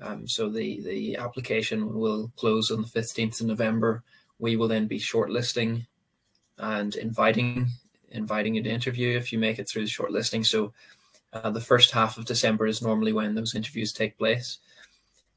Um, 0.00 0.26
so 0.26 0.48
the 0.48 0.80
the 0.82 1.16
application 1.16 1.94
will 1.94 2.32
close 2.36 2.70
on 2.72 2.82
the 2.82 2.88
fifteenth 2.88 3.40
of 3.40 3.46
November. 3.46 4.02
We 4.40 4.56
will 4.56 4.68
then 4.68 4.88
be 4.88 4.98
shortlisting 4.98 5.86
and 6.58 6.96
inviting 6.96 7.68
inviting 8.10 8.56
you 8.56 8.62
to 8.64 8.70
interview 8.70 9.16
if 9.16 9.32
you 9.32 9.38
make 9.38 9.60
it 9.60 9.68
through 9.68 9.84
the 9.84 9.90
shortlisting. 9.90 10.44
So 10.44 10.72
uh, 11.32 11.50
the 11.50 11.60
first 11.60 11.92
half 11.92 12.18
of 12.18 12.24
December 12.24 12.66
is 12.66 12.82
normally 12.82 13.12
when 13.12 13.36
those 13.36 13.54
interviews 13.54 13.92
take 13.92 14.18
place. 14.18 14.58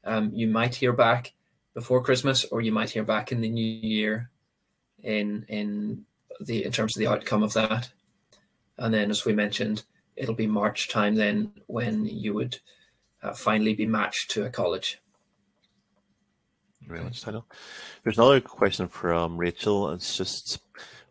Um, 0.04 0.32
you 0.34 0.48
might 0.48 0.74
hear 0.74 0.92
back 0.92 1.32
before 1.76 2.02
Christmas, 2.02 2.46
or 2.46 2.62
you 2.62 2.72
might 2.72 2.88
hear 2.88 3.04
back 3.04 3.30
in 3.30 3.42
the 3.42 3.50
new 3.50 3.62
year, 3.62 4.30
in 5.02 5.44
in 5.48 6.06
the 6.40 6.64
in 6.64 6.72
terms 6.72 6.96
of 6.96 7.00
the 7.00 7.06
outcome 7.06 7.42
of 7.42 7.52
that. 7.52 7.90
And 8.78 8.92
then, 8.92 9.10
as 9.10 9.26
we 9.26 9.34
mentioned, 9.34 9.84
it'll 10.16 10.34
be 10.34 10.46
March 10.46 10.88
time 10.88 11.14
then 11.14 11.52
when 11.66 12.06
you 12.06 12.32
would 12.32 12.58
uh, 13.22 13.34
finally 13.34 13.74
be 13.74 13.86
matched 13.86 14.30
to 14.30 14.46
a 14.46 14.50
college. 14.50 14.98
Very 16.80 17.02
much, 17.04 17.22
Daniel. 17.22 17.46
There's 18.02 18.16
another 18.16 18.40
question 18.40 18.88
from 18.88 19.36
Rachel. 19.36 19.90
It's 19.90 20.16
just 20.16 20.60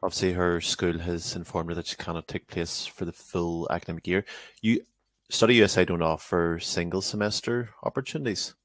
obviously 0.01 0.33
her 0.33 0.61
school 0.61 0.97
has 0.97 1.35
informed 1.35 1.69
her 1.69 1.75
that 1.75 1.87
she 1.87 1.95
cannot 1.95 2.27
take 2.27 2.47
place 2.47 2.87
for 2.87 3.05
the 3.05 3.11
full 3.11 3.67
academic 3.69 4.07
year. 4.07 4.25
You 4.61 4.81
Study 5.29 5.55
USA 5.55 5.85
don't 5.85 6.01
offer 6.01 6.59
single 6.59 7.01
semester 7.01 7.69
opportunities. 7.83 8.55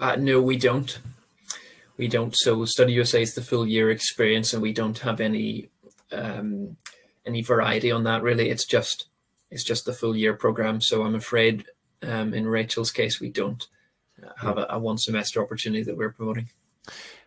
Uh, 0.00 0.16
no, 0.16 0.40
we 0.40 0.56
don't. 0.56 0.98
We 1.96 2.08
don't. 2.08 2.34
So 2.36 2.64
Study 2.64 2.92
USA 2.92 3.22
is 3.22 3.34
the 3.34 3.42
full 3.42 3.66
year 3.66 3.90
experience, 3.90 4.52
and 4.52 4.62
we 4.62 4.72
don't 4.72 4.98
have 5.00 5.20
any 5.20 5.68
um, 6.12 6.76
any 7.26 7.42
variety 7.42 7.90
on 7.90 8.04
that. 8.04 8.22
Really, 8.22 8.50
it's 8.50 8.64
just 8.64 9.08
it's 9.50 9.64
just 9.64 9.84
the 9.84 9.92
full 9.92 10.16
year 10.16 10.34
program. 10.34 10.80
So 10.80 11.02
I'm 11.02 11.14
afraid, 11.14 11.64
um, 12.02 12.34
in 12.34 12.46
Rachel's 12.46 12.92
case, 12.92 13.20
we 13.20 13.30
don't 13.30 13.66
have 14.36 14.58
a, 14.58 14.66
a 14.70 14.78
one 14.78 14.98
semester 14.98 15.42
opportunity 15.42 15.82
that 15.84 15.96
we're 15.96 16.12
promoting. 16.12 16.48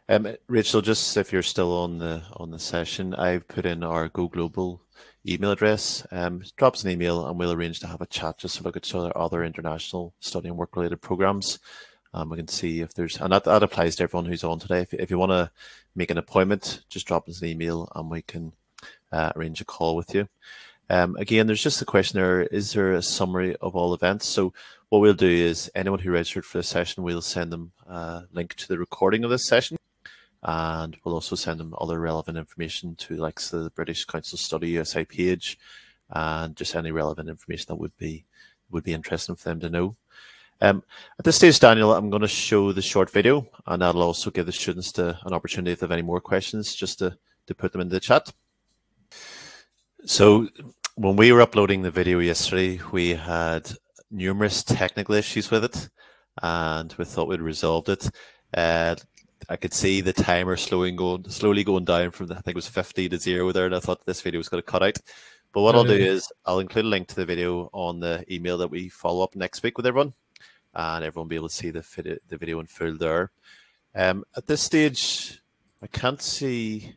Um, 0.10 0.36
Rachel, 0.48 0.82
just 0.82 1.16
if 1.18 1.32
you're 1.32 1.44
still 1.44 1.74
on 1.74 2.00
the 2.00 2.24
on 2.34 2.52
the 2.52 2.60
session, 2.60 3.14
I've 3.16 3.48
put 3.48 3.66
in 3.66 3.84
our 3.84 4.10
Go 4.10 4.28
Global 4.28 4.82
email 5.28 5.52
address. 5.52 6.06
Um, 6.12 6.44
drop 6.58 6.74
us 6.74 6.84
an 6.84 6.92
email 6.92 7.28
and 7.28 7.38
we'll 7.38 7.52
arrange 7.52 7.80
to 7.82 7.88
have 7.88 8.02
a 8.02 8.08
chat 8.08 8.38
just 8.38 8.58
to 8.58 8.64
look 8.64 8.76
at 8.76 8.94
other 8.96 9.16
other 9.18 9.44
international 9.44 10.14
study 10.20 10.48
and 10.48 10.58
work 10.58 10.76
related 10.76 11.02
programs. 11.02 11.60
Um, 12.14 12.30
we 12.30 12.38
can 12.38 12.48
see 12.48 12.82
if 12.82 12.94
there's 12.94 13.18
and 13.18 13.32
that, 13.32 13.46
that 13.46 13.64
applies 13.64 13.96
to 13.96 14.04
everyone 14.04 14.26
who's 14.26 14.44
on 14.44 14.60
today. 14.60 14.82
If, 14.82 14.94
if 14.94 15.10
you 15.10 15.18
want 15.18 15.32
to 15.32 15.52
make 15.96 16.12
an 16.12 16.18
appointment, 16.18 16.84
just 16.90 17.08
drop 17.08 17.30
us 17.30 17.42
an 17.42 17.48
email 17.48 17.90
and 17.96 18.10
we 18.10 18.22
can 18.22 18.54
uh, 19.12 19.32
arrange 19.36 19.62
a 19.62 19.66
call 19.66 19.96
with 19.96 20.14
you. 20.14 20.28
Um, 20.90 21.16
again, 21.16 21.48
there's 21.48 21.64
just 21.64 21.82
a 21.82 21.86
question 21.86 22.20
there: 22.20 22.42
Is 22.42 22.74
there 22.74 22.92
a 22.92 23.02
summary 23.02 23.56
of 23.58 23.76
all 23.76 23.94
events? 23.94 24.28
So 24.28 24.54
what 24.90 25.00
we'll 25.00 25.14
do 25.14 25.30
is 25.30 25.72
anyone 25.74 26.00
who 26.00 26.12
registered 26.12 26.46
for 26.46 26.58
the 26.58 26.64
session, 26.64 27.04
we'll 27.04 27.22
send 27.22 27.54
them 27.54 27.72
a 27.88 28.24
link 28.34 28.56
to 28.56 28.68
the 28.68 28.78
recording 28.78 29.24
of 29.24 29.30
this 29.30 29.48
session. 29.48 29.78
And 30.44 30.98
we'll 31.04 31.14
also 31.14 31.38
send 31.38 31.62
them 31.62 31.76
other 31.80 31.98
relevant 31.98 32.38
information 32.38 32.96
to 32.96 33.16
like 33.16 33.40
the 33.40 33.72
British 33.74 34.04
Council 34.04 34.38
Study 34.38 34.70
USA 34.72 35.06
page 35.06 35.58
and 36.10 36.58
just 36.58 36.76
any 36.76 36.92
relevant 36.92 37.30
information 37.30 37.68
that 37.70 37.76
would 37.76 37.96
be 37.98 38.26
would 38.70 38.84
be 38.84 38.94
interesting 38.94 39.36
for 39.36 39.50
them 39.50 39.60
to 39.62 39.70
know. 39.70 39.96
Um, 40.62 40.84
at 41.18 41.26
this 41.26 41.38
stage, 41.38 41.60
Daniel, 41.60 41.94
I'm 41.94 42.12
going 42.12 42.22
to 42.22 42.28
show 42.28 42.72
the 42.72 42.82
short 42.82 43.10
video, 43.10 43.48
and 43.66 43.82
that'll 43.82 44.04
also 44.04 44.30
give 44.30 44.46
the 44.46 44.52
students 44.52 44.92
to, 44.94 45.18
an 45.26 45.34
opportunity 45.34 45.72
if 45.72 45.80
they 45.80 45.86
have 45.86 45.92
any 45.92 46.04
more 46.04 46.22
questions, 46.22 46.76
just 46.76 47.00
to, 47.00 47.18
to 47.48 47.56
put 47.56 47.72
them 47.72 47.82
in 47.82 47.90
the 47.90 48.00
chat. 48.00 48.32
So 50.06 50.48
when 50.96 51.16
we 51.16 51.32
were 51.32 51.42
uploading 51.42 51.82
the 51.82 51.90
video 51.90 52.20
yesterday, 52.20 52.80
we 52.92 53.10
had 53.10 53.72
numerous 54.12 54.64
technical 54.64 55.16
issues 55.16 55.50
with 55.50 55.64
it, 55.64 55.90
and 56.44 56.94
we 56.94 57.06
thought 57.06 57.28
we'd 57.28 57.42
resolved 57.42 57.90
it. 57.90 58.10
Uh, 58.56 58.96
I 59.50 59.56
could 59.56 59.74
see 59.74 60.02
the 60.02 60.14
timer 60.14 60.56
slowing 60.58 60.96
going, 60.96 61.28
slowly 61.28 61.64
going 61.64 61.86
down 61.86 62.12
from 62.12 62.28
the, 62.28 62.36
I 62.36 62.42
think 62.42 62.54
it 62.54 62.56
was 62.56 62.68
50 62.68 63.10
to 63.10 63.18
zero 63.18 63.52
there, 63.52 63.66
and 63.66 63.76
I 63.76 63.80
thought 63.80 64.06
this 64.06 64.22
video 64.22 64.38
was 64.38 64.50
going 64.50 64.62
to 64.62 64.72
cut 64.72 64.84
out. 64.84 64.98
But 65.54 65.62
what 65.62 65.76
I'll 65.76 65.84
do 65.84 65.94
is 65.94 66.32
I'll 66.46 66.60
include 66.60 66.86
a 66.86 66.88
link 66.88 67.08
to 67.10 67.16
the 67.16 67.26
video 67.26 67.70
on 67.74 68.00
the 68.00 68.24
email 68.32 68.58
that 68.60 68.70
we 68.70 68.90
follow 68.90 69.24
up 69.24 69.36
next 69.36 69.64
week 69.64 69.76
with 69.76 69.88
everyone. 69.88 70.14
And 70.74 71.04
everyone 71.04 71.26
will 71.26 71.30
be 71.30 71.36
able 71.36 71.50
to 71.50 71.56
see 71.56 71.70
the, 71.70 71.82
video, 71.82 72.18
the 72.28 72.38
video 72.38 72.60
in 72.60 72.68
full 72.68 72.98
there. 72.98 73.32
Um, 73.94 74.24
at 74.36 74.48
this 74.48 74.62
stage, 74.62 75.42
I 75.82 75.88
can't 75.88 76.22
see 76.22 76.96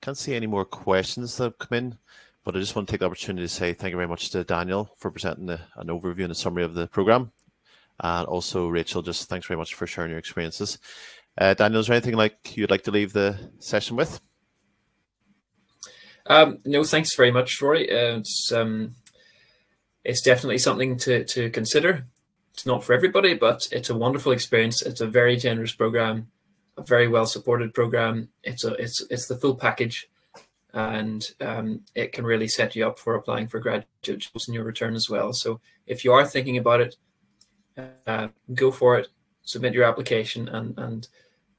can't 0.00 0.18
see 0.18 0.34
any 0.34 0.46
more 0.46 0.66
questions 0.66 1.38
that 1.38 1.44
have 1.44 1.58
come 1.58 1.78
in, 1.78 1.98
but 2.44 2.54
I 2.54 2.58
just 2.58 2.76
want 2.76 2.86
to 2.86 2.92
take 2.92 3.00
the 3.00 3.06
opportunity 3.06 3.46
to 3.46 3.48
say 3.52 3.72
thank 3.72 3.92
you 3.92 3.96
very 3.96 4.08
much 4.08 4.28
to 4.30 4.44
Daniel 4.44 4.90
for 4.98 5.10
presenting 5.10 5.46
the, 5.46 5.60
an 5.76 5.86
overview 5.86 6.24
and 6.24 6.32
a 6.32 6.34
summary 6.34 6.62
of 6.62 6.74
the 6.74 6.88
program, 6.88 7.32
and 8.00 8.26
also 8.26 8.68
Rachel. 8.68 9.00
Just 9.00 9.30
thanks 9.30 9.46
very 9.46 9.56
much 9.56 9.72
for 9.72 9.86
sharing 9.86 10.10
your 10.10 10.18
experiences. 10.18 10.78
Uh, 11.38 11.54
Daniel, 11.54 11.80
is 11.80 11.86
there 11.86 11.96
anything 11.96 12.16
like 12.16 12.54
you'd 12.54 12.70
like 12.70 12.82
to 12.82 12.90
leave 12.90 13.14
the 13.14 13.38
session 13.60 13.96
with? 13.96 14.20
Um, 16.26 16.58
no, 16.66 16.84
thanks 16.84 17.14
very 17.16 17.30
much, 17.30 17.60
Rory. 17.62 17.90
Uh, 17.90 18.18
it's 18.18 18.52
um, 18.52 18.94
it's 20.04 20.20
definitely 20.20 20.58
something 20.58 20.98
to 20.98 21.24
to 21.24 21.48
consider. 21.48 22.06
It's 22.54 22.66
not 22.66 22.84
for 22.84 22.92
everybody, 22.92 23.34
but 23.34 23.68
it's 23.72 23.90
a 23.90 23.96
wonderful 23.96 24.32
experience. 24.32 24.80
It's 24.80 25.00
a 25.00 25.08
very 25.08 25.36
generous 25.36 25.74
program, 25.74 26.28
a 26.78 26.82
very 26.82 27.08
well 27.08 27.26
supported 27.26 27.74
program. 27.74 28.28
It's 28.44 28.64
a 28.64 28.74
it's 28.74 29.04
it's 29.10 29.26
the 29.26 29.36
full 29.36 29.56
package, 29.56 30.08
and 30.72 31.26
um, 31.40 31.80
it 31.96 32.12
can 32.12 32.24
really 32.24 32.46
set 32.46 32.76
you 32.76 32.86
up 32.86 32.98
for 32.98 33.16
applying 33.16 33.48
for 33.48 33.58
graduate 33.58 33.88
jobs 34.02 34.46
in 34.46 34.54
your 34.54 34.64
return 34.64 34.94
as 34.94 35.10
well. 35.10 35.32
So 35.32 35.60
if 35.86 36.04
you 36.04 36.12
are 36.12 36.24
thinking 36.24 36.56
about 36.56 36.80
it, 36.80 36.96
uh, 38.06 38.28
go 38.54 38.70
for 38.70 38.98
it. 38.98 39.08
Submit 39.42 39.74
your 39.74 39.84
application 39.84 40.48
and 40.48 40.78
and 40.78 41.08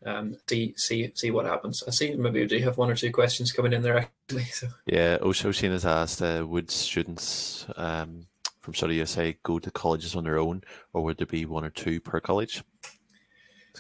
um, 0.06 0.38
see 0.48 0.74
see 0.78 1.12
see 1.14 1.30
what 1.30 1.46
happens. 1.46 1.84
I 1.86 1.92
see 1.92 2.16
maybe 2.16 2.40
we 2.40 2.48
do 2.48 2.60
have 2.60 2.78
one 2.78 2.90
or 2.90 2.96
two 2.96 3.12
questions 3.12 3.52
coming 3.52 3.74
in 3.74 3.82
there 3.82 3.98
actually. 3.98 4.46
So. 4.46 4.68
Yeah, 4.86 5.18
Oshin 5.18 5.72
has 5.72 5.86
asked, 5.86 6.22
uh, 6.22 6.46
would 6.48 6.72
students 6.72 7.66
um, 7.76 8.28
from 8.66 8.74
Study 8.74 8.96
USA 8.96 9.38
go 9.44 9.60
to 9.60 9.70
colleges 9.70 10.16
on 10.16 10.24
their 10.24 10.40
own, 10.40 10.64
or 10.92 11.04
would 11.04 11.18
there 11.18 11.28
be 11.28 11.46
one 11.46 11.64
or 11.64 11.70
two 11.70 12.02
per 12.02 12.20
college? 12.20 12.64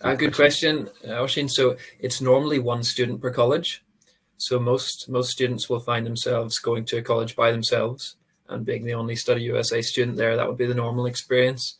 A 0.01 0.09
uh, 0.09 0.15
good 0.15 0.35
question, 0.35 0.89
uh, 1.03 1.23
Oshin. 1.23 1.49
So 1.49 1.75
it's 1.99 2.21
normally 2.21 2.59
one 2.59 2.83
student 2.83 3.19
per 3.19 3.31
college. 3.31 3.83
So 4.37 4.59
most 4.59 5.09
most 5.09 5.31
students 5.31 5.69
will 5.69 5.79
find 5.79 6.05
themselves 6.05 6.59
going 6.59 6.85
to 6.85 6.97
a 6.97 7.01
college 7.01 7.35
by 7.35 7.51
themselves, 7.51 8.17
and 8.47 8.65
being 8.65 8.85
the 8.85 8.93
only 8.93 9.15
Study 9.15 9.41
USA 9.43 9.81
student 9.81 10.17
there, 10.17 10.35
that 10.35 10.47
would 10.47 10.57
be 10.57 10.67
the 10.67 10.75
normal 10.75 11.07
experience. 11.07 11.79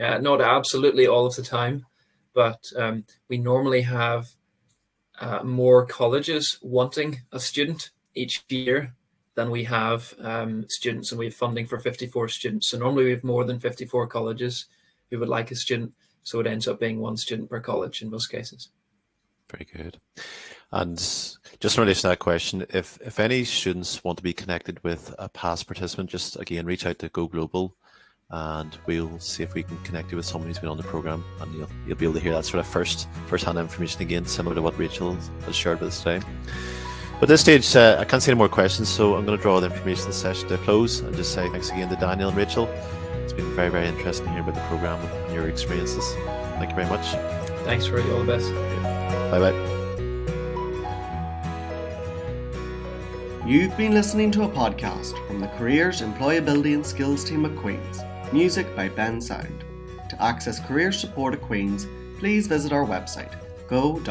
Uh, 0.00 0.18
not 0.18 0.40
absolutely 0.40 1.06
all 1.06 1.26
of 1.26 1.34
the 1.34 1.42
time, 1.42 1.84
but 2.32 2.60
um, 2.76 3.04
we 3.28 3.38
normally 3.38 3.82
have 3.82 4.28
uh, 5.18 5.42
more 5.42 5.84
colleges 5.86 6.58
wanting 6.62 7.22
a 7.32 7.40
student 7.40 7.90
each 8.14 8.44
year 8.48 8.94
than 9.36 9.50
we 9.50 9.64
have 9.64 10.12
um, 10.20 10.64
students, 10.68 11.12
and 11.12 11.18
we 11.18 11.26
have 11.26 11.34
funding 11.34 11.66
for 11.66 11.78
54 11.78 12.28
students. 12.28 12.68
So 12.68 12.78
normally 12.78 13.04
we 13.04 13.10
have 13.10 13.22
more 13.22 13.44
than 13.44 13.60
54 13.60 14.08
colleges 14.08 14.66
who 15.10 15.18
would 15.20 15.28
like 15.28 15.50
a 15.50 15.54
student, 15.54 15.94
so 16.24 16.40
it 16.40 16.46
ends 16.46 16.66
up 16.66 16.80
being 16.80 16.98
one 16.98 17.16
student 17.16 17.48
per 17.48 17.60
college 17.60 18.02
in 18.02 18.10
most 18.10 18.26
cases. 18.28 18.70
Very 19.50 19.66
good. 19.72 20.00
And 20.72 20.96
just 20.96 21.76
in 21.76 21.82
relation 21.82 22.02
to 22.02 22.08
that 22.08 22.18
question, 22.18 22.66
if 22.70 22.98
if 23.00 23.20
any 23.20 23.44
students 23.44 24.02
want 24.02 24.16
to 24.18 24.24
be 24.24 24.32
connected 24.32 24.82
with 24.82 25.14
a 25.18 25.28
past 25.28 25.68
participant, 25.68 26.10
just 26.10 26.40
again 26.40 26.66
reach 26.66 26.84
out 26.84 26.98
to 26.98 27.08
Go 27.10 27.28
Global 27.28 27.76
and 28.30 28.76
we'll 28.86 29.18
see 29.20 29.44
if 29.44 29.54
we 29.54 29.62
can 29.62 29.78
connect 29.84 30.10
you 30.10 30.16
with 30.16 30.26
someone 30.26 30.48
who's 30.48 30.58
been 30.58 30.68
on 30.68 30.76
the 30.76 30.82
program 30.82 31.24
and 31.40 31.54
you'll, 31.54 31.68
you'll 31.86 31.96
be 31.96 32.04
able 32.04 32.14
to 32.14 32.20
hear 32.20 32.32
that 32.32 32.44
sort 32.44 32.58
of 32.58 32.66
first 32.66 33.06
first 33.28 33.44
hand 33.44 33.56
information 33.56 34.02
again 34.02 34.26
similar 34.26 34.52
to 34.52 34.60
what 34.60 34.76
rachel 34.78 35.14
has 35.44 35.54
shared 35.54 35.80
with 35.80 35.90
us 35.90 36.02
today 36.02 36.26
but 37.18 37.24
at 37.24 37.28
this 37.28 37.40
stage 37.40 37.76
uh, 37.76 37.96
i 37.98 38.04
can't 38.04 38.22
see 38.22 38.30
any 38.30 38.38
more 38.38 38.48
questions 38.48 38.88
so 38.88 39.14
i'm 39.14 39.24
going 39.24 39.36
to 39.36 39.42
draw 39.42 39.60
the 39.60 39.66
information 39.66 40.12
session 40.12 40.48
to 40.48 40.54
a 40.54 40.58
close 40.58 41.00
and 41.00 41.14
just 41.16 41.32
say 41.32 41.48
thanks 41.50 41.70
again 41.70 41.88
to 41.88 41.96
daniel 41.96 42.28
and 42.28 42.38
rachel. 42.38 42.68
It's 43.22 43.32
been 43.32 43.54
very 43.54 43.70
very 43.70 43.88
interesting 43.88 44.26
hearing 44.28 44.42
about 44.42 44.54
the 44.54 44.60
program 44.68 45.00
and 45.04 45.34
your 45.34 45.48
experiences. 45.48 46.04
Thank 46.58 46.70
you 46.70 46.76
very 46.76 46.88
much. 46.88 47.06
Thanks 47.64 47.86
for 47.86 48.00
all 48.12 48.22
the 48.22 48.24
best. 48.24 48.52
Bye 49.30 49.40
bye 49.40 49.76
You've 53.46 53.76
been 53.76 53.94
listening 53.94 54.32
to 54.32 54.42
a 54.42 54.48
podcast 54.48 55.24
from 55.28 55.38
the 55.38 55.46
Careers, 55.46 56.00
Employability 56.02 56.74
and 56.74 56.84
Skills 56.84 57.22
team 57.24 57.44
at 57.44 57.56
Queen's. 57.56 58.00
Music 58.32 58.74
by 58.74 58.88
Bensound. 58.88 59.60
To 60.08 60.20
access 60.20 60.58
career 60.58 60.90
support 60.90 61.32
at 61.34 61.42
Queen's, 61.42 61.86
please 62.18 62.48
visit 62.48 62.72
our 62.72 62.84
website 62.84 63.32
go.qub.ac.uk 63.68 64.06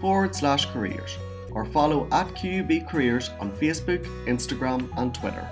forward 0.00 0.34
slash 0.34 0.66
careers 0.66 1.16
or 1.52 1.64
follow 1.64 2.06
at 2.12 2.28
QUB 2.34 2.88
Careers 2.88 3.30
on 3.40 3.50
Facebook, 3.56 4.04
Instagram, 4.26 4.88
and 4.96 5.14
Twitter. 5.14 5.48